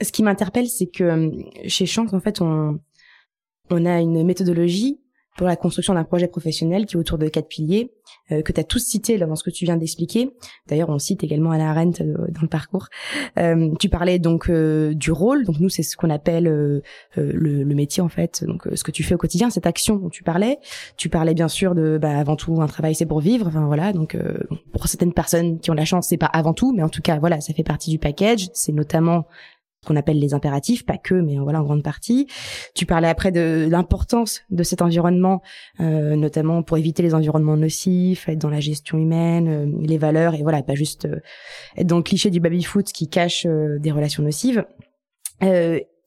Ce 0.00 0.12
qui 0.12 0.22
m'interpelle, 0.22 0.68
c'est 0.68 0.86
que 0.86 1.04
euh, 1.04 1.30
chez 1.66 1.86
Shank, 1.86 2.14
en 2.14 2.20
fait, 2.20 2.40
on 2.40 2.78
on 3.70 3.84
a 3.84 4.00
une 4.00 4.24
méthodologie 4.24 5.00
pour 5.38 5.46
la 5.46 5.56
construction 5.56 5.94
d'un 5.94 6.04
projet 6.04 6.26
professionnel 6.26 6.84
qui 6.84 6.96
est 6.96 6.98
autour 6.98 7.16
de 7.16 7.28
quatre 7.28 7.46
piliers 7.46 7.92
euh, 8.32 8.42
que 8.42 8.52
tu 8.52 8.60
as 8.60 8.64
tous 8.64 8.80
cités 8.80 9.16
dans 9.18 9.36
ce 9.36 9.44
que 9.44 9.50
tu 9.50 9.64
viens 9.64 9.76
d'expliquer. 9.76 10.30
D'ailleurs, 10.66 10.90
on 10.90 10.98
cite 10.98 11.22
également 11.22 11.52
Anna 11.52 11.70
Arendt 11.70 12.02
euh, 12.02 12.26
dans 12.28 12.42
le 12.42 12.48
parcours. 12.48 12.88
Euh, 13.38 13.72
tu 13.78 13.88
parlais 13.88 14.18
donc 14.18 14.50
euh, 14.50 14.94
du 14.94 15.12
rôle. 15.12 15.44
Donc 15.44 15.60
nous, 15.60 15.68
c'est 15.68 15.84
ce 15.84 15.96
qu'on 15.96 16.10
appelle 16.10 16.48
euh, 16.48 16.82
le, 17.16 17.62
le, 17.62 17.74
métier 17.76 18.02
en 18.02 18.08
fait. 18.08 18.42
Donc 18.44 18.66
ce 18.74 18.82
que 18.82 18.90
tu 18.90 19.04
fais 19.04 19.14
au 19.14 19.18
quotidien, 19.18 19.48
cette 19.48 19.66
action 19.66 19.94
dont 19.94 20.10
tu 20.10 20.24
parlais. 20.24 20.58
Tu 20.96 21.08
parlais 21.08 21.34
bien 21.34 21.48
sûr 21.48 21.76
de, 21.76 21.98
bah, 22.02 22.18
avant 22.18 22.34
tout, 22.34 22.60
un 22.60 22.66
travail 22.66 22.96
c'est 22.96 23.06
pour 23.06 23.20
vivre. 23.20 23.46
Enfin 23.46 23.66
voilà. 23.66 23.92
Donc 23.92 24.16
pour 24.72 24.88
certaines 24.88 25.12
personnes 25.12 25.60
qui 25.60 25.70
ont 25.70 25.74
la 25.74 25.84
chance, 25.84 26.08
c'est 26.08 26.16
pas 26.16 26.26
avant 26.26 26.52
tout, 26.52 26.72
mais 26.74 26.82
en 26.82 26.88
tout 26.88 27.02
cas 27.02 27.20
voilà, 27.20 27.40
ça 27.40 27.54
fait 27.54 27.62
partie 27.62 27.90
du 27.90 28.00
package. 28.00 28.48
C'est 28.54 28.72
notamment 28.72 29.24
qu'on 29.86 29.96
appelle 29.96 30.18
les 30.18 30.34
impératifs, 30.34 30.84
pas 30.84 30.98
que, 30.98 31.14
mais 31.14 31.38
voilà 31.38 31.60
en 31.60 31.64
grande 31.64 31.82
partie. 31.82 32.26
Tu 32.74 32.86
parlais 32.86 33.08
après 33.08 33.30
de 33.30 33.68
l'importance 33.70 34.42
de 34.50 34.62
cet 34.62 34.82
environnement, 34.82 35.42
euh, 35.80 36.16
notamment 36.16 36.62
pour 36.62 36.78
éviter 36.78 37.02
les 37.02 37.14
environnements 37.14 37.56
nocifs, 37.56 38.28
être 38.28 38.38
dans 38.38 38.50
la 38.50 38.60
gestion 38.60 38.98
humaine, 38.98 39.48
euh, 39.48 39.66
les 39.80 39.98
valeurs, 39.98 40.34
et 40.34 40.42
voilà, 40.42 40.62
pas 40.62 40.74
juste 40.74 41.04
euh, 41.04 41.20
être 41.76 41.86
dans 41.86 41.96
le 41.96 42.02
cliché 42.02 42.30
du 42.30 42.40
baby-foot 42.40 42.86
qui 42.92 43.08
cache 43.08 43.46
des 43.46 43.90
relations 43.92 44.22
nocives. 44.22 44.64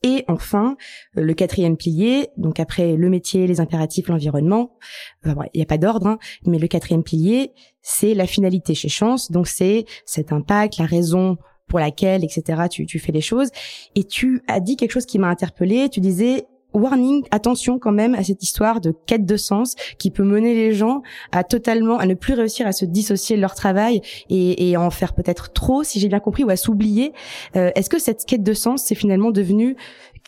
et 0.04 0.26
enfin, 0.28 0.78
le 1.14 1.34
quatrième 1.34 1.78
pilier, 1.78 2.30
donc 2.38 2.60
après 2.60 2.96
le 2.96 3.10
métier, 3.10 3.48
les 3.48 3.60
impératifs, 3.60 4.08
l'environnement, 4.08 4.78
il 5.26 5.34
n'y 5.56 5.62
a 5.62 5.66
pas 5.66 5.78
d'ordre, 5.78 6.08
hein, 6.08 6.20
mais 6.46 6.58
le 6.58 6.68
quatrième 6.68 7.04
pilier, 7.04 7.54
c'est 7.82 8.14
la 8.16 8.26
finalité 8.26 8.74
chez 8.74 8.90
Chance, 8.90 9.32
donc 9.32 9.48
c'est 9.48 9.86
cet 10.06 10.34
impact, 10.34 10.78
la 10.80 10.86
raison 10.86 11.38
pour 11.72 11.80
laquelle, 11.80 12.26
etc. 12.26 12.64
Tu, 12.70 12.86
tu 12.86 13.00
fais 13.00 13.14
les 13.14 13.22
choses. 13.22 13.50
Et 13.96 14.04
tu 14.04 14.44
as 14.50 14.60
dit 14.60 14.76
quelque 14.76 14.92
chose 14.92 15.06
qui 15.06 15.18
m'a 15.20 15.30
interpellée. 15.30 15.88
Tu 15.88 16.02
disais 16.02 16.46
warning, 16.74 17.24
attention 17.32 17.80
quand 17.80 17.94
même 17.94 18.14
à 18.14 18.24
cette 18.24 18.44
histoire 18.44 18.82
de 18.82 18.94
quête 19.06 19.26
de 19.26 19.38
sens 19.38 19.76
qui 19.98 20.12
peut 20.12 20.24
mener 20.24 20.54
les 20.54 20.74
gens 20.74 21.02
à 21.32 21.44
totalement, 21.44 21.98
à 21.98 22.06
ne 22.06 22.14
plus 22.14 22.34
réussir 22.34 22.68
à 22.68 22.74
se 22.74 22.84
dissocier 22.84 23.38
de 23.38 23.42
leur 23.42 23.56
travail 23.56 24.02
et, 24.30 24.70
et 24.70 24.78
en 24.78 24.90
faire 24.90 25.14
peut-être 25.14 25.54
trop, 25.54 25.84
si 25.84 26.00
j'ai 26.00 26.10
bien 26.10 26.20
compris, 26.20 26.44
ou 26.44 26.50
à 26.50 26.58
s'oublier. 26.58 27.14
Euh, 27.56 27.72
Est-ce 27.76 27.90
que 27.90 28.00
cette 28.00 28.26
quête 28.26 28.44
de 28.44 28.54
sens, 28.54 28.84
c'est 28.84 28.96
finalement 28.96 29.32
devenu, 29.32 29.76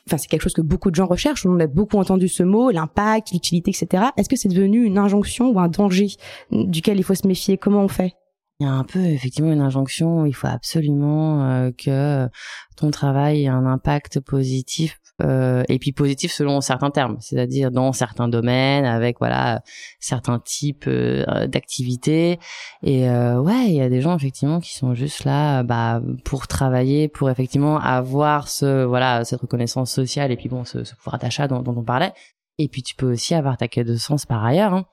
enfin 0.08 0.18
c'est 0.18 0.28
quelque 0.28 0.44
chose 0.44 0.54
que 0.54 0.62
beaucoup 0.62 0.92
de 0.92 0.96
gens 0.96 1.08
recherchent, 1.08 1.46
on 1.46 1.60
a 1.60 1.68
beaucoup 1.68 1.98
entendu 1.98 2.30
ce 2.30 2.44
mot, 2.44 2.72
l'impact, 2.72 3.32
l'utilité, 3.32 3.72
etc. 3.72 4.06
Est-ce 4.18 4.30
que 4.30 4.38
c'est 4.38 4.50
devenu 4.50 4.84
une 4.84 4.98
injonction 4.98 5.50
ou 5.50 5.60
un 5.60 5.68
danger 5.68 6.08
duquel 6.52 6.98
il 6.98 7.04
faut 7.04 7.16
se 7.16 7.28
méfier? 7.28 7.58
Comment 7.58 7.84
on 7.84 7.90
fait? 7.90 8.14
Il 8.60 8.68
y 8.68 8.70
a 8.70 8.72
un 8.72 8.84
peu 8.84 9.00
effectivement 9.00 9.52
une 9.52 9.62
injonction. 9.62 10.26
Il 10.26 10.34
faut 10.34 10.48
absolument 10.48 11.44
euh, 11.50 11.72
que 11.72 12.30
ton 12.76 12.92
travail 12.92 13.44
ait 13.44 13.48
un 13.48 13.66
impact 13.66 14.20
positif 14.20 15.00
euh, 15.22 15.64
et 15.70 15.78
puis 15.78 15.92
positif 15.92 16.32
selon 16.32 16.60
certains 16.60 16.90
termes, 16.90 17.18
c'est-à-dire 17.20 17.70
dans 17.70 17.94
certains 17.94 18.28
domaines 18.28 18.86
avec 18.86 19.20
voilà 19.20 19.62
certains 20.00 20.40
types 20.40 20.86
euh, 20.88 21.46
d'activités. 21.46 22.40
Et 22.82 23.08
euh, 23.10 23.40
ouais, 23.40 23.66
il 23.68 23.76
y 23.76 23.82
a 23.82 23.90
des 23.90 24.02
gens 24.02 24.16
effectivement 24.16 24.60
qui 24.60 24.76
sont 24.76 24.96
juste 24.96 25.24
là 25.24 25.62
bah 25.62 26.02
pour 26.26 26.48
travailler, 26.48 27.10
pour 27.10 27.30
effectivement 27.30 27.80
avoir 27.80 28.48
ce 28.48 28.86
voilà 28.86 29.24
cette 29.24 29.42
reconnaissance 29.42 29.92
sociale 29.92 30.32
et 30.32 30.36
puis 30.36 30.50
bon 30.50 30.66
ce, 30.66 30.84
ce 30.84 30.96
pouvoir 30.96 31.20
d'achat 31.20 31.48
dont, 31.48 31.62
dont, 31.62 31.78
on 31.78 31.84
parlait. 31.84 32.14
Et 32.58 32.68
puis 32.68 32.82
tu 32.82 32.96
peux 32.96 33.12
aussi 33.12 33.36
avoir 33.36 33.58
ta 33.58 33.68
quête 33.68 33.88
de 33.88 33.96
sens 33.96 34.26
par 34.26 34.44
ailleurs. 34.44 34.74
Hein 34.74 34.86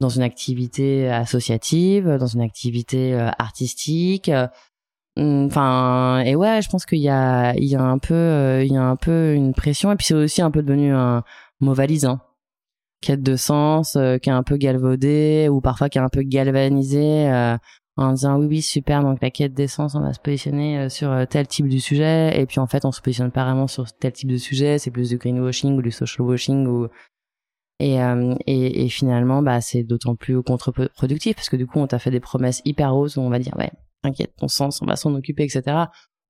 dans 0.00 0.08
une 0.08 0.22
activité 0.22 1.08
associative, 1.08 2.08
dans 2.18 2.26
une 2.26 2.40
activité 2.40 3.14
euh, 3.14 3.30
artistique. 3.38 4.28
Euh, 4.28 4.46
enfin, 5.16 6.20
et 6.24 6.36
ouais, 6.36 6.62
je 6.62 6.68
pense 6.68 6.86
qu'il 6.86 7.00
y 7.00 7.08
a, 7.08 7.54
il 7.56 7.64
y 7.64 7.76
a 7.76 7.82
un 7.82 7.98
peu, 7.98 8.14
euh, 8.14 8.64
il 8.64 8.72
y 8.72 8.76
a 8.76 8.82
un 8.82 8.96
peu 8.96 9.34
une 9.34 9.54
pression. 9.54 9.92
Et 9.92 9.96
puis 9.96 10.06
c'est 10.06 10.14
aussi 10.14 10.42
un 10.42 10.50
peu 10.50 10.62
devenu 10.62 10.92
un 10.92 11.24
mot 11.60 11.74
valise, 11.74 12.04
hein. 12.04 12.20
quête 13.00 13.22
de 13.22 13.36
sens, 13.36 13.98
qui 14.22 14.30
est 14.30 14.32
un 14.32 14.42
peu 14.44 14.56
galvaudé 14.56 15.48
ou 15.50 15.60
parfois 15.60 15.88
qui 15.88 15.98
est 15.98 16.02
un 16.02 16.08
peu 16.08 16.22
galvanisé. 16.22 17.28
en 17.96 18.12
disant 18.12 18.38
oui 18.38 18.46
oui 18.46 18.62
super 18.62 19.02
donc 19.02 19.20
la 19.20 19.30
quête 19.30 19.54
d'essence 19.54 19.96
on 19.96 20.00
va 20.00 20.12
se 20.12 20.20
positionner 20.20 20.88
sur 20.88 21.26
tel 21.28 21.48
type 21.48 21.68
de 21.68 21.78
sujet 21.78 22.40
et 22.40 22.46
puis 22.46 22.60
en 22.60 22.68
fait 22.68 22.84
on 22.84 22.92
se 22.92 23.00
positionne 23.00 23.32
pas 23.32 23.42
vraiment 23.44 23.66
sur 23.66 23.92
tel 23.92 24.12
type 24.12 24.30
de 24.30 24.36
sujet 24.36 24.78
c'est 24.78 24.92
plus 24.92 25.08
du 25.08 25.18
greenwashing 25.18 25.76
ou 25.76 25.82
du 25.82 25.90
social 25.90 26.24
washing 26.24 26.68
ou 26.68 26.86
et, 27.80 28.02
euh, 28.02 28.34
et, 28.46 28.84
et, 28.84 28.88
finalement, 28.88 29.42
bah, 29.42 29.60
c'est 29.60 29.84
d'autant 29.84 30.16
plus 30.16 30.42
contre-productif 30.42 31.36
parce 31.36 31.48
que 31.48 31.56
du 31.56 31.66
coup, 31.66 31.78
on 31.78 31.86
t'a 31.86 31.98
fait 31.98 32.10
des 32.10 32.20
promesses 32.20 32.60
hyper 32.64 32.92
roses 32.92 33.16
où 33.16 33.20
on 33.20 33.30
va 33.30 33.38
dire, 33.38 33.54
ouais, 33.56 33.70
t'inquiète, 34.02 34.34
ton 34.36 34.48
sens, 34.48 34.82
on 34.82 34.86
va 34.86 34.96
s'en 34.96 35.14
occuper, 35.14 35.44
etc. 35.44 35.62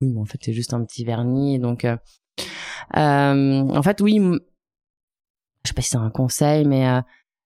Oui, 0.01 0.13
mais 0.13 0.21
en 0.21 0.27
fait, 0.27 0.39
c'est 0.43 0.53
juste 0.53 0.75
un 0.75 0.85
petit 0.85 1.05
vernis. 1.05 1.59
Donc, 1.59 1.85
euh, 1.85 1.97
euh, 2.97 3.61
en 3.69 3.83
fait, 3.83 4.01
oui, 4.03 4.19
je 5.65 5.69
sais 5.69 5.75
pas 5.75 5.83
si 5.83 5.91
c'est 5.91 5.97
un 5.97 6.11
conseil, 6.11 6.67
mais 6.67 6.87
euh, 6.87 7.01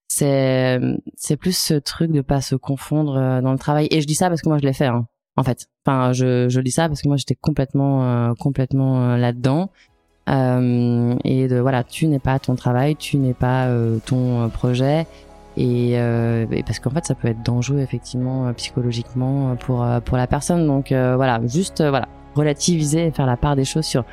c'est 0.08 0.80
c'est 1.16 1.36
plus 1.36 1.56
ce 1.56 1.74
truc 1.74 2.10
de 2.10 2.20
pas 2.22 2.40
se 2.40 2.56
confondre 2.56 3.16
euh, 3.16 3.40
dans 3.40 3.52
le 3.52 3.58
travail. 3.58 3.86
Et 3.92 4.00
je 4.00 4.06
dis 4.06 4.14
ça 4.16 4.28
parce 4.28 4.42
que 4.42 4.48
moi, 4.48 4.58
je 4.58 4.64
l'ai 4.64 4.72
fait. 4.72 4.86
Hein, 4.86 5.06
en 5.36 5.44
fait, 5.44 5.68
enfin, 5.86 6.12
je, 6.12 6.48
je 6.48 6.60
dis 6.60 6.72
ça 6.72 6.88
parce 6.88 7.02
que 7.02 7.08
moi, 7.08 7.16
j'étais 7.16 7.36
complètement 7.36 8.34
complètement 8.34 9.16
là-dedans 9.16 9.70
euh, 10.28 11.16
et 11.24 11.48
de 11.48 11.58
voilà, 11.58 11.82
tu 11.84 12.06
n'es 12.06 12.18
pas 12.18 12.38
ton 12.38 12.54
travail, 12.54 12.96
tu 12.96 13.16
n'es 13.16 13.34
pas 13.34 13.66
euh, 13.66 13.98
ton 14.04 14.44
euh, 14.44 14.48
projet. 14.48 15.06
Et, 15.56 15.98
euh, 15.98 16.46
et, 16.50 16.62
parce 16.62 16.78
qu'en 16.78 16.88
fait 16.88 17.04
ça 17.04 17.14
peut 17.14 17.28
être 17.28 17.42
dangereux 17.42 17.80
effectivement 17.80 18.50
psychologiquement 18.54 19.54
pour 19.56 19.86
pour 20.02 20.16
la 20.16 20.26
personne 20.26 20.66
donc 20.66 20.86
voilà 20.88 21.42
juste 21.46 21.82
voilà 21.86 22.08
relativiser 22.34 23.08
et 23.08 23.10
faire 23.10 23.26
la 23.26 23.36
part 23.36 23.54
des 23.54 23.66
choses 23.66 23.84
sur 23.84 24.06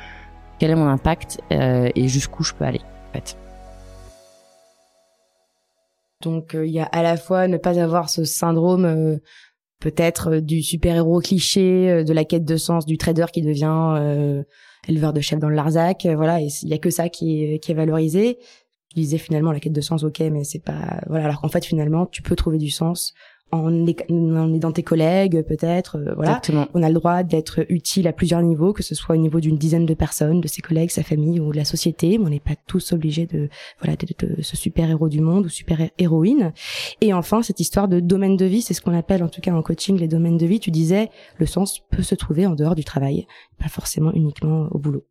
quel 0.58 0.70
est 0.70 0.74
mon 0.74 0.86
impact 0.86 1.40
et 1.50 2.08
jusqu'où 2.08 2.42
je 2.42 2.52
peux 2.52 2.66
aller 2.66 2.82
en 2.82 3.14
fait. 3.14 3.38
Donc 6.20 6.50
il 6.52 6.68
y 6.68 6.80
a 6.80 6.84
à 6.84 7.02
la 7.02 7.16
fois 7.16 7.48
ne 7.48 7.56
pas 7.56 7.80
avoir 7.80 8.10
ce 8.10 8.24
syndrome 8.24 9.18
peut-être 9.78 10.40
du 10.40 10.62
super-héros 10.62 11.20
cliché, 11.20 12.04
de 12.04 12.12
la 12.12 12.26
quête 12.26 12.44
de 12.44 12.58
sens, 12.58 12.84
du 12.84 12.98
trader 12.98 13.24
qui 13.32 13.40
devient 13.40 14.44
éleveur 14.88 15.12
de 15.12 15.20
chefs 15.20 15.38
dans 15.38 15.48
le 15.48 15.56
Larzac, 15.56 16.06
voilà, 16.06 16.40
il 16.40 16.68
y 16.68 16.74
a 16.74 16.78
que 16.78 16.90
ça 16.90 17.08
qui 17.08 17.44
est, 17.44 17.58
qui 17.58 17.72
est 17.72 17.74
valorisé 17.74 18.38
je 18.90 19.00
disais 19.00 19.18
finalement 19.18 19.52
la 19.52 19.60
quête 19.60 19.72
de 19.72 19.80
sens, 19.80 20.02
ok, 20.02 20.20
mais 20.32 20.44
c'est 20.44 20.62
pas 20.62 21.00
voilà. 21.06 21.26
Alors 21.26 21.40
qu'en 21.40 21.48
fait 21.48 21.64
finalement, 21.64 22.06
tu 22.06 22.22
peux 22.22 22.34
trouver 22.34 22.58
du 22.58 22.70
sens 22.70 23.14
en, 23.52 23.86
en 23.86 24.54
aidant 24.54 24.72
tes 24.72 24.82
collègues, 24.82 25.42
peut-être. 25.42 25.96
Euh, 25.96 26.14
voilà. 26.14 26.32
Exactement. 26.32 26.68
On 26.74 26.82
a 26.82 26.88
le 26.88 26.94
droit 26.94 27.22
d'être 27.22 27.64
utile 27.68 28.06
à 28.08 28.12
plusieurs 28.12 28.42
niveaux, 28.42 28.72
que 28.72 28.82
ce 28.82 28.94
soit 28.94 29.16
au 29.16 29.18
niveau 29.18 29.40
d'une 29.40 29.56
dizaine 29.56 29.86
de 29.86 29.94
personnes, 29.94 30.40
de 30.40 30.48
ses 30.48 30.62
collègues, 30.62 30.90
sa 30.90 31.02
famille 31.02 31.40
ou 31.40 31.52
de 31.52 31.56
la 31.56 31.64
société. 31.64 32.18
Mais 32.18 32.26
on 32.26 32.28
n'est 32.28 32.40
pas 32.40 32.56
tous 32.66 32.92
obligés 32.92 33.26
de 33.26 33.48
voilà 33.80 33.96
de, 33.96 34.42
ce 34.42 34.56
super 34.56 34.88
héros 34.88 35.08
du 35.08 35.20
monde 35.20 35.46
ou 35.46 35.48
super 35.48 35.78
héroïne. 35.98 36.52
Et 37.00 37.12
enfin, 37.12 37.42
cette 37.42 37.60
histoire 37.60 37.88
de 37.88 38.00
domaine 38.00 38.36
de 38.36 38.44
vie, 38.44 38.62
c'est 38.62 38.74
ce 38.74 38.80
qu'on 38.80 38.96
appelle 38.96 39.22
en 39.22 39.28
tout 39.28 39.40
cas 39.40 39.52
en 39.52 39.62
coaching 39.62 39.98
les 39.98 40.08
domaines 40.08 40.38
de 40.38 40.46
vie. 40.46 40.60
Tu 40.60 40.70
disais, 40.70 41.10
le 41.38 41.46
sens 41.46 41.80
peut 41.90 42.02
se 42.02 42.14
trouver 42.14 42.46
en 42.46 42.54
dehors 42.54 42.74
du 42.74 42.84
travail, 42.84 43.26
pas 43.58 43.68
forcément 43.68 44.12
uniquement 44.12 44.68
au 44.70 44.78
boulot. 44.78 45.04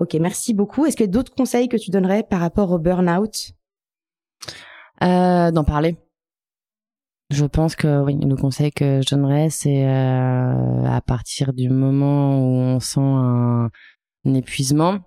Ok, 0.00 0.14
merci 0.14 0.54
beaucoup. 0.54 0.86
Est-ce 0.86 0.96
qu'il 0.96 1.06
y 1.06 1.08
a 1.08 1.12
d'autres 1.12 1.34
conseils 1.34 1.68
que 1.68 1.76
tu 1.76 1.90
donnerais 1.90 2.24
par 2.24 2.40
rapport 2.40 2.70
au 2.72 2.78
burn-out? 2.78 3.52
Euh, 5.02 5.50
D'en 5.50 5.64
parler. 5.64 5.96
Je 7.30 7.46
pense 7.46 7.74
que 7.74 8.02
oui, 8.02 8.18
le 8.20 8.36
conseil 8.36 8.70
que 8.70 9.00
je 9.02 9.14
donnerais, 9.14 9.50
c'est 9.50 9.86
euh, 9.86 10.84
à 10.84 11.00
partir 11.00 11.52
du 11.52 11.68
moment 11.68 12.38
où 12.38 12.54
on 12.54 12.80
sent 12.80 13.00
un, 13.00 13.70
épuisement, 14.26 14.98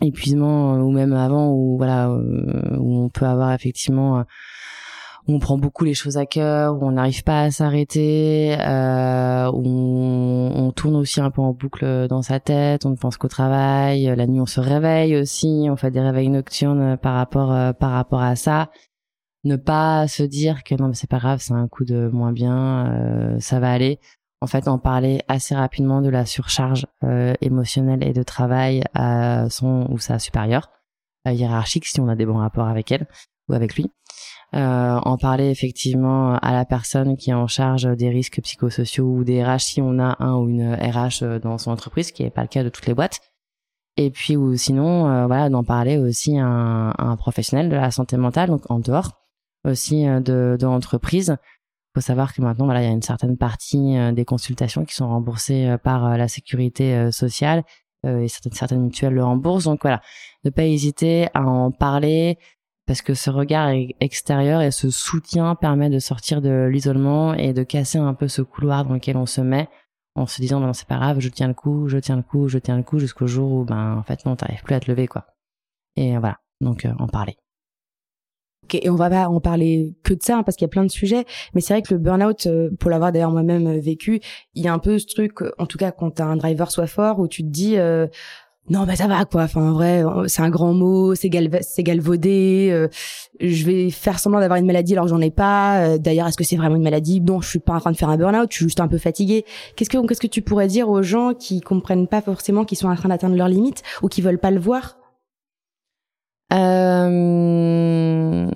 épuisement 0.00 0.74
ou 0.74 0.90
même 0.92 1.12
avant, 1.12 1.50
où 1.52 1.76
voilà, 1.76 2.08
euh, 2.08 2.76
où 2.78 3.04
on 3.04 3.08
peut 3.08 3.26
avoir 3.26 3.52
effectivement 3.52 4.24
où 5.26 5.34
on 5.34 5.38
prend 5.38 5.56
beaucoup 5.56 5.84
les 5.84 5.94
choses 5.94 6.18
à 6.18 6.26
cœur, 6.26 6.74
où 6.74 6.86
on 6.86 6.92
n'arrive 6.92 7.24
pas 7.24 7.42
à 7.42 7.50
s'arrêter, 7.50 8.56
euh, 8.60 9.50
où 9.52 9.62
on, 9.64 10.70
tourne 10.72 10.96
aussi 10.96 11.20
un 11.20 11.30
peu 11.30 11.40
en 11.40 11.52
boucle 11.52 12.08
dans 12.08 12.22
sa 12.22 12.40
tête, 12.40 12.84
on 12.84 12.90
ne 12.90 12.96
pense 12.96 13.16
qu'au 13.16 13.28
travail, 13.28 14.04
la 14.16 14.26
nuit 14.26 14.40
on 14.40 14.46
se 14.46 14.60
réveille 14.60 15.16
aussi, 15.16 15.66
on 15.70 15.76
fait 15.76 15.90
des 15.90 16.00
réveils 16.00 16.28
nocturnes 16.28 16.96
par 16.98 17.14
rapport 17.14 17.52
euh, 17.52 17.72
par 17.72 17.92
rapport 17.92 18.22
à 18.22 18.36
ça. 18.36 18.70
Ne 19.44 19.56
pas 19.56 20.08
se 20.08 20.22
dire 20.22 20.64
que 20.64 20.74
non 20.74 20.88
mais 20.88 20.94
c'est 20.94 21.10
pas 21.10 21.18
grave, 21.18 21.40
c'est 21.40 21.52
un 21.54 21.68
coup 21.68 21.84
de 21.84 22.08
moins 22.08 22.32
bien, 22.32 22.86
euh, 22.92 23.40
ça 23.40 23.60
va 23.60 23.70
aller. 23.72 23.98
En 24.40 24.46
fait, 24.46 24.68
en 24.68 24.78
parler 24.78 25.22
assez 25.28 25.54
rapidement 25.54 26.02
de 26.02 26.10
la 26.10 26.26
surcharge 26.26 26.86
euh, 27.02 27.32
émotionnelle 27.40 28.02
et 28.02 28.12
de 28.12 28.22
travail 28.22 28.82
à 28.94 29.48
son 29.48 29.86
ou 29.90 29.98
sa 29.98 30.18
supérieure 30.18 30.70
hiérarchique 31.26 31.86
si 31.86 32.00
on 32.00 32.08
a 32.08 32.16
des 32.16 32.26
bons 32.26 32.36
rapports 32.36 32.68
avec 32.68 32.92
elle 32.92 33.06
ou 33.48 33.54
avec 33.54 33.76
lui 33.76 33.90
euh, 34.54 35.00
en 35.02 35.16
parler 35.16 35.50
effectivement 35.50 36.36
à 36.36 36.52
la 36.52 36.64
personne 36.64 37.16
qui 37.16 37.30
est 37.30 37.34
en 37.34 37.48
charge 37.48 37.88
des 37.96 38.08
risques 38.08 38.40
psychosociaux 38.40 39.04
ou 39.04 39.24
des 39.24 39.42
RH 39.42 39.58
si 39.58 39.82
on 39.82 39.98
a 39.98 40.16
un 40.20 40.36
ou 40.36 40.48
une 40.48 40.74
RH 40.74 41.22
euh, 41.22 41.38
dans 41.40 41.58
son 41.58 41.72
entreprise, 41.72 42.08
ce 42.08 42.12
qui 42.12 42.22
n'est 42.22 42.30
pas 42.30 42.42
le 42.42 42.48
cas 42.48 42.62
de 42.62 42.68
toutes 42.68 42.86
les 42.86 42.94
boîtes. 42.94 43.18
Et 43.96 44.10
puis 44.10 44.36
ou 44.36 44.56
sinon, 44.56 45.08
euh, 45.08 45.26
voilà, 45.26 45.48
d'en 45.48 45.64
parler 45.64 45.98
aussi 45.98 46.38
à 46.38 46.46
un, 46.46 47.16
professionnel 47.16 47.68
de 47.68 47.74
la 47.74 47.90
santé 47.90 48.16
mentale, 48.16 48.48
donc 48.48 48.70
en 48.70 48.78
dehors 48.78 49.23
aussi 49.64 50.06
euh, 50.06 50.20
de, 50.20 50.56
de 50.58 50.66
l'entreprise. 50.66 51.36
Il 51.38 52.00
faut 52.00 52.06
savoir 52.06 52.34
que 52.34 52.42
maintenant, 52.42 52.64
voilà, 52.64 52.82
il 52.82 52.86
y 52.86 52.88
a 52.88 52.92
une 52.92 53.02
certaine 53.02 53.36
partie 53.36 53.94
des 54.14 54.24
consultations 54.24 54.84
qui 54.84 54.96
sont 54.96 55.06
remboursées 55.06 55.76
par 55.84 56.18
la 56.18 56.26
sécurité 56.26 57.12
sociale 57.12 57.62
et 58.04 58.26
certaines, 58.26 58.52
certaines 58.52 58.82
mutuelles 58.82 59.14
le 59.14 59.22
remboursent. 59.22 59.66
Donc 59.66 59.82
voilà, 59.82 60.02
ne 60.42 60.50
pas 60.50 60.64
hésiter 60.64 61.28
à 61.34 61.44
en 61.44 61.70
parler, 61.70 62.36
parce 62.86 63.02
que 63.02 63.14
ce 63.14 63.30
regard 63.30 63.70
extérieur 64.00 64.60
et 64.60 64.70
ce 64.70 64.90
soutien 64.90 65.54
permet 65.54 65.88
de 65.88 65.98
sortir 65.98 66.42
de 66.42 66.68
l'isolement 66.70 67.34
et 67.34 67.52
de 67.52 67.62
casser 67.62 67.98
un 67.98 68.14
peu 68.14 68.28
ce 68.28 68.42
couloir 68.42 68.84
dans 68.84 68.94
lequel 68.94 69.16
on 69.16 69.26
se 69.26 69.40
met 69.40 69.68
en 70.14 70.26
se 70.26 70.40
disant 70.40 70.60
non 70.60 70.72
c'est 70.72 70.86
pas 70.86 70.96
grave 70.96 71.20
je 71.20 71.28
tiens 71.28 71.48
le 71.48 71.54
coup 71.54 71.88
je 71.88 71.98
tiens 71.98 72.16
le 72.16 72.22
coup 72.22 72.48
je 72.48 72.58
tiens 72.58 72.76
le 72.76 72.82
coup 72.82 72.98
jusqu'au 72.98 73.26
jour 73.26 73.52
où 73.52 73.64
ben 73.64 73.96
en 73.96 74.02
fait 74.02 74.24
non 74.26 74.36
t'arrives 74.36 74.62
plus 74.62 74.74
à 74.74 74.80
te 74.80 74.90
lever 74.90 75.08
quoi 75.08 75.26
et 75.96 76.16
voilà 76.18 76.38
donc 76.60 76.84
euh, 76.84 76.92
en 76.98 77.08
parler 77.08 77.36
et 78.72 78.90
on 78.90 78.94
va 78.94 79.10
pas 79.10 79.28
en 79.28 79.40
parler 79.40 79.94
que 80.02 80.14
de 80.14 80.22
ça 80.22 80.38
hein, 80.38 80.42
parce 80.42 80.56
qu'il 80.56 80.64
y 80.64 80.70
a 80.70 80.72
plein 80.72 80.84
de 80.84 80.90
sujets, 80.90 81.24
mais 81.54 81.60
c'est 81.60 81.74
vrai 81.74 81.82
que 81.82 81.92
le 81.92 82.00
burn-out, 82.00 82.46
euh, 82.46 82.70
pour 82.78 82.90
l'avoir 82.90 83.12
d'ailleurs 83.12 83.30
moi-même 83.30 83.66
euh, 83.66 83.80
vécu, 83.80 84.20
il 84.54 84.64
y 84.64 84.68
a 84.68 84.72
un 84.72 84.78
peu 84.78 84.98
ce 84.98 85.06
truc, 85.06 85.34
en 85.58 85.66
tout 85.66 85.78
cas 85.78 85.90
quand 85.90 86.10
t'as 86.12 86.24
un 86.24 86.36
driver 86.36 86.70
soit 86.70 86.86
fort, 86.86 87.18
où 87.18 87.28
tu 87.28 87.42
te 87.42 87.48
dis, 87.48 87.76
non 88.70 88.86
mais 88.86 88.96
ça 88.96 89.06
va 89.06 89.24
quoi. 89.24 89.42
Enfin 89.42 89.70
en 89.70 89.72
vrai 89.72 90.02
c'est 90.26 90.42
un 90.42 90.48
grand 90.48 90.72
mot 90.72 91.14
c'est 91.14 91.30
c'est 91.62 91.82
galvaudé 91.82 92.70
euh, 92.72 92.88
je 93.40 93.64
vais 93.66 93.90
faire 93.90 94.18
semblant 94.18 94.40
d'avoir 94.40 94.58
une 94.58 94.66
maladie 94.66 94.94
alors 94.94 95.04
que 95.04 95.10
j'en 95.10 95.20
ai 95.20 95.30
pas 95.30 95.80
euh, 95.80 95.98
d'ailleurs 95.98 96.26
est-ce 96.28 96.36
que 96.36 96.44
c'est 96.44 96.56
vraiment 96.56 96.76
une 96.76 96.82
maladie? 96.82 97.20
Non 97.20 97.40
je 97.40 97.48
suis 97.48 97.58
pas 97.58 97.74
en 97.74 97.80
train 97.80 97.92
de 97.92 97.96
faire 97.96 98.08
un 98.08 98.16
burn-out 98.16 98.48
je 98.50 98.56
suis 98.56 98.64
juste 98.66 98.80
un 98.80 98.88
peu 98.88 98.98
fatiguée. 98.98 99.44
Qu'est-ce 99.76 99.90
que 99.90 100.06
qu'est-ce 100.06 100.20
que 100.20 100.26
tu 100.26 100.42
pourrais 100.42 100.68
dire 100.68 100.88
aux 100.88 101.02
gens 101.02 101.34
qui 101.34 101.60
comprennent 101.60 102.08
pas 102.08 102.22
forcément 102.22 102.64
qu'ils 102.64 102.78
sont 102.78 102.88
en 102.88 102.96
train 102.96 103.10
d'atteindre 103.10 103.36
leurs 103.36 103.48
limites 103.48 103.82
ou 104.02 104.08
qui 104.08 104.22
veulent 104.22 104.38
pas 104.38 104.50
le 104.50 104.60
voir? 104.60 104.96
Euh... 106.52 108.50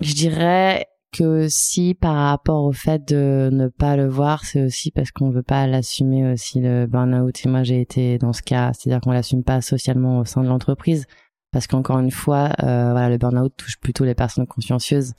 je 0.00 0.14
dirais 0.14 0.86
que 1.12 1.46
aussi 1.46 1.94
par 1.94 2.14
rapport 2.14 2.64
au 2.64 2.72
fait 2.72 3.06
de 3.08 3.50
ne 3.52 3.68
pas 3.68 3.96
le 3.96 4.06
voir, 4.06 4.44
c'est 4.44 4.62
aussi 4.62 4.90
parce 4.90 5.10
qu'on 5.10 5.30
veut 5.30 5.42
pas 5.42 5.66
l'assumer 5.66 6.32
aussi 6.32 6.60
le 6.60 6.86
burn-out. 6.86 7.44
Et 7.44 7.48
moi, 7.48 7.62
j'ai 7.62 7.80
été 7.80 8.18
dans 8.18 8.32
ce 8.32 8.42
cas, 8.42 8.72
c'est-à-dire 8.72 9.00
qu'on 9.00 9.10
l'assume 9.12 9.42
pas 9.42 9.60
socialement 9.60 10.20
au 10.20 10.24
sein 10.24 10.42
de 10.42 10.48
l'entreprise, 10.48 11.06
parce 11.52 11.66
qu'encore 11.66 11.98
une 11.98 12.12
fois, 12.12 12.50
euh, 12.62 12.92
voilà, 12.92 13.08
le 13.10 13.18
burn-out 13.18 13.52
touche 13.56 13.78
plutôt 13.80 14.04
les 14.04 14.14
personnes 14.14 14.46
consciencieuses 14.46 15.14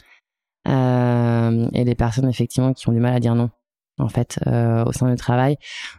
euh, 0.67 1.69
et 1.73 1.83
les 1.83 1.95
personnes 1.95 2.29
effectivement 2.29 2.73
qui 2.73 2.87
ont 2.87 2.93
du 2.93 2.99
mal 2.99 3.15
à 3.15 3.19
dire 3.19 3.35
non 3.35 3.49
en 3.97 4.09
fait 4.09 4.39
euh, 4.47 4.85
au 4.85 4.91
sein 4.91 5.09
du 5.09 5.15
travail. 5.15 5.57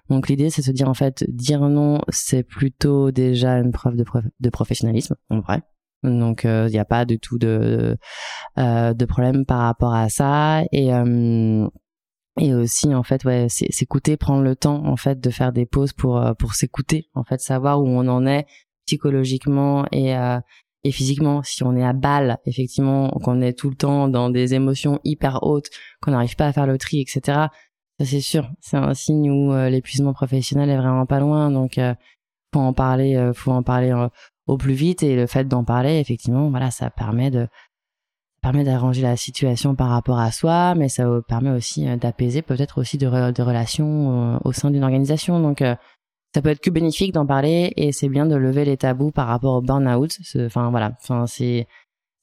Donc 0.08 0.28
l'idée 0.28 0.50
c'est 0.50 0.62
de 0.62 0.66
se 0.66 0.72
dire 0.72 0.88
en 0.88 0.94
fait 0.94 1.24
dire 1.28 1.60
non 1.68 2.00
c'est 2.08 2.42
plutôt 2.42 3.10
déjà 3.10 3.58
une 3.58 3.72
preuve 3.72 3.96
de 3.96 4.50
professionnalisme 4.50 5.16
en 5.30 5.40
vrai. 5.40 5.62
Donc 6.02 6.44
il 6.44 6.50
euh, 6.50 6.68
n'y 6.68 6.78
a 6.78 6.84
pas 6.84 7.04
du 7.04 7.18
tout 7.18 7.38
de 7.38 7.96
euh, 8.58 8.94
de 8.94 9.04
problème 9.04 9.44
par 9.46 9.60
rapport 9.60 9.94
à 9.94 10.08
ça. 10.08 10.62
Et 10.72 10.92
euh, 10.92 11.68
et 12.40 12.54
aussi 12.54 12.94
en 12.94 13.02
fait 13.02 13.24
ouais 13.24 13.46
s'écouter 13.48 14.16
prendre 14.16 14.42
le 14.42 14.56
temps 14.56 14.86
en 14.86 14.96
fait 14.96 15.20
de 15.20 15.30
faire 15.30 15.52
des 15.52 15.66
pauses 15.66 15.92
pour 15.92 16.20
pour 16.38 16.54
s'écouter 16.54 17.08
en 17.14 17.24
fait 17.24 17.40
savoir 17.40 17.80
où 17.82 17.86
on 17.86 18.08
en 18.08 18.26
est 18.26 18.46
psychologiquement 18.86 19.86
et 19.92 20.14
et 20.84 20.92
physiquement. 20.92 21.42
Si 21.42 21.62
on 21.62 21.76
est 21.76 21.84
à 21.84 21.92
balle 21.92 22.38
effectivement 22.46 23.10
qu'on 23.22 23.40
est 23.42 23.52
tout 23.52 23.70
le 23.70 23.76
temps 23.76 24.08
dans 24.08 24.30
des 24.30 24.54
émotions 24.54 24.98
hyper 25.04 25.42
hautes 25.42 25.68
qu'on 26.00 26.12
n'arrive 26.12 26.36
pas 26.36 26.46
à 26.46 26.52
faire 26.52 26.66
le 26.66 26.78
tri 26.78 27.00
etc 27.00 27.48
ça 27.98 28.06
c'est 28.06 28.20
sûr. 28.20 28.50
C'est 28.60 28.78
un 28.78 28.94
signe 28.94 29.30
où 29.30 29.54
l'épuisement 29.68 30.14
professionnel 30.14 30.70
est 30.70 30.76
vraiment 30.76 31.06
pas 31.06 31.20
loin. 31.20 31.50
Donc 31.50 31.78
faut 32.54 32.60
en 32.60 32.72
parler 32.72 33.30
faut 33.34 33.52
en 33.52 33.62
parler 33.62 33.92
au 34.46 34.56
plus 34.56 34.74
vite 34.74 35.02
et 35.02 35.16
le 35.16 35.26
fait 35.26 35.46
d'en 35.46 35.64
parler 35.64 35.98
effectivement 35.98 36.50
voilà 36.50 36.70
ça 36.70 36.90
permet 36.90 37.30
de 37.30 37.48
permet 38.42 38.64
d'arranger 38.64 39.02
la 39.02 39.16
situation 39.16 39.74
par 39.76 39.88
rapport 39.88 40.18
à 40.18 40.32
soi 40.32 40.74
mais 40.74 40.88
ça 40.88 41.06
permet 41.28 41.50
aussi 41.50 41.88
euh, 41.88 41.96
d'apaiser 41.96 42.42
peut-être 42.42 42.78
aussi 42.78 42.98
de, 42.98 43.06
relations 43.06 44.34
euh, 44.34 44.38
au 44.44 44.52
sein 44.52 44.70
d'une 44.70 44.82
organisation. 44.82 45.40
Donc 45.40 45.62
euh, 45.62 45.76
ça 46.34 46.42
peut 46.42 46.50
être 46.50 46.60
que 46.60 46.70
bénéfique 46.70 47.12
d'en 47.12 47.24
parler 47.24 47.72
et 47.76 47.92
c'est 47.92 48.08
bien 48.08 48.26
de 48.26 48.34
lever 48.34 48.64
les 48.64 48.76
tabous 48.76 49.12
par 49.12 49.28
rapport 49.28 49.54
au 49.54 49.62
burn-out. 49.62 50.18
Enfin 50.36 50.70
voilà. 50.70 50.92
Enfin 51.00 51.26
c'est 51.26 51.68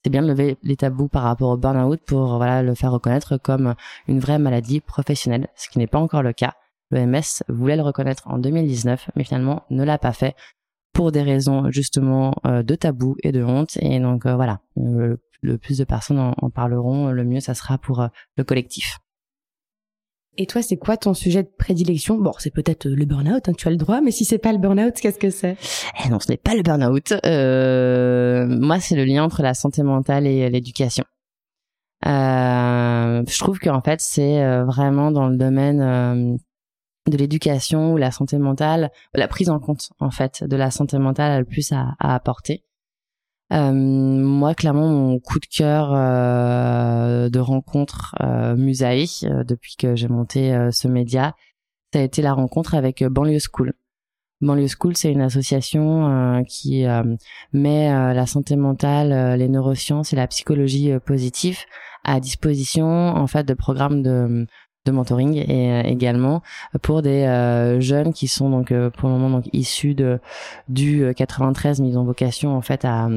c'est 0.04 0.10
bien 0.10 0.22
de 0.22 0.28
lever 0.28 0.56
les 0.62 0.76
tabous 0.76 1.08
par 1.08 1.22
rapport 1.22 1.50
au 1.50 1.56
burn-out 1.56 2.00
pour 2.06 2.36
voilà 2.36 2.62
le 2.62 2.74
faire 2.74 2.92
reconnaître 2.92 3.38
comme 3.38 3.74
une 4.06 4.20
vraie 4.20 4.38
maladie 4.38 4.80
professionnelle 4.80 5.48
ce 5.56 5.68
qui 5.70 5.78
n'est 5.78 5.86
pas 5.86 5.98
encore 5.98 6.22
le 6.22 6.34
cas. 6.34 6.54
L'OMS 6.90 7.42
voulait 7.48 7.76
le 7.76 7.82
reconnaître 7.82 8.24
en 8.26 8.38
2019 8.38 9.10
mais 9.16 9.24
finalement 9.24 9.62
ne 9.70 9.84
l'a 9.84 9.96
pas 9.96 10.12
fait 10.12 10.34
pour 11.00 11.12
des 11.12 11.22
raisons 11.22 11.70
justement 11.70 12.34
euh, 12.46 12.62
de 12.62 12.74
tabou 12.74 13.16
et 13.22 13.32
de 13.32 13.42
honte. 13.42 13.78
Et 13.80 13.98
donc 14.00 14.26
euh, 14.26 14.36
voilà, 14.36 14.60
euh, 14.76 15.16
le 15.40 15.56
plus 15.56 15.78
de 15.78 15.84
personnes 15.84 16.18
en, 16.18 16.50
parleront, 16.50 17.08
le 17.08 17.24
mieux 17.24 17.40
ça 17.40 17.54
sera 17.54 17.78
pour 17.78 18.06
le 18.36 18.44
collectif. 18.44 18.98
Et 20.36 20.44
toi, 20.44 20.60
c'est 20.60 20.76
quoi 20.76 20.98
ton 20.98 21.14
sujet 21.14 21.42
de 21.42 21.48
prédilection? 21.48 22.18
Bon, 22.18 22.32
c'est 22.36 22.52
peut-être 22.52 22.86
le 22.86 23.06
burn-out, 23.06 23.48
hein, 23.48 23.52
tu 23.56 23.66
as 23.66 23.70
le 23.70 23.78
droit, 23.78 24.02
mais 24.02 24.10
si 24.10 24.26
c'est 24.26 24.36
pas 24.36 24.52
le 24.52 24.58
burn-out, 24.58 24.92
qu'est-ce 25.00 25.18
que 25.18 25.30
c'est? 25.30 25.56
Eh 26.04 26.10
Non, 26.10 26.20
ce 26.20 26.30
n'est 26.30 26.36
pas 26.36 26.54
le 26.54 26.60
burn-out. 26.60 27.14
Euh, 27.24 28.46
moi, 28.46 28.78
c'est 28.78 28.94
le 28.94 29.04
lien 29.06 29.24
entre 29.24 29.40
la 29.40 29.54
santé 29.54 29.82
mentale 29.82 30.26
et 30.26 30.50
l'éducation. 30.50 31.04
Euh, 32.04 33.22
je 33.26 33.38
trouve 33.38 33.58
qu'en 33.58 33.80
fait, 33.80 34.02
c'est 34.02 34.44
vraiment 34.64 35.10
dans 35.10 35.28
le 35.28 35.38
domaine 35.38 36.38
de 37.08 37.16
l'éducation 37.16 37.92
ou 37.92 37.96
la 37.96 38.10
santé 38.10 38.38
mentale, 38.38 38.90
la 39.14 39.28
prise 39.28 39.50
en 39.50 39.58
compte 39.58 39.90
en 39.98 40.10
fait 40.10 40.44
de 40.44 40.56
la 40.56 40.70
santé 40.70 40.98
mentale 40.98 41.32
a 41.32 41.38
le 41.38 41.44
plus 41.44 41.72
à, 41.72 41.94
apporter. 41.98 42.64
Euh, 43.52 43.72
moi, 43.72 44.54
clairement, 44.54 44.88
mon 44.88 45.18
coup 45.18 45.40
de 45.40 45.46
cœur 45.46 45.92
euh, 45.92 47.28
de 47.28 47.38
rencontre 47.40 48.14
euh, 48.20 48.54
Musae, 48.54 49.24
euh, 49.24 49.42
depuis 49.42 49.74
que 49.76 49.96
j'ai 49.96 50.06
monté 50.06 50.56
ce 50.70 50.86
média, 50.86 51.34
ça 51.92 51.98
a 51.98 52.02
été 52.02 52.22
la 52.22 52.32
rencontre 52.32 52.74
avec 52.74 53.02
Banlieue 53.02 53.40
School. 53.40 53.72
Banlieue 54.40 54.68
School, 54.68 54.96
c'est 54.96 55.10
une 55.10 55.20
association 55.20 56.42
qui 56.48 56.86
met 57.52 57.90
la 58.14 58.26
santé 58.26 58.56
mentale, 58.56 59.36
les 59.36 59.48
neurosciences 59.48 60.14
et 60.14 60.16
la 60.16 60.28
psychologie 60.28 60.92
positive 61.04 61.58
à 62.04 62.20
disposition 62.20 62.86
en 62.86 63.26
fait 63.26 63.44
de 63.44 63.52
programmes 63.52 64.02
de 64.02 64.46
de 64.86 64.92
mentoring 64.92 65.34
et 65.36 65.72
euh, 65.72 65.82
également 65.82 66.42
pour 66.82 67.02
des 67.02 67.24
euh, 67.24 67.80
jeunes 67.80 68.12
qui 68.12 68.28
sont 68.28 68.48
donc 68.48 68.72
euh, 68.72 68.88
pour 68.90 69.08
le 69.08 69.16
moment 69.16 69.38
donc 69.38 69.48
issus 69.52 69.94
de 69.94 70.20
du 70.68 71.12
93 71.14 71.80
mais 71.80 71.88
ils 71.88 71.98
ont 71.98 72.04
vocation 72.04 72.56
en 72.56 72.62
fait 72.62 72.84
à, 72.84 73.08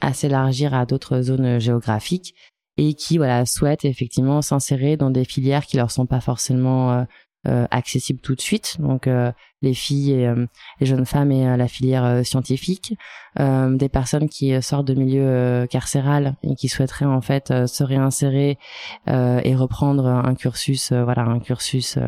à 0.00 0.12
s'élargir 0.14 0.72
à 0.72 0.86
d'autres 0.86 1.20
zones 1.20 1.58
géographiques 1.58 2.34
et 2.80 2.94
qui 2.94 3.18
voilà 3.18 3.44
souhaitent 3.44 3.84
effectivement 3.84 4.40
s'insérer 4.40 4.96
dans 4.96 5.10
des 5.10 5.24
filières 5.24 5.66
qui 5.66 5.76
leur 5.76 5.90
sont 5.90 6.06
pas 6.06 6.20
forcément 6.20 6.92
euh, 6.92 7.04
accessible 7.46 8.20
tout 8.20 8.34
de 8.34 8.40
suite. 8.40 8.76
Donc 8.80 9.06
euh, 9.06 9.32
les 9.62 9.74
filles 9.74 10.12
et 10.12 10.26
euh, 10.26 10.46
les 10.78 10.86
jeunes 10.86 11.06
femmes 11.06 11.32
et 11.32 11.56
la 11.56 11.68
filière 11.68 12.24
scientifique, 12.24 12.96
des 13.38 13.88
personnes 13.88 14.28
qui 14.28 14.60
sortent 14.62 14.86
de 14.86 14.94
milieu 14.94 15.66
carcéral 15.70 16.36
et 16.42 16.54
qui 16.54 16.68
souhaiteraient 16.68 17.06
en 17.06 17.20
fait 17.20 17.66
se 17.66 17.84
réinsérer 17.84 18.58
et 19.06 19.54
reprendre 19.54 20.06
un 20.06 20.34
cursus, 20.34 20.92
voilà, 20.92 21.22
un 21.22 21.38
cursus 21.38 21.98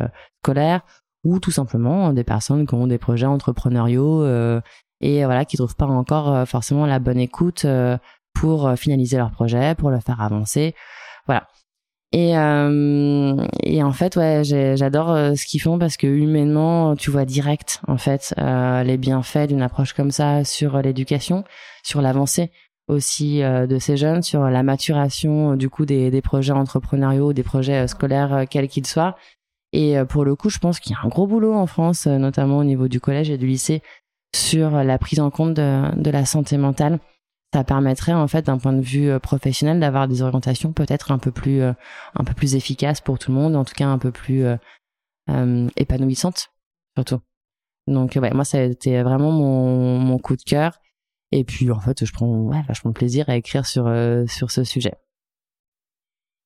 scolaire, 0.43 0.81
ou 1.25 1.39
tout 1.39 1.51
simplement 1.51 2.13
des 2.13 2.25
personnes 2.25 2.67
qui 2.67 2.75
ont 2.75 2.87
des 2.87 2.99
projets 2.99 3.27
entrepreneuriaux 3.27 4.27
et 5.01 5.25
voilà 5.25 5.45
qui 5.45 5.57
trouvent 5.57 5.77
pas 5.77 5.87
encore 5.87 6.49
forcément 6.49 6.87
la 6.87 6.99
bonne 6.99 7.19
écoute 7.19 7.67
pour 8.35 8.73
finaliser 8.77 9.19
leur 9.19 9.31
projet, 9.31 9.75
pour 9.75 9.91
le 9.91 10.01
faire 10.01 10.21
avancer. 10.21 10.75
Voilà. 11.27 11.47
Et, 12.15 12.37
euh, 12.37 13.37
et 13.63 13.83
en 13.83 13.93
fait, 13.93 14.17
ouais, 14.17 14.43
j'adore 14.45 15.11
euh, 15.13 15.35
ce 15.35 15.47
qu'ils 15.47 15.63
font 15.63 15.79
parce 15.79 15.97
que 15.97 16.07
humainement, 16.07 16.95
tu 16.95 17.11
vois 17.11 17.25
direct 17.25 17.81
en 17.89 17.97
fait 17.97 18.35
euh, 18.39 18.83
les 18.83 18.99
bienfaits 18.99 19.49
d'une 19.49 19.63
approche 19.63 19.95
comme 19.95 20.11
ça 20.11 20.45
sur 20.45 20.81
l'éducation, 20.83 21.45
sur 21.83 22.03
l'avancée 22.03 22.51
aussi 22.87 23.43
euh, 23.43 23.67
de 23.67 23.79
ces 23.79 23.97
jeunes, 23.97 24.23
sur 24.23 24.43
la 24.43 24.63
maturation 24.63 25.57
du 25.57 25.71
coup 25.71 25.87
des, 25.87 26.11
des 26.11 26.21
projets 26.21 26.53
entrepreneuriaux, 26.53 27.33
des 27.33 27.43
projets 27.43 27.89
scolaires 27.89 28.45
quels 28.51 28.69
qu'ils 28.69 28.87
soient. 28.87 29.17
Et 29.73 29.97
pour 30.07 30.27
le 30.27 30.37
coup, 30.37 30.51
je 30.51 30.59
pense 30.59 30.81
qu'il 30.81 30.93
y 30.93 30.95
a 30.95 30.99
un 31.03 31.09
gros 31.09 31.27
boulot 31.27 31.55
en 31.55 31.67
France, 31.67 32.07
notamment 32.07 32.59
au 32.59 32.65
niveau 32.65 32.89
du 32.89 33.01
collège 33.01 33.31
et 33.31 33.39
du 33.39 33.47
lycée, 33.47 33.81
sur 34.37 34.71
la 34.71 34.99
prise 34.99 35.19
en 35.19 35.31
compte 35.31 35.55
de, 35.55 35.99
de 35.99 36.11
la 36.11 36.27
santé 36.27 36.59
mentale 36.59 36.99
ça 37.53 37.65
permettrait 37.65 38.13
en 38.13 38.27
fait 38.29 38.47
d'un 38.47 38.59
point 38.59 38.73
de 38.73 38.81
vue 38.81 39.11
euh, 39.11 39.19
professionnel 39.19 39.79
d'avoir 39.81 40.09
des 40.09 40.23
orientations 40.23 40.73
peut-être 40.73 41.13
un 41.13 41.19
peu 41.19 41.31
plus 41.31 41.61
euh, 41.61 41.73
un 42.15 42.25
peu 42.25 42.35
plus 42.35 42.55
efficaces 42.55 43.01
pour 43.01 43.19
tout 43.19 43.31
le 43.31 43.39
monde 43.39 43.57
en 43.57 43.65
tout 43.65 43.75
cas 43.75 43.87
un 43.87 43.99
peu 43.99 44.11
plus 44.11 44.45
euh, 44.45 44.57
euh 45.31 45.69
épanouissantes 45.77 46.49
surtout 46.97 47.21
donc 47.87 48.19
ouais 48.21 48.33
moi 48.33 48.45
ça 48.45 48.59
a 48.59 48.63
été 48.63 49.03
vraiment 49.03 49.31
mon, 49.31 49.99
mon 49.99 50.19
coup 50.19 50.37
de 50.37 50.43
cœur 50.43 50.79
et 51.31 51.45
puis 51.45 51.71
en 51.71 51.81
fait 51.81 52.05
je 52.05 52.13
prends 52.13 52.27
ouais, 52.27 52.63
vachement 52.67 52.91
de 52.91 52.97
plaisir 52.97 53.29
à 53.29 53.37
écrire 53.37 53.67
sur 53.67 53.85
sur 54.27 54.51
ce 54.51 54.65
sujet 54.65 54.95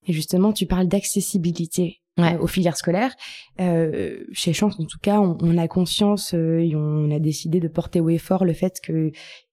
et 0.06 0.12
justement 0.12 0.52
tu 0.52 0.66
parles 0.66 0.88
d'accessibilité 0.88 2.02
ouais. 2.18 2.36
aux 2.38 2.46
filières 2.46 2.76
scolaires. 2.76 3.14
Euh, 3.60 4.24
chez 4.32 4.52
Chance, 4.52 4.78
en 4.78 4.84
tout 4.84 4.98
cas, 5.02 5.20
on, 5.20 5.36
on 5.40 5.58
a 5.58 5.68
conscience 5.68 6.32
et 6.32 6.72
on 6.74 7.10
a 7.10 7.18
décidé 7.18 7.60
de 7.60 7.68
porter 7.68 8.00
haut 8.00 8.08
et 8.08 8.18
fort 8.18 8.44
le 8.44 8.52
fait 8.52 8.80
que 8.82 9.10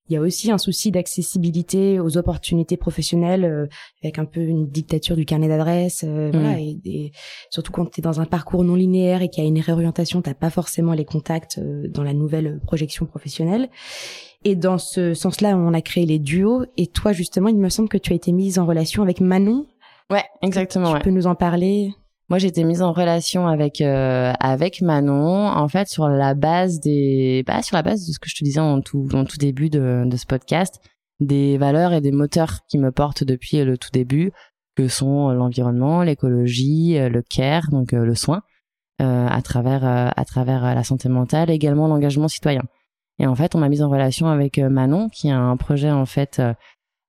il 0.10 0.14
y 0.14 0.18
a 0.18 0.22
aussi 0.22 0.52
un 0.52 0.58
souci 0.58 0.92
d'accessibilité 0.92 2.00
aux 2.00 2.18
opportunités 2.18 2.76
professionnelles 2.76 3.46
euh, 3.46 3.68
avec 4.04 4.20
un 4.20 4.26
peu 4.26 4.42
une 4.42 4.68
dictature 4.68 5.16
du 5.16 5.26
carnet 5.26 5.48
d'adresse 5.48 6.04
euh, 6.06 6.30
mm. 6.30 6.32
voilà 6.32 6.60
et, 6.60 7.12
surtout 7.50 7.72
quand 7.72 7.86
tu 7.86 8.02
es 8.02 8.04
dans 8.04 8.20
un 8.20 8.26
parcours 8.26 8.64
non 8.64 8.76
linéaire 8.76 9.22
et 9.22 9.30
qu'il 9.30 9.44
y 9.44 9.46
a 9.46 9.50
une 9.50 9.60
réorientation 9.60 10.22
t'as 10.22 10.34
pas 10.34 10.50
forcément 10.50 10.94
les 10.94 11.06
contacts 11.06 11.58
euh, 11.58 11.88
dans 11.88 12.04
la 12.04 12.14
nouvelle 12.14 12.60
projection 12.66 13.06
professionnelle. 13.06 13.70
Et 14.46 14.56
dans 14.56 14.78
ce 14.78 15.14
sens-là 15.14 15.58
on 15.58 15.74
a 15.74 15.82
créé 15.82 16.06
les 16.06 16.20
duos. 16.20 16.66
Et 16.76 16.88
toi 16.88 17.14
justement 17.14 17.48
il 17.48 17.58
me 17.58 17.70
semble 17.70 17.88
que 17.88 17.98
tu 17.98 18.12
as 18.12 18.16
été 18.16 18.34
mise 18.34 18.60
en 18.60 18.66
relation 18.66 19.04
avec 19.04 19.22
Manon. 19.22 19.68
Ouais 20.10 20.24
exactement 20.42 20.94
tu 20.96 21.02
peux 21.02 21.12
nous 21.12 21.28
en 21.28 21.36
parler? 21.36 21.94
Moi, 22.30 22.40
été 22.42 22.64
mise 22.64 22.82
en 22.82 22.94
relation 22.94 23.48
avec 23.48 23.82
euh, 23.82 24.34
avec 24.40 24.82
Manon, 24.82 25.48
en 25.48 25.68
fait, 25.68 25.88
sur 25.88 26.08
la 26.08 26.34
base 26.34 26.80
des, 26.80 27.44
bah, 27.46 27.62
sur 27.62 27.76
la 27.76 27.84
base 27.84 28.08
de 28.08 28.12
ce 28.14 28.20
que 28.20 28.30
je 28.30 28.36
te 28.36 28.44
disais 28.44 28.60
en 28.60 28.82
tout 28.82 29.08
en 29.14 29.26
tout 29.26 29.38
début 29.38 29.70
de, 29.70 30.04
de 30.06 30.18
ce 30.18 30.26
podcast, 30.26 30.80
des 31.20 31.58
valeurs 31.58 31.94
et 31.94 32.02
des 32.02 32.12
moteurs 32.12 32.60
qui 32.70 32.78
me 32.78 32.92
portent 32.92 33.24
depuis 33.24 33.64
le 33.64 33.78
tout 33.78 33.90
début, 33.92 34.32
que 34.76 34.88
sont 34.88 35.32
l'environnement, 35.32 36.02
l'écologie, 36.02 36.98
le 36.98 37.22
care, 37.22 37.70
donc 37.72 37.92
le 37.92 38.16
soin, 38.16 38.42
euh, 39.02 39.28
à 39.28 39.42
travers 39.42 39.84
à 39.86 40.26
travers 40.26 40.76
la 40.76 40.84
santé 40.84 41.10
mentale, 41.10 41.50
également 41.50 41.88
l'engagement 41.88 42.28
citoyen. 42.28 42.64
Et 43.20 43.28
en 43.28 43.36
fait, 43.36 43.54
on 43.54 43.60
m'a 43.60 43.70
mise 43.70 43.84
en 43.84 43.90
relation 43.90 44.28
avec 44.28 44.58
Manon, 44.58 45.10
qui 45.10 45.30
a 45.30 45.38
un 45.38 45.58
projet 45.58 45.92
en 45.92 46.06
fait 46.06 46.42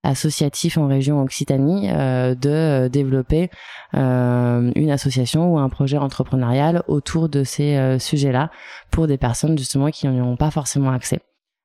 associatif 0.04 0.78
en 0.78 0.86
région 0.86 1.20
Occitanie 1.20 1.90
euh, 1.90 2.34
de 2.34 2.50
euh, 2.50 2.88
développer 2.88 3.50
euh, 3.94 4.70
une 4.76 4.90
association 4.90 5.54
ou 5.54 5.58
un 5.58 5.68
projet 5.68 5.98
entrepreneurial 5.98 6.82
autour 6.86 7.28
de 7.28 7.42
ces 7.42 7.98
sujets-là 7.98 8.50
pour 8.90 9.06
des 9.06 9.18
personnes 9.18 9.58
justement 9.58 9.90
qui 9.90 10.06
n'y 10.06 10.20
ont 10.20 10.36
pas 10.36 10.50
forcément 10.50 10.90
accès. 10.90 11.20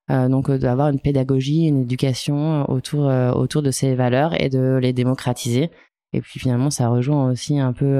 donc 0.10 0.50
d'avoir 0.50 0.90
une 0.90 1.00
pédagogie, 1.00 1.68
une 1.68 1.82
éducation 1.82 2.70
autour 2.70 3.12
autour 3.36 3.62
de 3.62 3.72
ces 3.72 3.94
valeurs 3.96 4.40
et 4.42 4.50
de 4.50 4.80
les 4.82 4.94
démocratiser. 4.94 5.70
Et 6.14 6.22
puis 6.22 6.40
finalement, 6.40 6.72
ça 6.72 6.90
rejoint 6.90 7.30
aussi 7.30 7.60
un 7.60 7.74
peu 7.74 8.00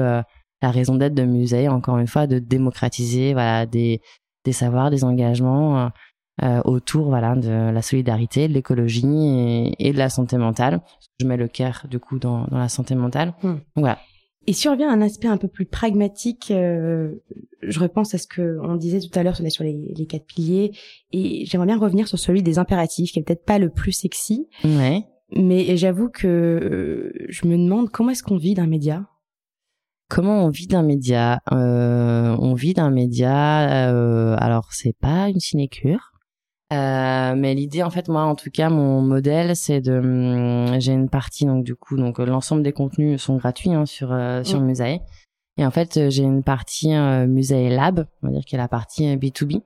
la 0.62 0.70
raison 0.70 0.96
d'être 0.96 1.14
de 1.14 1.24
musée, 1.24 1.68
encore 1.68 1.98
une 1.98 2.08
fois, 2.08 2.26
de 2.26 2.38
démocratiser 2.38 3.32
voilà 3.32 3.66
des 3.66 4.00
des 4.44 4.52
savoirs, 4.52 4.90
des 4.90 5.04
engagements 5.04 5.78
euh, 5.78 5.88
autour 6.64 7.08
voilà 7.08 7.34
de 7.34 7.70
la 7.70 7.82
solidarité, 7.82 8.48
de 8.48 8.54
l'écologie 8.54 9.74
et, 9.78 9.92
de 9.92 9.98
la 9.98 10.08
santé 10.08 10.36
mentale. 10.38 10.80
Je 11.20 11.26
mets 11.26 11.36
le 11.36 11.48
care 11.48 11.86
du 11.88 11.98
coup 11.98 12.18
dans, 12.18 12.44
dans 12.44 12.58
la 12.58 12.68
santé 12.68 12.94
mentale. 12.94 13.34
Hmm. 13.42 13.56
Voilà. 13.76 13.98
Et 14.46 14.54
si 14.54 14.68
on 14.68 14.72
revient 14.72 14.84
à 14.84 14.90
un 14.90 15.02
aspect 15.02 15.28
un 15.28 15.36
peu 15.36 15.48
plus 15.48 15.66
pragmatique, 15.66 16.50
euh, 16.50 17.12
je 17.62 17.78
repense 17.78 18.14
à 18.14 18.18
ce 18.18 18.26
que 18.26 18.58
on 18.62 18.76
disait 18.76 19.00
tout 19.00 19.16
à 19.18 19.22
l'heure 19.22 19.36
sur 19.36 19.64
les, 19.64 19.92
les 19.94 20.06
quatre 20.06 20.24
piliers, 20.24 20.72
et 21.12 21.44
j'aimerais 21.44 21.66
bien 21.66 21.78
revenir 21.78 22.08
sur 22.08 22.18
celui 22.18 22.42
des 22.42 22.58
impératifs, 22.58 23.12
qui 23.12 23.18
est 23.18 23.22
peut-être 23.22 23.44
pas 23.44 23.58
le 23.58 23.68
plus 23.68 23.92
sexy. 23.92 24.48
Ouais. 24.64 25.04
Mais 25.36 25.76
j'avoue 25.76 26.08
que 26.08 26.26
euh, 26.26 27.26
je 27.28 27.46
me 27.46 27.56
demande 27.56 27.90
comment 27.90 28.10
est-ce 28.10 28.22
qu'on 28.22 28.38
vit 28.38 28.54
d'un 28.54 28.66
média? 28.66 29.06
Comment 30.08 30.44
on 30.44 30.48
vit 30.48 30.66
d'un 30.66 30.82
média? 30.82 31.40
Euh, 31.52 32.34
On 32.40 32.54
vit 32.54 32.74
d'un 32.74 32.90
média. 32.90 33.92
Euh, 33.92 34.36
alors 34.38 34.72
c'est 34.72 34.96
pas 34.98 35.28
une 35.28 35.38
sinécure. 35.38 36.09
Euh, 36.72 37.34
mais 37.36 37.54
l'idée, 37.54 37.82
en 37.82 37.90
fait, 37.90 38.08
moi, 38.08 38.22
en 38.22 38.36
tout 38.36 38.50
cas, 38.50 38.70
mon 38.70 39.02
modèle, 39.02 39.56
c'est 39.56 39.80
de, 39.80 39.98
hum, 39.98 40.80
j'ai 40.80 40.92
une 40.92 41.08
partie 41.08 41.44
donc 41.44 41.64
du 41.64 41.74
coup, 41.74 41.96
donc 41.96 42.18
l'ensemble 42.18 42.62
des 42.62 42.72
contenus 42.72 43.20
sont 43.20 43.36
gratuits 43.36 43.72
hein, 43.72 43.86
sur 43.86 44.12
euh, 44.12 44.44
sur 44.44 44.60
mmh. 44.60 44.98
Et 45.56 45.66
en 45.66 45.70
fait, 45.70 46.08
j'ai 46.10 46.22
une 46.22 46.44
partie 46.44 46.94
euh, 46.94 47.26
Musae 47.26 47.68
Lab, 47.68 48.06
on 48.22 48.28
va 48.28 48.32
dire 48.32 48.44
qui 48.44 48.54
est 48.54 48.58
la 48.58 48.68
partie 48.68 49.16
B2B 49.16 49.56
euh, 49.56 49.60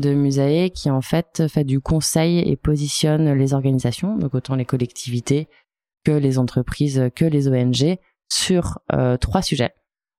de 0.00 0.14
Musae, 0.14 0.70
qui 0.70 0.88
en 0.88 1.00
fait 1.00 1.48
fait 1.48 1.64
du 1.64 1.80
conseil 1.80 2.38
et 2.38 2.56
positionne 2.56 3.32
les 3.32 3.52
organisations, 3.52 4.16
donc 4.16 4.34
autant 4.34 4.54
les 4.54 4.64
collectivités 4.64 5.48
que 6.04 6.12
les 6.12 6.38
entreprises, 6.38 7.10
que 7.16 7.24
les 7.24 7.48
ONG, 7.48 7.98
sur 8.28 8.78
trois 9.20 9.42
sujets 9.42 9.74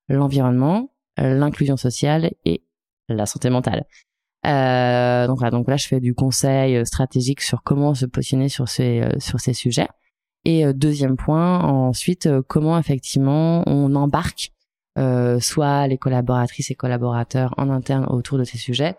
l'environnement, 0.10 0.90
l'inclusion 1.18 1.78
sociale 1.78 2.32
et 2.44 2.64
la 3.08 3.26
santé 3.26 3.50
mentale. 3.50 3.86
Euh, 4.48 5.28
donc 5.28 5.42
là, 5.42 5.52
donc 5.52 5.68
là, 5.68 5.78
je 5.78 5.88
fais 5.88 6.00
du 6.00 6.14
conseil 6.14 6.78
euh, 6.78 6.86
stratégique 6.86 7.42
sur 7.42 7.64
comment 7.64 7.94
se 7.94 8.06
positionner 8.06 8.50
sur 8.50 8.70
ces 8.70 9.02
euh, 9.02 9.54
sujets. 9.54 9.90
Et 10.46 10.66
euh, 10.66 10.74
deuxième 10.74 11.18
point, 11.18 11.60
ensuite, 11.60 12.30
comment 12.48 12.78
effectivement 12.78 13.64
on 13.68 13.96
embarque 13.96 14.52
soit 15.40 15.86
les 15.86 16.00
collaboratrices 16.00 16.72
et 16.72 16.76
collaborateurs 16.76 17.54
en 17.58 17.70
interne 17.70 18.08
autour 18.10 18.40
de 18.40 18.44
ces 18.44 18.58
sujets, 18.58 18.96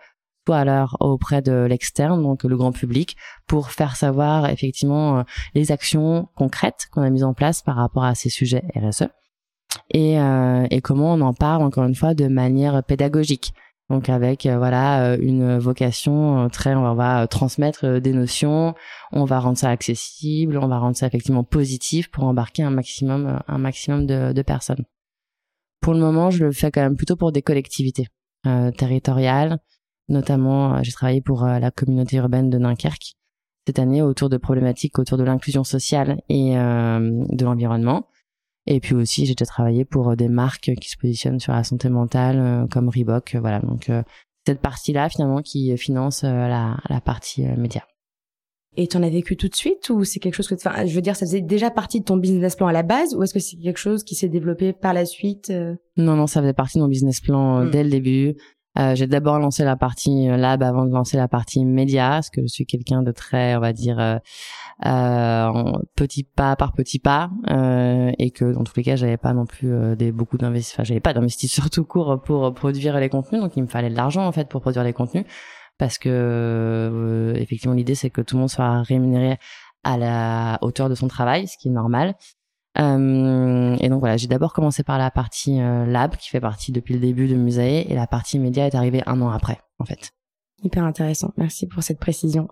soit 0.46 0.58
alors 0.58 0.96
auprès 1.00 1.42
de 1.42 1.64
l'externe, 1.64 2.22
donc 2.22 2.44
le 2.44 2.56
grand 2.56 2.70
public, 2.70 3.16
pour 3.48 3.72
faire 3.72 3.96
savoir 3.96 4.48
effectivement 4.48 5.24
les 5.56 5.72
actions 5.72 6.28
concrètes 6.36 6.86
qu'on 6.92 7.02
a 7.02 7.10
mises 7.10 7.24
en 7.24 7.34
place 7.34 7.62
par 7.62 7.74
rapport 7.74 8.04
à 8.04 8.14
ces 8.14 8.28
sujets 8.28 8.62
RSE 8.76 9.08
et, 9.90 10.18
euh, 10.18 10.66
et 10.70 10.80
comment 10.80 11.14
on 11.14 11.20
en 11.20 11.34
parle 11.34 11.62
encore 11.62 11.84
une 11.84 11.94
fois 11.94 12.14
de 12.14 12.28
manière 12.28 12.82
pédagogique. 12.82 13.52
Donc 13.90 14.10
avec 14.10 14.44
euh, 14.44 14.58
voilà 14.58 15.02
euh, 15.02 15.18
une 15.20 15.58
vocation 15.58 16.44
euh, 16.44 16.48
très, 16.48 16.74
on 16.74 16.94
va, 16.94 17.26
transmettre 17.26 18.00
des 18.00 18.12
notions, 18.12 18.74
on 19.12 19.24
va 19.24 19.40
rendre 19.40 19.56
ça 19.56 19.70
accessible, 19.70 20.58
on 20.58 20.68
va 20.68 20.78
rendre 20.78 20.96
ça 20.96 21.06
effectivement 21.06 21.44
positif 21.44 22.10
pour 22.10 22.24
embarquer 22.24 22.62
un 22.62 22.70
maximum 22.70 23.40
un 23.46 23.58
maximum 23.58 24.06
de, 24.06 24.32
de 24.32 24.42
personnes. 24.42 24.84
Pour 25.80 25.94
le 25.94 26.00
moment, 26.00 26.30
je 26.30 26.44
le 26.44 26.52
fais 26.52 26.70
quand 26.70 26.82
même 26.82 26.96
plutôt 26.96 27.16
pour 27.16 27.32
des 27.32 27.42
collectivités 27.42 28.08
territoriales, 28.76 29.58
notamment 30.08 30.82
j'ai 30.82 30.92
travaillé 30.92 31.20
pour 31.20 31.44
la 31.44 31.70
communauté 31.70 32.16
urbaine 32.16 32.48
de 32.50 32.58
Dunkerque 32.58 33.14
cette 33.66 33.78
année 33.78 34.00
autour 34.00 34.28
de 34.28 34.38
problématiques 34.38 34.98
autour 34.98 35.18
de 35.18 35.24
l'inclusion 35.24 35.64
sociale 35.64 36.20
et 36.28 36.54
de 36.54 37.44
l'environnement. 37.44 38.08
Et 38.70 38.80
puis 38.80 38.94
aussi, 38.94 39.24
j'ai 39.24 39.34
déjà 39.34 39.46
travaillé 39.46 39.86
pour 39.86 40.10
euh, 40.10 40.14
des 40.14 40.28
marques 40.28 40.70
qui 40.78 40.90
se 40.90 40.98
positionnent 40.98 41.40
sur 41.40 41.54
la 41.54 41.64
santé 41.64 41.88
mentale, 41.88 42.38
euh, 42.38 42.66
comme 42.66 42.90
Reebok. 42.90 43.34
Euh, 43.34 43.40
voilà, 43.40 43.60
donc 43.60 43.90
cette 44.46 44.60
partie-là 44.60 45.08
finalement 45.08 45.42
qui 45.42 45.76
finance 45.76 46.22
la, 46.22 46.76
la 46.88 47.00
partie 47.00 47.44
média. 47.56 47.82
Et 48.76 48.86
tu 48.86 48.96
en 48.96 49.02
as 49.02 49.10
vécu 49.10 49.36
tout 49.36 49.48
de 49.48 49.54
suite 49.54 49.90
ou 49.90 50.04
c'est 50.04 50.20
quelque 50.20 50.34
chose 50.34 50.48
que, 50.48 50.54
enfin, 50.54 50.86
je 50.86 50.94
veux 50.94 51.02
dire, 51.02 51.16
ça 51.16 51.26
faisait 51.26 51.40
déjà 51.40 51.70
partie 51.70 52.00
de 52.00 52.04
ton 52.04 52.16
business 52.16 52.56
plan 52.56 52.66
à 52.66 52.72
la 52.72 52.82
base 52.82 53.14
ou 53.14 53.22
est-ce 53.22 53.34
que 53.34 53.40
c'est 53.40 53.56
quelque 53.56 53.78
chose 53.78 54.04
qui 54.04 54.14
s'est 54.14 54.28
développé 54.28 54.72
par 54.72 54.94
la 54.94 55.04
suite 55.04 55.52
Non, 55.96 56.16
non, 56.16 56.26
ça 56.26 56.40
faisait 56.40 56.54
partie 56.54 56.78
de 56.78 56.82
mon 56.82 56.88
business 56.88 57.20
plan 57.20 57.64
hmm. 57.64 57.70
dès 57.70 57.84
le 57.84 57.90
début. 57.90 58.36
Euh, 58.78 58.94
j'ai 58.94 59.06
d'abord 59.06 59.38
lancé 59.38 59.64
la 59.64 59.76
partie 59.76 60.28
euh, 60.28 60.36
lab 60.36 60.62
avant 60.62 60.84
de 60.84 60.92
lancer 60.92 61.16
la 61.16 61.26
partie 61.26 61.64
média, 61.64 62.10
parce 62.10 62.30
que 62.30 62.42
je 62.42 62.46
suis 62.46 62.66
quelqu'un 62.66 63.02
de 63.02 63.10
très, 63.10 63.56
on 63.56 63.60
va 63.60 63.72
dire, 63.72 63.98
euh, 63.98 64.18
euh 64.86 65.72
petit 65.96 66.22
pas 66.22 66.54
par 66.54 66.72
petit 66.72 67.00
pas, 67.00 67.30
euh, 67.50 68.12
et 68.18 68.30
que 68.30 68.52
dans 68.52 68.62
tous 68.64 68.74
les 68.76 68.84
cas, 68.84 68.96
j'avais 68.96 69.16
pas 69.16 69.32
non 69.32 69.46
plus 69.46 69.96
des 69.96 70.12
beaucoup 70.12 70.38
d'investissements, 70.38 70.82
enfin, 70.82 70.84
j'avais 70.84 71.00
pas 71.00 71.12
d'investisseurs 71.12 71.70
tout 71.70 71.84
court 71.84 72.20
pour 72.22 72.54
produire 72.54 72.98
les 73.00 73.08
contenus, 73.08 73.40
donc 73.42 73.56
il 73.56 73.62
me 73.62 73.68
fallait 73.68 73.90
de 73.90 73.96
l'argent 73.96 74.26
en 74.26 74.32
fait 74.32 74.48
pour 74.48 74.60
produire 74.60 74.84
les 74.84 74.92
contenus, 74.92 75.24
parce 75.78 75.98
que 75.98 77.32
effectivement 77.36 77.74
l'idée 77.74 77.94
c'est 77.94 78.10
que 78.10 78.20
tout 78.20 78.36
le 78.36 78.40
monde 78.40 78.50
soit 78.50 78.82
rémunéré 78.82 79.38
à 79.84 79.96
la 79.96 80.58
hauteur 80.62 80.88
de 80.88 80.94
son 80.94 81.08
travail, 81.08 81.48
ce 81.48 81.56
qui 81.58 81.68
est 81.68 81.72
normal. 81.72 82.14
Euh, 82.80 83.76
et 83.80 83.88
donc 83.88 84.00
voilà, 84.00 84.16
j'ai 84.16 84.28
d'abord 84.28 84.52
commencé 84.52 84.82
par 84.82 84.98
la 84.98 85.10
partie 85.10 85.60
euh, 85.60 85.84
lab 85.84 86.16
qui 86.16 86.28
fait 86.28 86.40
partie 86.40 86.72
depuis 86.72 86.94
le 86.94 87.00
début 87.00 87.26
de 87.26 87.34
Musae 87.34 87.84
et 87.88 87.94
la 87.94 88.06
partie 88.06 88.38
média 88.38 88.66
est 88.66 88.74
arrivée 88.74 89.02
un 89.06 89.20
an 89.20 89.30
après 89.30 89.58
en 89.78 89.84
fait. 89.84 90.12
Hyper 90.62 90.84
intéressant, 90.84 91.32
merci 91.36 91.66
pour 91.66 91.82
cette 91.82 91.98
précision 91.98 92.48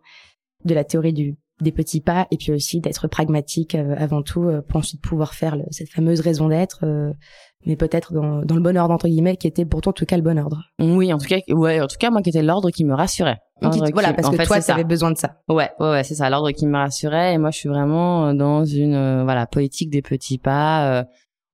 de 0.65 0.75
la 0.75 0.85
théorie 0.85 1.13
du 1.13 1.37
des 1.63 1.73
petits 1.73 2.03
pas 2.03 2.27
et 2.31 2.37
puis 2.37 2.53
aussi 2.53 2.81
d'être 2.81 3.09
pragmatique 3.09 3.75
euh, 3.77 3.95
avant 3.97 4.23
tout 4.23 4.51
pour 4.69 4.81
ensuite 4.81 5.01
pouvoir 5.01 5.33
faire 5.33 5.57
cette 5.71 5.89
fameuse 5.89 6.21
raison 6.21 6.49
d'être 6.49 6.85
mais 7.65 7.77
peut-être 7.77 8.13
dans, 8.13 8.43
dans 8.43 8.57
le 8.57 8.61
bon 8.61 8.77
ordre 8.77 8.93
entre 8.93 9.09
guillemets 9.09 9.39
qui 9.39 9.47
était 9.47 9.65
pourtant 9.65 9.91
en 9.91 9.95
tout 9.95 10.05
cas 10.05 10.17
le 10.17 10.23
bon 10.23 10.39
ordre. 10.39 10.65
Oui 10.81 11.13
en 11.15 11.19
tout 11.19 11.27
cas 11.27 11.39
ouais 11.49 11.81
en 11.81 11.87
tout 11.87 11.97
cas 11.99 12.11
moi 12.11 12.21
qui 12.21 12.29
était 12.29 12.43
l'ordre 12.43 12.71
qui 12.71 12.85
me 12.85 12.95
rassurait 12.95 13.39
voilà 13.61 14.13
parce 14.13 14.31
que 14.31 14.45
toi 14.45 14.61
tu 14.61 14.71
avais 14.71 14.85
besoin 14.85 15.11
de 15.11 15.17
ça. 15.17 15.37
Ouais 15.49 15.71
ouais, 15.81 15.91
ouais 15.91 16.05
c'est 16.05 16.15
ça. 16.15 16.29
L'ordre 16.31 16.51
qui 16.51 16.67
me 16.67 16.77
rassurait. 16.77 17.35
Et 17.35 17.39
moi 17.39 17.51
je 17.51 17.59
suis 17.59 17.69
vraiment 17.69 18.35
dans 18.35 18.65
une 18.65 19.23
voilà 19.25 19.47
politique 19.47 19.91
des 19.91 20.03
petits 20.03 20.39
pas. 20.39 21.05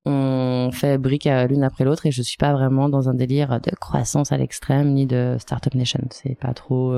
On 0.04 0.70
fait 0.72 0.98
brique 0.98 1.28
l'une 1.48 1.62
après 1.62 1.84
l'autre 1.84 2.06
et 2.06 2.10
je 2.10 2.22
suis 2.22 2.36
pas 2.36 2.52
vraiment 2.52 2.88
dans 2.88 3.08
un 3.08 3.14
délire 3.14 3.60
de 3.60 3.70
croissance 3.76 4.32
à 4.32 4.36
l'extrême 4.36 4.92
ni 4.94 5.06
de 5.06 5.36
startup 5.38 5.74
nation. 5.74 6.00
C'est 6.10 6.34
pas 6.34 6.54
trop 6.54 6.96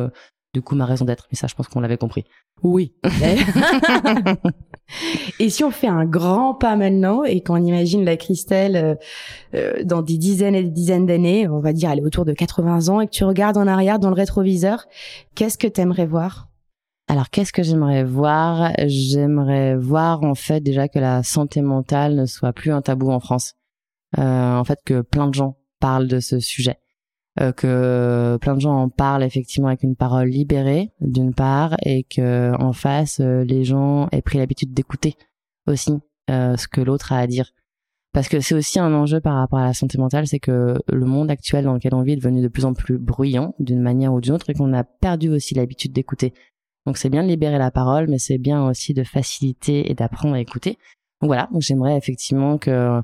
du 0.55 0.63
coup 0.63 0.75
ma 0.75 0.87
raison 0.87 1.05
d'être 1.05 1.29
mais 1.31 1.37
ça 1.37 1.47
je 1.47 1.55
pense 1.55 1.69
qu'on 1.69 1.81
l'avait 1.81 1.99
compris 1.99 2.25
oui. 2.63 2.95
et 5.39 5.51
si 5.51 5.65
on 5.65 5.71
fait 5.71 5.87
un 5.87 6.07
grand 6.07 6.55
pas 6.55 6.77
maintenant 6.77 7.25
et 7.25 7.43
qu'on 7.43 7.63
imagine 7.63 8.05
la 8.05 8.17
Christelle 8.17 8.77
euh, 8.77 8.95
euh, 9.55 9.85
dans 9.85 10.01
des 10.01 10.17
dizaines 10.17 10.55
et 10.55 10.63
des 10.63 10.71
dizaines 10.71 11.05
d'années, 11.05 11.47
on 11.47 11.61
va 11.61 11.75
dire 11.75 11.91
elle 11.91 11.99
est 11.99 12.05
autour 12.05 12.25
de 12.25 12.33
80 12.33 12.89
ans 12.89 13.03
et 13.03 13.07
que 13.07 13.13
tu 13.13 13.25
regardes 13.25 13.59
en 13.59 13.67
arrière 13.67 13.99
dans 13.99 14.09
le 14.09 14.15
rétroviseur, 14.15 14.87
qu'est-ce 15.35 15.59
que 15.59 15.67
tu 15.67 15.83
aimerais 15.83 16.07
voir? 16.07 16.49
Alors, 17.07 17.29
qu'est-ce 17.29 17.53
que 17.53 17.63
j'aimerais 17.63 18.03
voir? 18.03 18.73
J'aimerais 18.87 19.77
voir 19.77 20.23
en 20.23 20.35
fait 20.35 20.61
déjà 20.61 20.89
que 20.89 20.99
la 20.99 21.23
santé 21.23 21.61
mentale 21.61 22.15
ne 22.15 22.25
soit 22.25 22.55
plus 22.55 22.73
un 22.73 22.81
tabou 22.81 23.11
en 23.11 23.21
France. 23.21 23.57
Euh, 24.19 24.57
en 24.57 24.65
fait, 24.65 24.79
que 24.87 25.03
plein 25.03 25.29
de 25.29 25.35
gens 25.35 25.59
parlent 25.81 26.09
de 26.09 26.21
ce 26.21 26.41
sujet. 26.41 26.79
Euh, 27.41 27.51
que 27.51 28.39
plein 28.41 28.55
de 28.55 28.61
gens 28.61 28.77
en 28.77 28.89
parlent 28.89 29.25
effectivement 29.25 29.67
avec 29.67 29.83
une 29.83 29.97
parole 29.97 30.29
libérée 30.29 30.93
d'une 31.01 31.35
part 31.35 31.75
et 31.85 32.05
que 32.05 32.55
en 32.63 32.73
face 32.73 33.19
euh, 33.19 33.43
les 33.43 33.65
gens 33.65 34.09
aient 34.13 34.23
pris 34.23 34.39
l'habitude 34.39 34.73
d'écouter 34.73 35.17
aussi 35.67 35.95
euh, 36.31 36.57
ce 36.57 36.69
que 36.69 36.81
l'autre 36.81 37.13
a 37.13 37.19
à 37.19 37.27
dire. 37.27 37.51
Parce 38.13 38.29
que 38.29 38.39
c'est 38.39 38.55
aussi 38.55 38.79
un 38.79 38.95
enjeu 38.95 39.21
par 39.21 39.35
rapport 39.35 39.59
à 39.59 39.67
la 39.67 39.75
santé 39.75 39.99
mentale 39.99 40.29
c'est 40.29 40.39
que 40.39 40.77
le 40.87 41.07
monde 41.07 41.29
actuel 41.29 41.65
dans 41.65 41.75
lequel 41.75 41.95
on 41.95 42.03
vit 42.03 42.13
est 42.13 42.17
devenu 42.17 42.41
de 42.41 42.47
plus 42.47 42.65
en 42.67 42.73
plus 42.73 42.99
bruyant 42.99 43.57
d'une 43.59 43.83
manière 43.83 44.15
ou 44.15 44.21
d'une 44.21 44.35
autre 44.35 44.51
et 44.51 44.55
qu'on 44.55 44.73
a 44.73 44.85
perdu 44.85 45.29
aussi 45.29 45.55
l'habitude 45.55 45.93
d'écouter. 45.93 46.35
Donc 46.87 46.99
c'est 46.99 47.11
bien 47.11 47.25
de 47.25 47.29
libérer 47.29 47.59
la 47.59 47.73
parole 47.73 48.07
mais 48.09 48.19
c'est 48.19 48.39
bien 48.39 48.65
aussi 48.65 48.95
de 48.95 49.03
faciliter 49.03 49.91
et 49.91 49.95
d'apprendre 49.95 50.37
à 50.37 50.41
écouter. 50.41 50.79
Donc 51.21 51.31
voilà 51.31 51.49
donc 51.51 51.63
j'aimerais 51.63 51.97
effectivement 51.97 52.59
que 52.59 53.03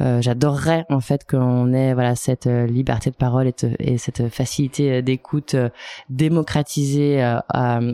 euh, 0.00 0.22
j'adorerais 0.22 0.86
en 0.88 1.00
fait 1.00 1.28
qu'on 1.28 1.70
ait 1.74 1.92
voilà 1.92 2.16
cette 2.16 2.46
euh, 2.46 2.66
liberté 2.66 3.10
de 3.10 3.14
parole 3.14 3.46
et, 3.46 3.54
et 3.78 3.98
cette 3.98 4.26
facilité 4.30 4.90
euh, 4.90 5.02
d'écoute 5.02 5.54
démocratisée 6.08 7.22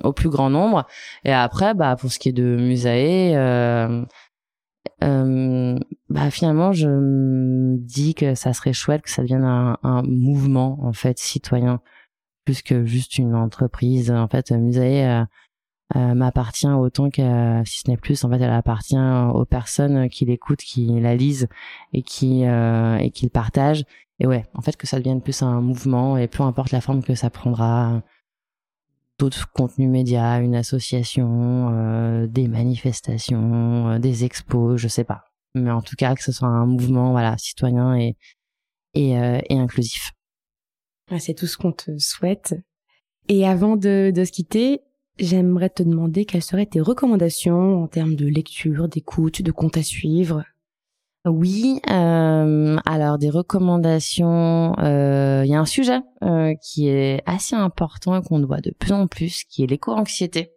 au 0.04 0.12
plus 0.12 0.28
grand 0.28 0.48
nombre. 0.50 0.86
Et 1.24 1.32
après, 1.32 1.74
bah 1.74 1.96
pour 1.96 2.12
ce 2.12 2.20
qui 2.20 2.28
est 2.28 2.32
de 2.32 2.56
Musae, 2.56 3.34
bah 5.00 6.30
finalement 6.30 6.72
je 6.72 6.88
me 6.88 7.76
dis 7.78 8.14
que 8.14 8.34
ça 8.34 8.52
serait 8.52 8.72
chouette 8.72 9.02
que 9.02 9.10
ça 9.10 9.22
devienne 9.22 9.44
un, 9.44 9.76
un 9.82 10.02
mouvement 10.02 10.78
en 10.82 10.92
fait 10.92 11.18
citoyen 11.18 11.80
plus 12.44 12.62
que 12.62 12.84
juste 12.86 13.18
une 13.18 13.34
entreprise. 13.34 14.10
En 14.10 14.28
fait, 14.28 14.52
Musae 14.52 15.26
m'appartient 15.94 16.68
autant 16.68 17.08
que 17.08 17.62
si 17.64 17.80
ce 17.80 17.90
n'est 17.90 17.96
plus 17.96 18.22
en 18.24 18.30
fait 18.30 18.40
elle 18.40 18.52
appartient 18.52 18.96
aux 19.32 19.44
personnes 19.44 20.08
qui 20.08 20.26
l'écoutent 20.26 20.60
qui 20.60 20.86
la 21.00 21.16
lisent 21.16 21.48
et 21.92 22.02
qui 22.02 22.44
euh, 22.44 22.98
et 22.98 23.10
qui 23.10 23.24
le 23.24 23.30
partagent. 23.30 23.84
Et 24.20 24.26
ouais 24.26 24.44
en 24.54 24.60
fait 24.60 24.76
que 24.76 24.86
ça 24.86 24.98
devienne 24.98 25.22
plus 25.22 25.42
un 25.42 25.60
mouvement 25.60 26.18
et 26.18 26.28
peu 26.28 26.42
importe 26.42 26.72
la 26.72 26.80
forme 26.80 27.02
que 27.02 27.14
ça 27.14 27.30
prendra. 27.30 28.02
D'autres 29.18 29.50
contenus 29.50 29.88
médias 29.88 30.40
une 30.40 30.54
association 30.54 31.70
euh, 31.72 32.28
des 32.28 32.46
manifestations 32.46 33.88
euh, 33.88 33.98
des 33.98 34.24
expos 34.24 34.80
je 34.80 34.88
sais 34.88 35.04
pas. 35.04 35.24
Mais 35.54 35.70
en 35.70 35.82
tout 35.82 35.96
cas 35.96 36.14
que 36.14 36.22
ce 36.22 36.32
soit 36.32 36.48
un 36.48 36.66
mouvement 36.66 37.12
voilà 37.12 37.36
citoyen 37.38 37.96
et 37.96 38.16
et, 38.94 39.12
et 39.12 39.58
inclusif. 39.58 40.12
C'est 41.18 41.34
tout 41.34 41.46
ce 41.46 41.56
qu'on 41.56 41.72
te 41.72 41.96
souhaite. 41.98 42.54
Et 43.28 43.46
avant 43.46 43.76
de, 43.76 44.10
de 44.14 44.24
se 44.24 44.32
quitter, 44.32 44.80
J'aimerais 45.18 45.70
te 45.70 45.82
demander 45.82 46.24
quelles 46.24 46.42
seraient 46.42 46.66
tes 46.66 46.80
recommandations 46.80 47.82
en 47.82 47.88
termes 47.88 48.14
de 48.14 48.26
lecture, 48.26 48.88
d'écoute, 48.88 49.42
de 49.42 49.50
compte 49.50 49.76
à 49.76 49.82
suivre. 49.82 50.44
Oui, 51.26 51.80
euh, 51.90 52.76
alors 52.86 53.18
des 53.18 53.28
recommandations. 53.28 54.78
Euh, 54.78 55.42
il 55.44 55.50
y 55.50 55.54
a 55.54 55.60
un 55.60 55.66
sujet 55.66 56.00
euh, 56.22 56.54
qui 56.62 56.88
est 56.88 57.22
assez 57.26 57.56
important 57.56 58.16
et 58.16 58.22
qu'on 58.22 58.44
voit 58.46 58.60
de 58.60 58.70
plus 58.70 58.92
en 58.92 59.08
plus, 59.08 59.42
qui 59.44 59.64
est 59.64 59.66
l'éco-anxiété. 59.66 60.52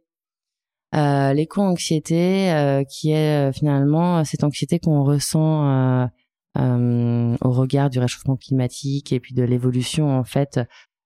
Euh, 0.93 1.33
l'éco-anxiété, 1.33 2.51
euh, 2.51 2.83
qui 2.83 3.11
est 3.11 3.51
finalement 3.53 4.23
cette 4.23 4.43
anxiété 4.43 4.79
qu'on 4.79 5.03
ressent 5.03 6.07
au 6.55 7.51
regard 7.51 7.89
du 7.89 7.99
réchauffement 7.99 8.35
climatique 8.35 9.11
et 9.11 9.19
puis 9.19 9.33
de 9.33 9.43
l'évolution 9.43 10.15
en 10.15 10.23
fait 10.23 10.59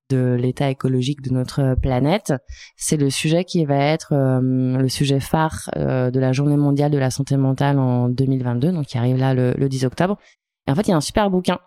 de 0.10 0.38
l'état 0.39 0.70
écologique 0.70 1.22
de 1.22 1.32
notre 1.32 1.76
planète. 1.82 2.34
C'est 2.78 2.97
le 2.97 3.10
sujet 3.10 3.43
qui 3.43 3.66
va 3.66 3.78
être 3.78 4.14
euh, 4.14 4.78
le 4.78 4.89
sujet 4.89 5.20
phare 5.20 5.70
euh, 5.76 6.12
de 6.12 6.20
la 6.20 6.32
journée 6.32 6.58
mondiale 6.58 6.91
de 6.91 6.97
la 6.97 7.10
santé 7.10 7.38
mentale 7.38 7.80
en 7.80 8.10
2022, 8.10 8.72
donc 8.72 8.86
qui 8.86 8.97
arrive 8.97 9.18
là 9.18 9.34
le, 9.34 9.53
le 9.58 9.70
10 9.70 9.86
octobre. 9.86 10.18
Et 10.68 10.72
en 10.72 10.76
fait, 10.76 10.84
il 10.84 10.89
y 10.89 10.93
a 10.93 10.97
un 10.97 11.01
super 11.01 11.30
bouquin 11.30 11.60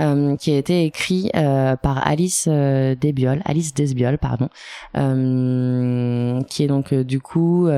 euh, 0.00 0.36
qui 0.36 0.52
a 0.52 0.58
été 0.58 0.84
écrit 0.84 1.30
euh, 1.34 1.76
par 1.76 2.06
Alice 2.06 2.48
euh, 2.50 2.94
Desbiol, 2.94 3.40
Alice 3.44 3.72
Desbiol, 3.72 4.18
pardon, 4.18 4.48
euh, 4.96 6.42
qui 6.42 6.64
est 6.64 6.66
donc 6.66 6.92
du 6.92 7.20
coup 7.20 7.68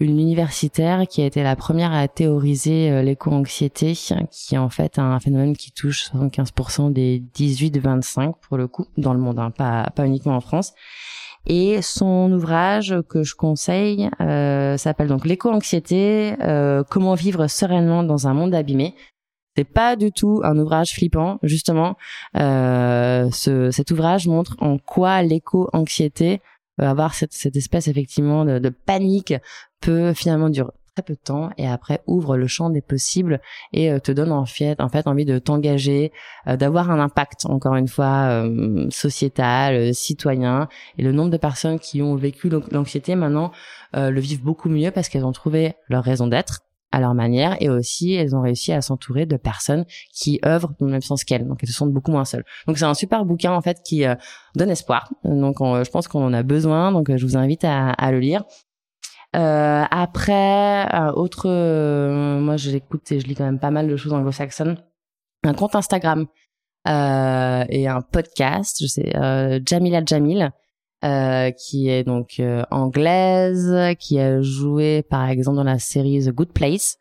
une 0.00 0.20
universitaire 0.20 1.06
qui 1.06 1.22
a 1.22 1.26
été 1.26 1.42
la 1.42 1.56
première 1.56 1.92
à 1.92 2.08
théoriser 2.08 3.02
l'éco-anxiété, 3.02 3.94
qui 4.30 4.54
est 4.54 4.58
en 4.58 4.70
fait 4.70 4.98
un 4.98 5.18
phénomène 5.20 5.56
qui 5.56 5.72
touche 5.72 6.10
75% 6.10 6.92
des 6.92 7.22
18-25 7.34 8.34
pour 8.40 8.56
le 8.56 8.66
coup 8.66 8.86
dans 8.96 9.12
le 9.12 9.20
monde, 9.20 9.38
hein, 9.38 9.50
pas 9.50 9.90
pas 9.94 10.06
uniquement 10.06 10.36
en 10.36 10.40
France. 10.40 10.72
Et 11.46 11.80
son 11.80 12.30
ouvrage 12.32 12.94
que 13.08 13.22
je 13.22 13.34
conseille 13.34 14.10
s'appelle 14.18 15.08
donc 15.08 15.24
l'éco-anxiété, 15.26 16.34
comment 16.90 17.14
vivre 17.14 17.46
sereinement 17.46 18.02
dans 18.02 18.26
un 18.28 18.34
monde 18.34 18.54
abîmé. 18.54 18.94
C'est 19.56 19.64
pas 19.64 19.96
du 19.96 20.12
tout 20.12 20.40
un 20.44 20.56
ouvrage 20.58 20.92
flippant, 20.92 21.38
justement. 21.42 21.96
Euh, 22.36 23.28
ce, 23.32 23.70
cet 23.70 23.90
ouvrage 23.90 24.28
montre 24.28 24.56
en 24.60 24.78
quoi 24.78 25.22
l'éco-anxiété, 25.22 26.40
euh, 26.80 26.88
avoir 26.88 27.14
cette, 27.14 27.32
cette 27.32 27.56
espèce 27.56 27.88
effectivement 27.88 28.44
de, 28.44 28.58
de, 28.58 28.68
panique, 28.68 29.34
peut 29.80 30.12
finalement 30.12 30.50
durer 30.50 30.70
très 30.94 31.02
peu 31.02 31.14
de 31.14 31.20
temps 31.20 31.50
et 31.56 31.66
après 31.66 32.02
ouvre 32.06 32.36
le 32.36 32.46
champ 32.46 32.70
des 32.70 32.80
possibles 32.80 33.40
et 33.72 33.90
euh, 33.90 33.98
te 33.98 34.12
donne 34.12 34.32
en 34.32 34.46
fait, 34.46 34.80
en 34.80 34.88
fait 34.88 35.06
envie 35.06 35.24
de 35.24 35.38
t'engager, 35.38 36.12
euh, 36.46 36.56
d'avoir 36.56 36.90
un 36.90 36.98
impact 36.98 37.46
encore 37.46 37.76
une 37.76 37.88
fois 37.88 38.28
euh, 38.30 38.86
sociétal, 38.90 39.94
citoyen. 39.94 40.68
Et 40.98 41.02
le 41.02 41.12
nombre 41.12 41.30
de 41.30 41.36
personnes 41.36 41.78
qui 41.78 42.02
ont 42.02 42.16
vécu 42.16 42.50
l'anxiété 42.70 43.14
maintenant 43.14 43.50
le 43.94 44.20
vivent 44.20 44.42
beaucoup 44.42 44.68
mieux 44.68 44.90
parce 44.90 45.08
qu'elles 45.08 45.24
ont 45.24 45.32
trouvé 45.32 45.74
leur 45.88 46.04
raison 46.04 46.26
d'être 46.26 46.60
à 46.92 47.00
leur 47.00 47.14
manière 47.14 47.56
et 47.60 47.68
aussi 47.68 48.14
elles 48.14 48.34
ont 48.34 48.40
réussi 48.40 48.72
à 48.72 48.82
s'entourer 48.82 49.26
de 49.26 49.36
personnes 49.36 49.84
qui 50.12 50.40
œuvrent 50.44 50.72
dans 50.78 50.86
le 50.86 50.92
même 50.92 51.02
sens 51.02 51.24
qu'elles. 51.24 51.46
Donc 51.46 51.60
elles 51.62 51.68
se 51.68 51.74
sentent 51.74 51.92
beaucoup 51.92 52.10
moins 52.10 52.24
seules. 52.24 52.44
Donc 52.66 52.78
c'est 52.78 52.84
un 52.84 52.94
super 52.94 53.24
bouquin 53.24 53.52
en 53.52 53.60
fait 53.60 53.78
qui 53.84 54.04
euh, 54.04 54.14
donne 54.56 54.70
espoir. 54.70 55.10
Donc 55.24 55.56
je 55.60 55.90
pense 55.90 56.08
qu'on 56.08 56.24
en 56.24 56.32
a 56.32 56.42
besoin. 56.42 56.92
Donc 56.92 57.14
je 57.14 57.24
vous 57.24 57.36
invite 57.36 57.64
à, 57.64 57.90
à 57.90 58.10
le 58.10 58.20
lire. 58.20 58.44
Euh, 59.36 59.84
après 59.90 60.88
autre 61.14 61.48
euh, 61.48 62.40
moi 62.40 62.56
je 62.56 62.72
l'écoute 62.72 63.12
et 63.12 63.20
je 63.20 63.28
lis 63.28 63.36
quand 63.36 63.44
même 63.44 63.60
pas 63.60 63.70
mal 63.70 63.86
de 63.86 63.96
choses 63.96 64.12
anglo-saxonnes. 64.12 64.76
Un 65.44 65.54
compte 65.54 65.76
Instagram 65.76 66.26
euh, 66.88 67.64
et 67.68 67.88
un 67.88 68.00
podcast, 68.00 68.78
je 68.80 68.86
sais, 68.86 69.16
euh, 69.16 69.60
Jamila 69.64 70.00
Jamil, 70.04 70.50
euh, 71.04 71.50
qui 71.50 71.88
est 71.88 72.04
donc 72.04 72.40
euh, 72.40 72.62
anglaise, 72.70 73.96
qui 73.98 74.18
a 74.18 74.42
joué 74.42 75.02
par 75.02 75.28
exemple 75.28 75.56
dans 75.56 75.64
la 75.64 75.78
série 75.78 76.22
The 76.24 76.30
Good 76.30 76.52
Place, 76.52 76.98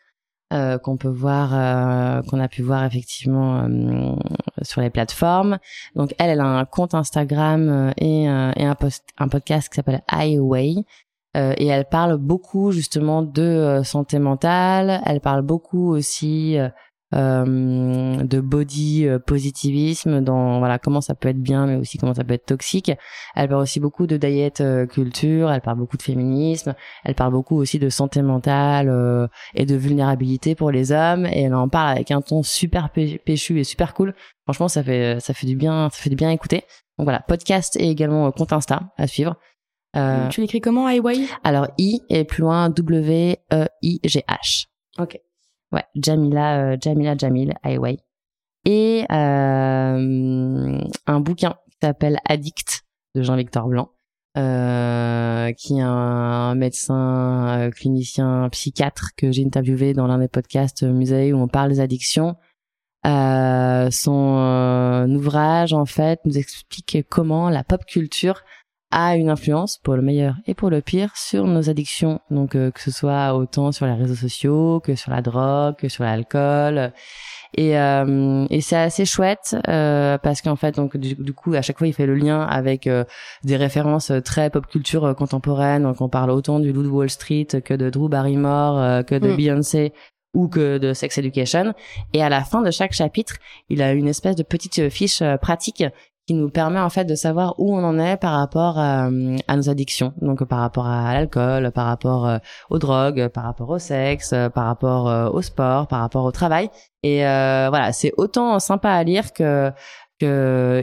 euh, 0.53 0.77
qu'on 0.77 0.95
peut 0.95 1.09
voir, 1.09 1.53
euh, 1.53 2.21
qu'on 2.23 2.39
a 2.39 2.47
pu 2.47 2.61
voir 2.61 2.85
effectivement 2.85 3.67
sur 4.61 4.81
les 4.81 4.89
plateformes. 4.89 5.59
Donc 5.95 6.15
elle, 6.17 6.29
elle 6.29 6.39
a 6.39 6.45
un 6.45 6.65
compte 6.65 6.93
Instagram 6.93 7.93
et, 7.97 8.23
et 8.23 8.27
un, 8.27 8.75
post, 8.75 9.03
un 9.17 9.27
podcast 9.27 9.69
qui 9.69 9.75
s'appelle 9.75 10.01
Highway. 10.07 10.75
et 11.35 11.67
elle 11.67 11.85
parle 11.85 12.17
beaucoup 12.17 12.71
justement 12.71 13.21
de 13.21 13.81
santé 13.83 14.17
mentale. 14.17 15.01
Elle 15.05 15.19
parle 15.19 15.41
beaucoup 15.41 15.89
aussi 15.89 16.57
euh, 17.15 18.23
de 18.23 18.39
body 18.39 19.07
euh, 19.07 19.17
positivisme 19.17 20.21
dans 20.21 20.59
voilà 20.59 20.77
comment 20.77 21.01
ça 21.01 21.15
peut 21.15 21.29
être 21.29 21.41
bien 21.41 21.65
mais 21.65 21.75
aussi 21.75 21.97
comment 21.97 22.13
ça 22.13 22.23
peut 22.23 22.35
être 22.35 22.45
toxique. 22.45 22.91
Elle 23.35 23.49
parle 23.49 23.63
aussi 23.63 23.79
beaucoup 23.79 24.05
de 24.05 24.15
diet 24.15 24.61
euh, 24.61 24.85
culture 24.85 25.51
elle 25.51 25.61
parle 25.61 25.79
beaucoup 25.79 25.97
de 25.97 26.03
féminisme 26.03 26.75
elle 27.03 27.15
parle 27.15 27.31
beaucoup 27.31 27.55
aussi 27.55 27.79
de 27.79 27.89
santé 27.89 28.21
mentale 28.21 29.29
et 29.55 29.65
de 29.65 29.75
vulnérabilité 29.75 30.53
pour 30.53 30.69
les 30.69 30.91
hommes 30.91 31.25
et 31.25 31.43
elle 31.43 31.55
en 31.55 31.67
parle 31.67 31.89
avec 31.89 32.11
un 32.11 32.21
ton 32.21 32.43
super 32.43 32.89
péchu 32.91 33.59
et 33.59 33.63
super 33.63 33.95
cool. 33.95 34.13
Franchement 34.43 34.67
ça 34.67 34.83
fait 34.83 35.19
ça 35.19 35.33
fait 35.33 35.47
du 35.47 35.55
bien 35.55 35.89
ça 35.91 35.97
fait 36.03 36.11
du 36.11 36.15
bien 36.15 36.29
écouter. 36.29 36.63
Donc 36.99 37.05
voilà 37.05 37.21
podcast 37.21 37.75
et 37.77 37.89
également 37.89 38.31
compte 38.31 38.53
Insta 38.53 38.83
à 38.97 39.07
suivre. 39.07 39.35
Tu 40.29 40.41
l'écris 40.41 40.61
comment 40.61 40.87
IY 40.87 41.27
alors 41.43 41.69
I 41.79 42.01
et 42.09 42.23
plus 42.23 42.41
loin 42.41 42.69
W 42.69 43.37
E 43.51 43.65
I 43.81 43.99
G 44.03 44.23
H. 44.29 44.67
Ok 44.99 45.19
Ouais, 45.71 45.83
Jamila, 45.95 46.73
euh, 46.73 46.77
Jamila 46.81 47.15
Jamil, 47.17 47.53
Highway. 47.63 47.99
Et 48.65 49.05
euh, 49.11 50.79
un 51.07 51.19
bouquin 51.19 51.55
qui 51.69 51.77
s'appelle 51.81 52.19
Addict 52.27 52.83
de 53.15 53.21
Jean-Victor 53.23 53.67
Blanc, 53.67 53.89
euh, 54.37 55.51
qui 55.53 55.77
est 55.77 55.81
un 55.81 56.55
médecin 56.55 57.59
euh, 57.59 57.71
clinicien 57.71 58.49
psychiatre 58.51 59.09
que 59.17 59.31
j'ai 59.31 59.45
interviewé 59.45 59.93
dans 59.93 60.07
l'un 60.07 60.19
des 60.19 60.27
podcasts 60.27 60.83
musée 60.83 61.33
où 61.33 61.37
on 61.37 61.47
parle 61.47 61.69
des 61.69 61.79
addictions. 61.79 62.35
Euh, 63.05 63.89
son 63.91 65.07
ouvrage 65.09 65.73
en 65.73 65.85
fait 65.85 66.19
nous 66.25 66.37
explique 66.37 67.05
comment 67.09 67.49
la 67.49 67.63
pop 67.63 67.85
culture 67.85 68.43
a 68.91 69.15
une 69.15 69.29
influence 69.29 69.77
pour 69.83 69.95
le 69.95 70.01
meilleur 70.01 70.35
et 70.47 70.53
pour 70.53 70.69
le 70.69 70.81
pire 70.81 71.15
sur 71.15 71.45
nos 71.45 71.69
addictions. 71.69 72.19
Donc 72.31 72.55
euh, 72.55 72.71
que 72.71 72.81
ce 72.81 72.91
soit 72.91 73.35
autant 73.35 73.71
sur 73.71 73.85
les 73.85 73.93
réseaux 73.93 74.15
sociaux 74.15 74.79
que 74.79 74.95
sur 74.95 75.11
la 75.11 75.21
drogue, 75.21 75.75
que 75.75 75.89
sur 75.89 76.03
l'alcool. 76.03 76.91
Et, 77.57 77.77
euh, 77.77 78.45
et 78.49 78.61
c'est 78.61 78.75
assez 78.75 79.05
chouette 79.05 79.55
euh, 79.67 80.17
parce 80.19 80.41
qu'en 80.41 80.55
fait 80.55 80.75
donc 80.75 80.97
du, 80.97 81.33
coup 81.33 81.53
à 81.55 81.61
chaque 81.61 81.79
fois 81.79 81.87
il 81.87 81.93
fait 81.93 82.05
le 82.05 82.13
lien 82.13 82.41
avec 82.41 82.85
euh, 82.85 83.05
des 83.43 83.57
références 83.57 84.11
très 84.23 84.49
pop 84.49 84.67
culture 84.67 85.15
contemporaine. 85.15 85.83
Donc 85.83 86.01
on 86.01 86.09
parle 86.09 86.29
autant 86.31 86.59
du 86.59 86.71
Loup 86.71 86.83
de 86.83 86.89
Wall 86.89 87.09
Street 87.09 87.47
que 87.65 87.73
de 87.73 87.89
Drew 87.89 88.07
Barrymore, 88.07 89.03
que 89.05 89.15
de 89.15 89.29
mm. 89.29 89.35
Beyoncé 89.35 89.93
ou 90.35 90.47
que 90.47 90.77
de 90.77 90.93
Sex 90.93 91.17
Education. 91.17 91.73
Et 92.13 92.21
à 92.21 92.29
la 92.29 92.43
fin 92.43 92.61
de 92.61 92.69
chaque 92.69 92.93
chapitre, 92.93 93.37
il 93.69 93.81
a 93.81 93.93
une 93.93 94.07
espèce 94.07 94.35
de 94.35 94.43
petite 94.43 94.89
fiche 94.89 95.23
pratique 95.41 95.83
qui 96.29 96.35
nous 96.35 96.51
permet 96.51 96.79
en 96.79 96.91
fait 96.91 97.05
de 97.05 97.15
savoir 97.15 97.55
où 97.57 97.75
on 97.75 97.83
en 97.83 97.97
est 97.97 98.15
par 98.15 98.33
rapport 98.33 98.77
à, 98.77 99.09
nos 99.09 99.67
addictions. 99.67 100.13
Donc 100.21 100.43
par 100.43 100.59
rapport 100.59 100.85
à 100.85 101.11
l'alcool, 101.15 101.71
par 101.71 101.87
rapport 101.87 102.27
euh, 102.27 102.37
aux 102.69 102.77
drogues, 102.77 103.29
par 103.29 103.45
rapport 103.45 103.71
au 103.71 103.79
sexe, 103.79 104.31
euh, 104.33 104.47
par 104.47 104.65
rapport 104.65 105.09
euh, 105.09 105.27
au 105.31 105.41
sport, 105.41 105.87
par 105.87 106.01
rapport 106.01 106.25
au 106.25 106.31
travail. 106.31 106.69
Et 107.01 107.21
voilà, 107.21 107.93
c'est 107.93 108.13
autant 108.17 108.59
sympa 108.59 108.91
à 108.91 109.03
lire 109.03 109.33
que 109.33 109.73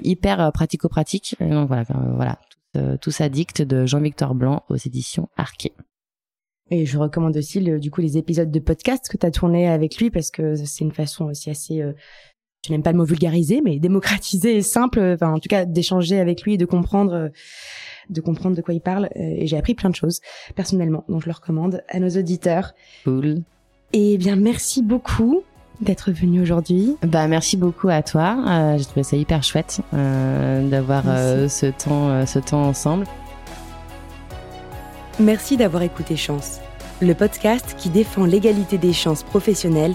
hyper 0.03 0.51
pratico-pratique. 0.51 1.37
Donc 1.39 1.69
voilà, 1.69 1.85
voilà, 2.17 2.39
tout, 2.75 2.81
tout 3.03 3.11
s'addicte 3.13 3.63
de 3.63 3.87
Jean-Victor 3.87 4.35
Blanc 4.35 4.65
aux 4.69 4.75
éditions 4.75 5.29
Arquet. 5.37 5.75
Et 6.73 6.87
je 6.87 6.99
recommande 6.99 7.37
aussi 7.37 7.61
du 7.79 7.93
coup 7.93 8.01
les 8.01 8.19
épisodes 8.19 8.51
de 8.51 8.59
podcast 8.59 9.09
que 9.09 9.17
tu 9.17 9.25
as 9.25 9.31
tourné 9.31 9.69
avec 9.69 9.99
lui 9.99 10.11
parce 10.11 10.33
que 10.33 10.57
c'est 10.57 10.83
une 10.85 10.91
façon 10.91 11.27
aussi 11.27 11.51
assez 11.51 11.85
je 12.65 12.73
n'aime 12.73 12.83
pas 12.83 12.93
le 12.93 12.99
mot 12.99 13.05
vulgariser, 13.05 13.61
mais 13.65 13.79
démocratiser 13.79 14.57
et 14.57 14.63
simple, 14.63 15.01
enfin 15.01 15.33
en 15.33 15.39
tout 15.39 15.49
cas 15.49 15.65
d'échanger 15.65 16.19
avec 16.19 16.43
lui 16.43 16.55
et 16.55 16.59
de 16.59 16.65
comprendre, 16.65 17.31
de 18.11 18.21
comprendre 18.21 18.57
de 18.57 18.63
quoi 18.63 18.75
il 18.75 18.81
parle. 18.81 19.07
Euh, 19.17 19.35
et 19.37 19.47
j'ai 19.47 19.57
appris 19.57 19.75
plein 19.75 19.91
de 19.91 19.95
choses 19.95 20.21
personnellement, 20.55 21.05
donc 21.09 21.23
je 21.23 21.27
le 21.27 21.33
recommande 21.33 21.83
à 21.89 22.01
nos 22.01 22.11
auditeurs. 22.11 22.73
Cool. 23.05 23.43
Et 23.93 24.15
eh 24.15 24.19
bien 24.19 24.37
merci 24.37 24.83
beaucoup 24.83 25.43
d'être 25.81 26.11
venu 26.11 26.41
aujourd'hui. 26.41 26.97
Bah 27.03 27.29
merci 27.29 27.57
beaucoup 27.57 27.89
à 27.89 28.03
toi. 28.03 28.39
Euh, 28.47 28.79
j'ai 28.79 28.85
trouvé 28.85 29.03
ça 29.03 29.17
hyper 29.17 29.43
chouette 29.43 29.81
euh, 29.95 30.69
d'avoir 30.69 31.05
euh, 31.07 31.49
ce 31.49 31.67
temps, 31.67 32.09
euh, 32.09 32.27
ce 32.27 32.39
temps 32.39 32.63
ensemble. 32.63 33.07
Merci 35.19 35.57
d'avoir 35.57 35.83
écouté 35.83 36.17
Chance, 36.17 36.61
le 37.01 37.15
podcast 37.15 37.75
qui 37.79 37.89
défend 37.89 38.27
l'égalité 38.27 38.77
des 38.77 38.93
chances 38.93 39.23
professionnelles 39.23 39.95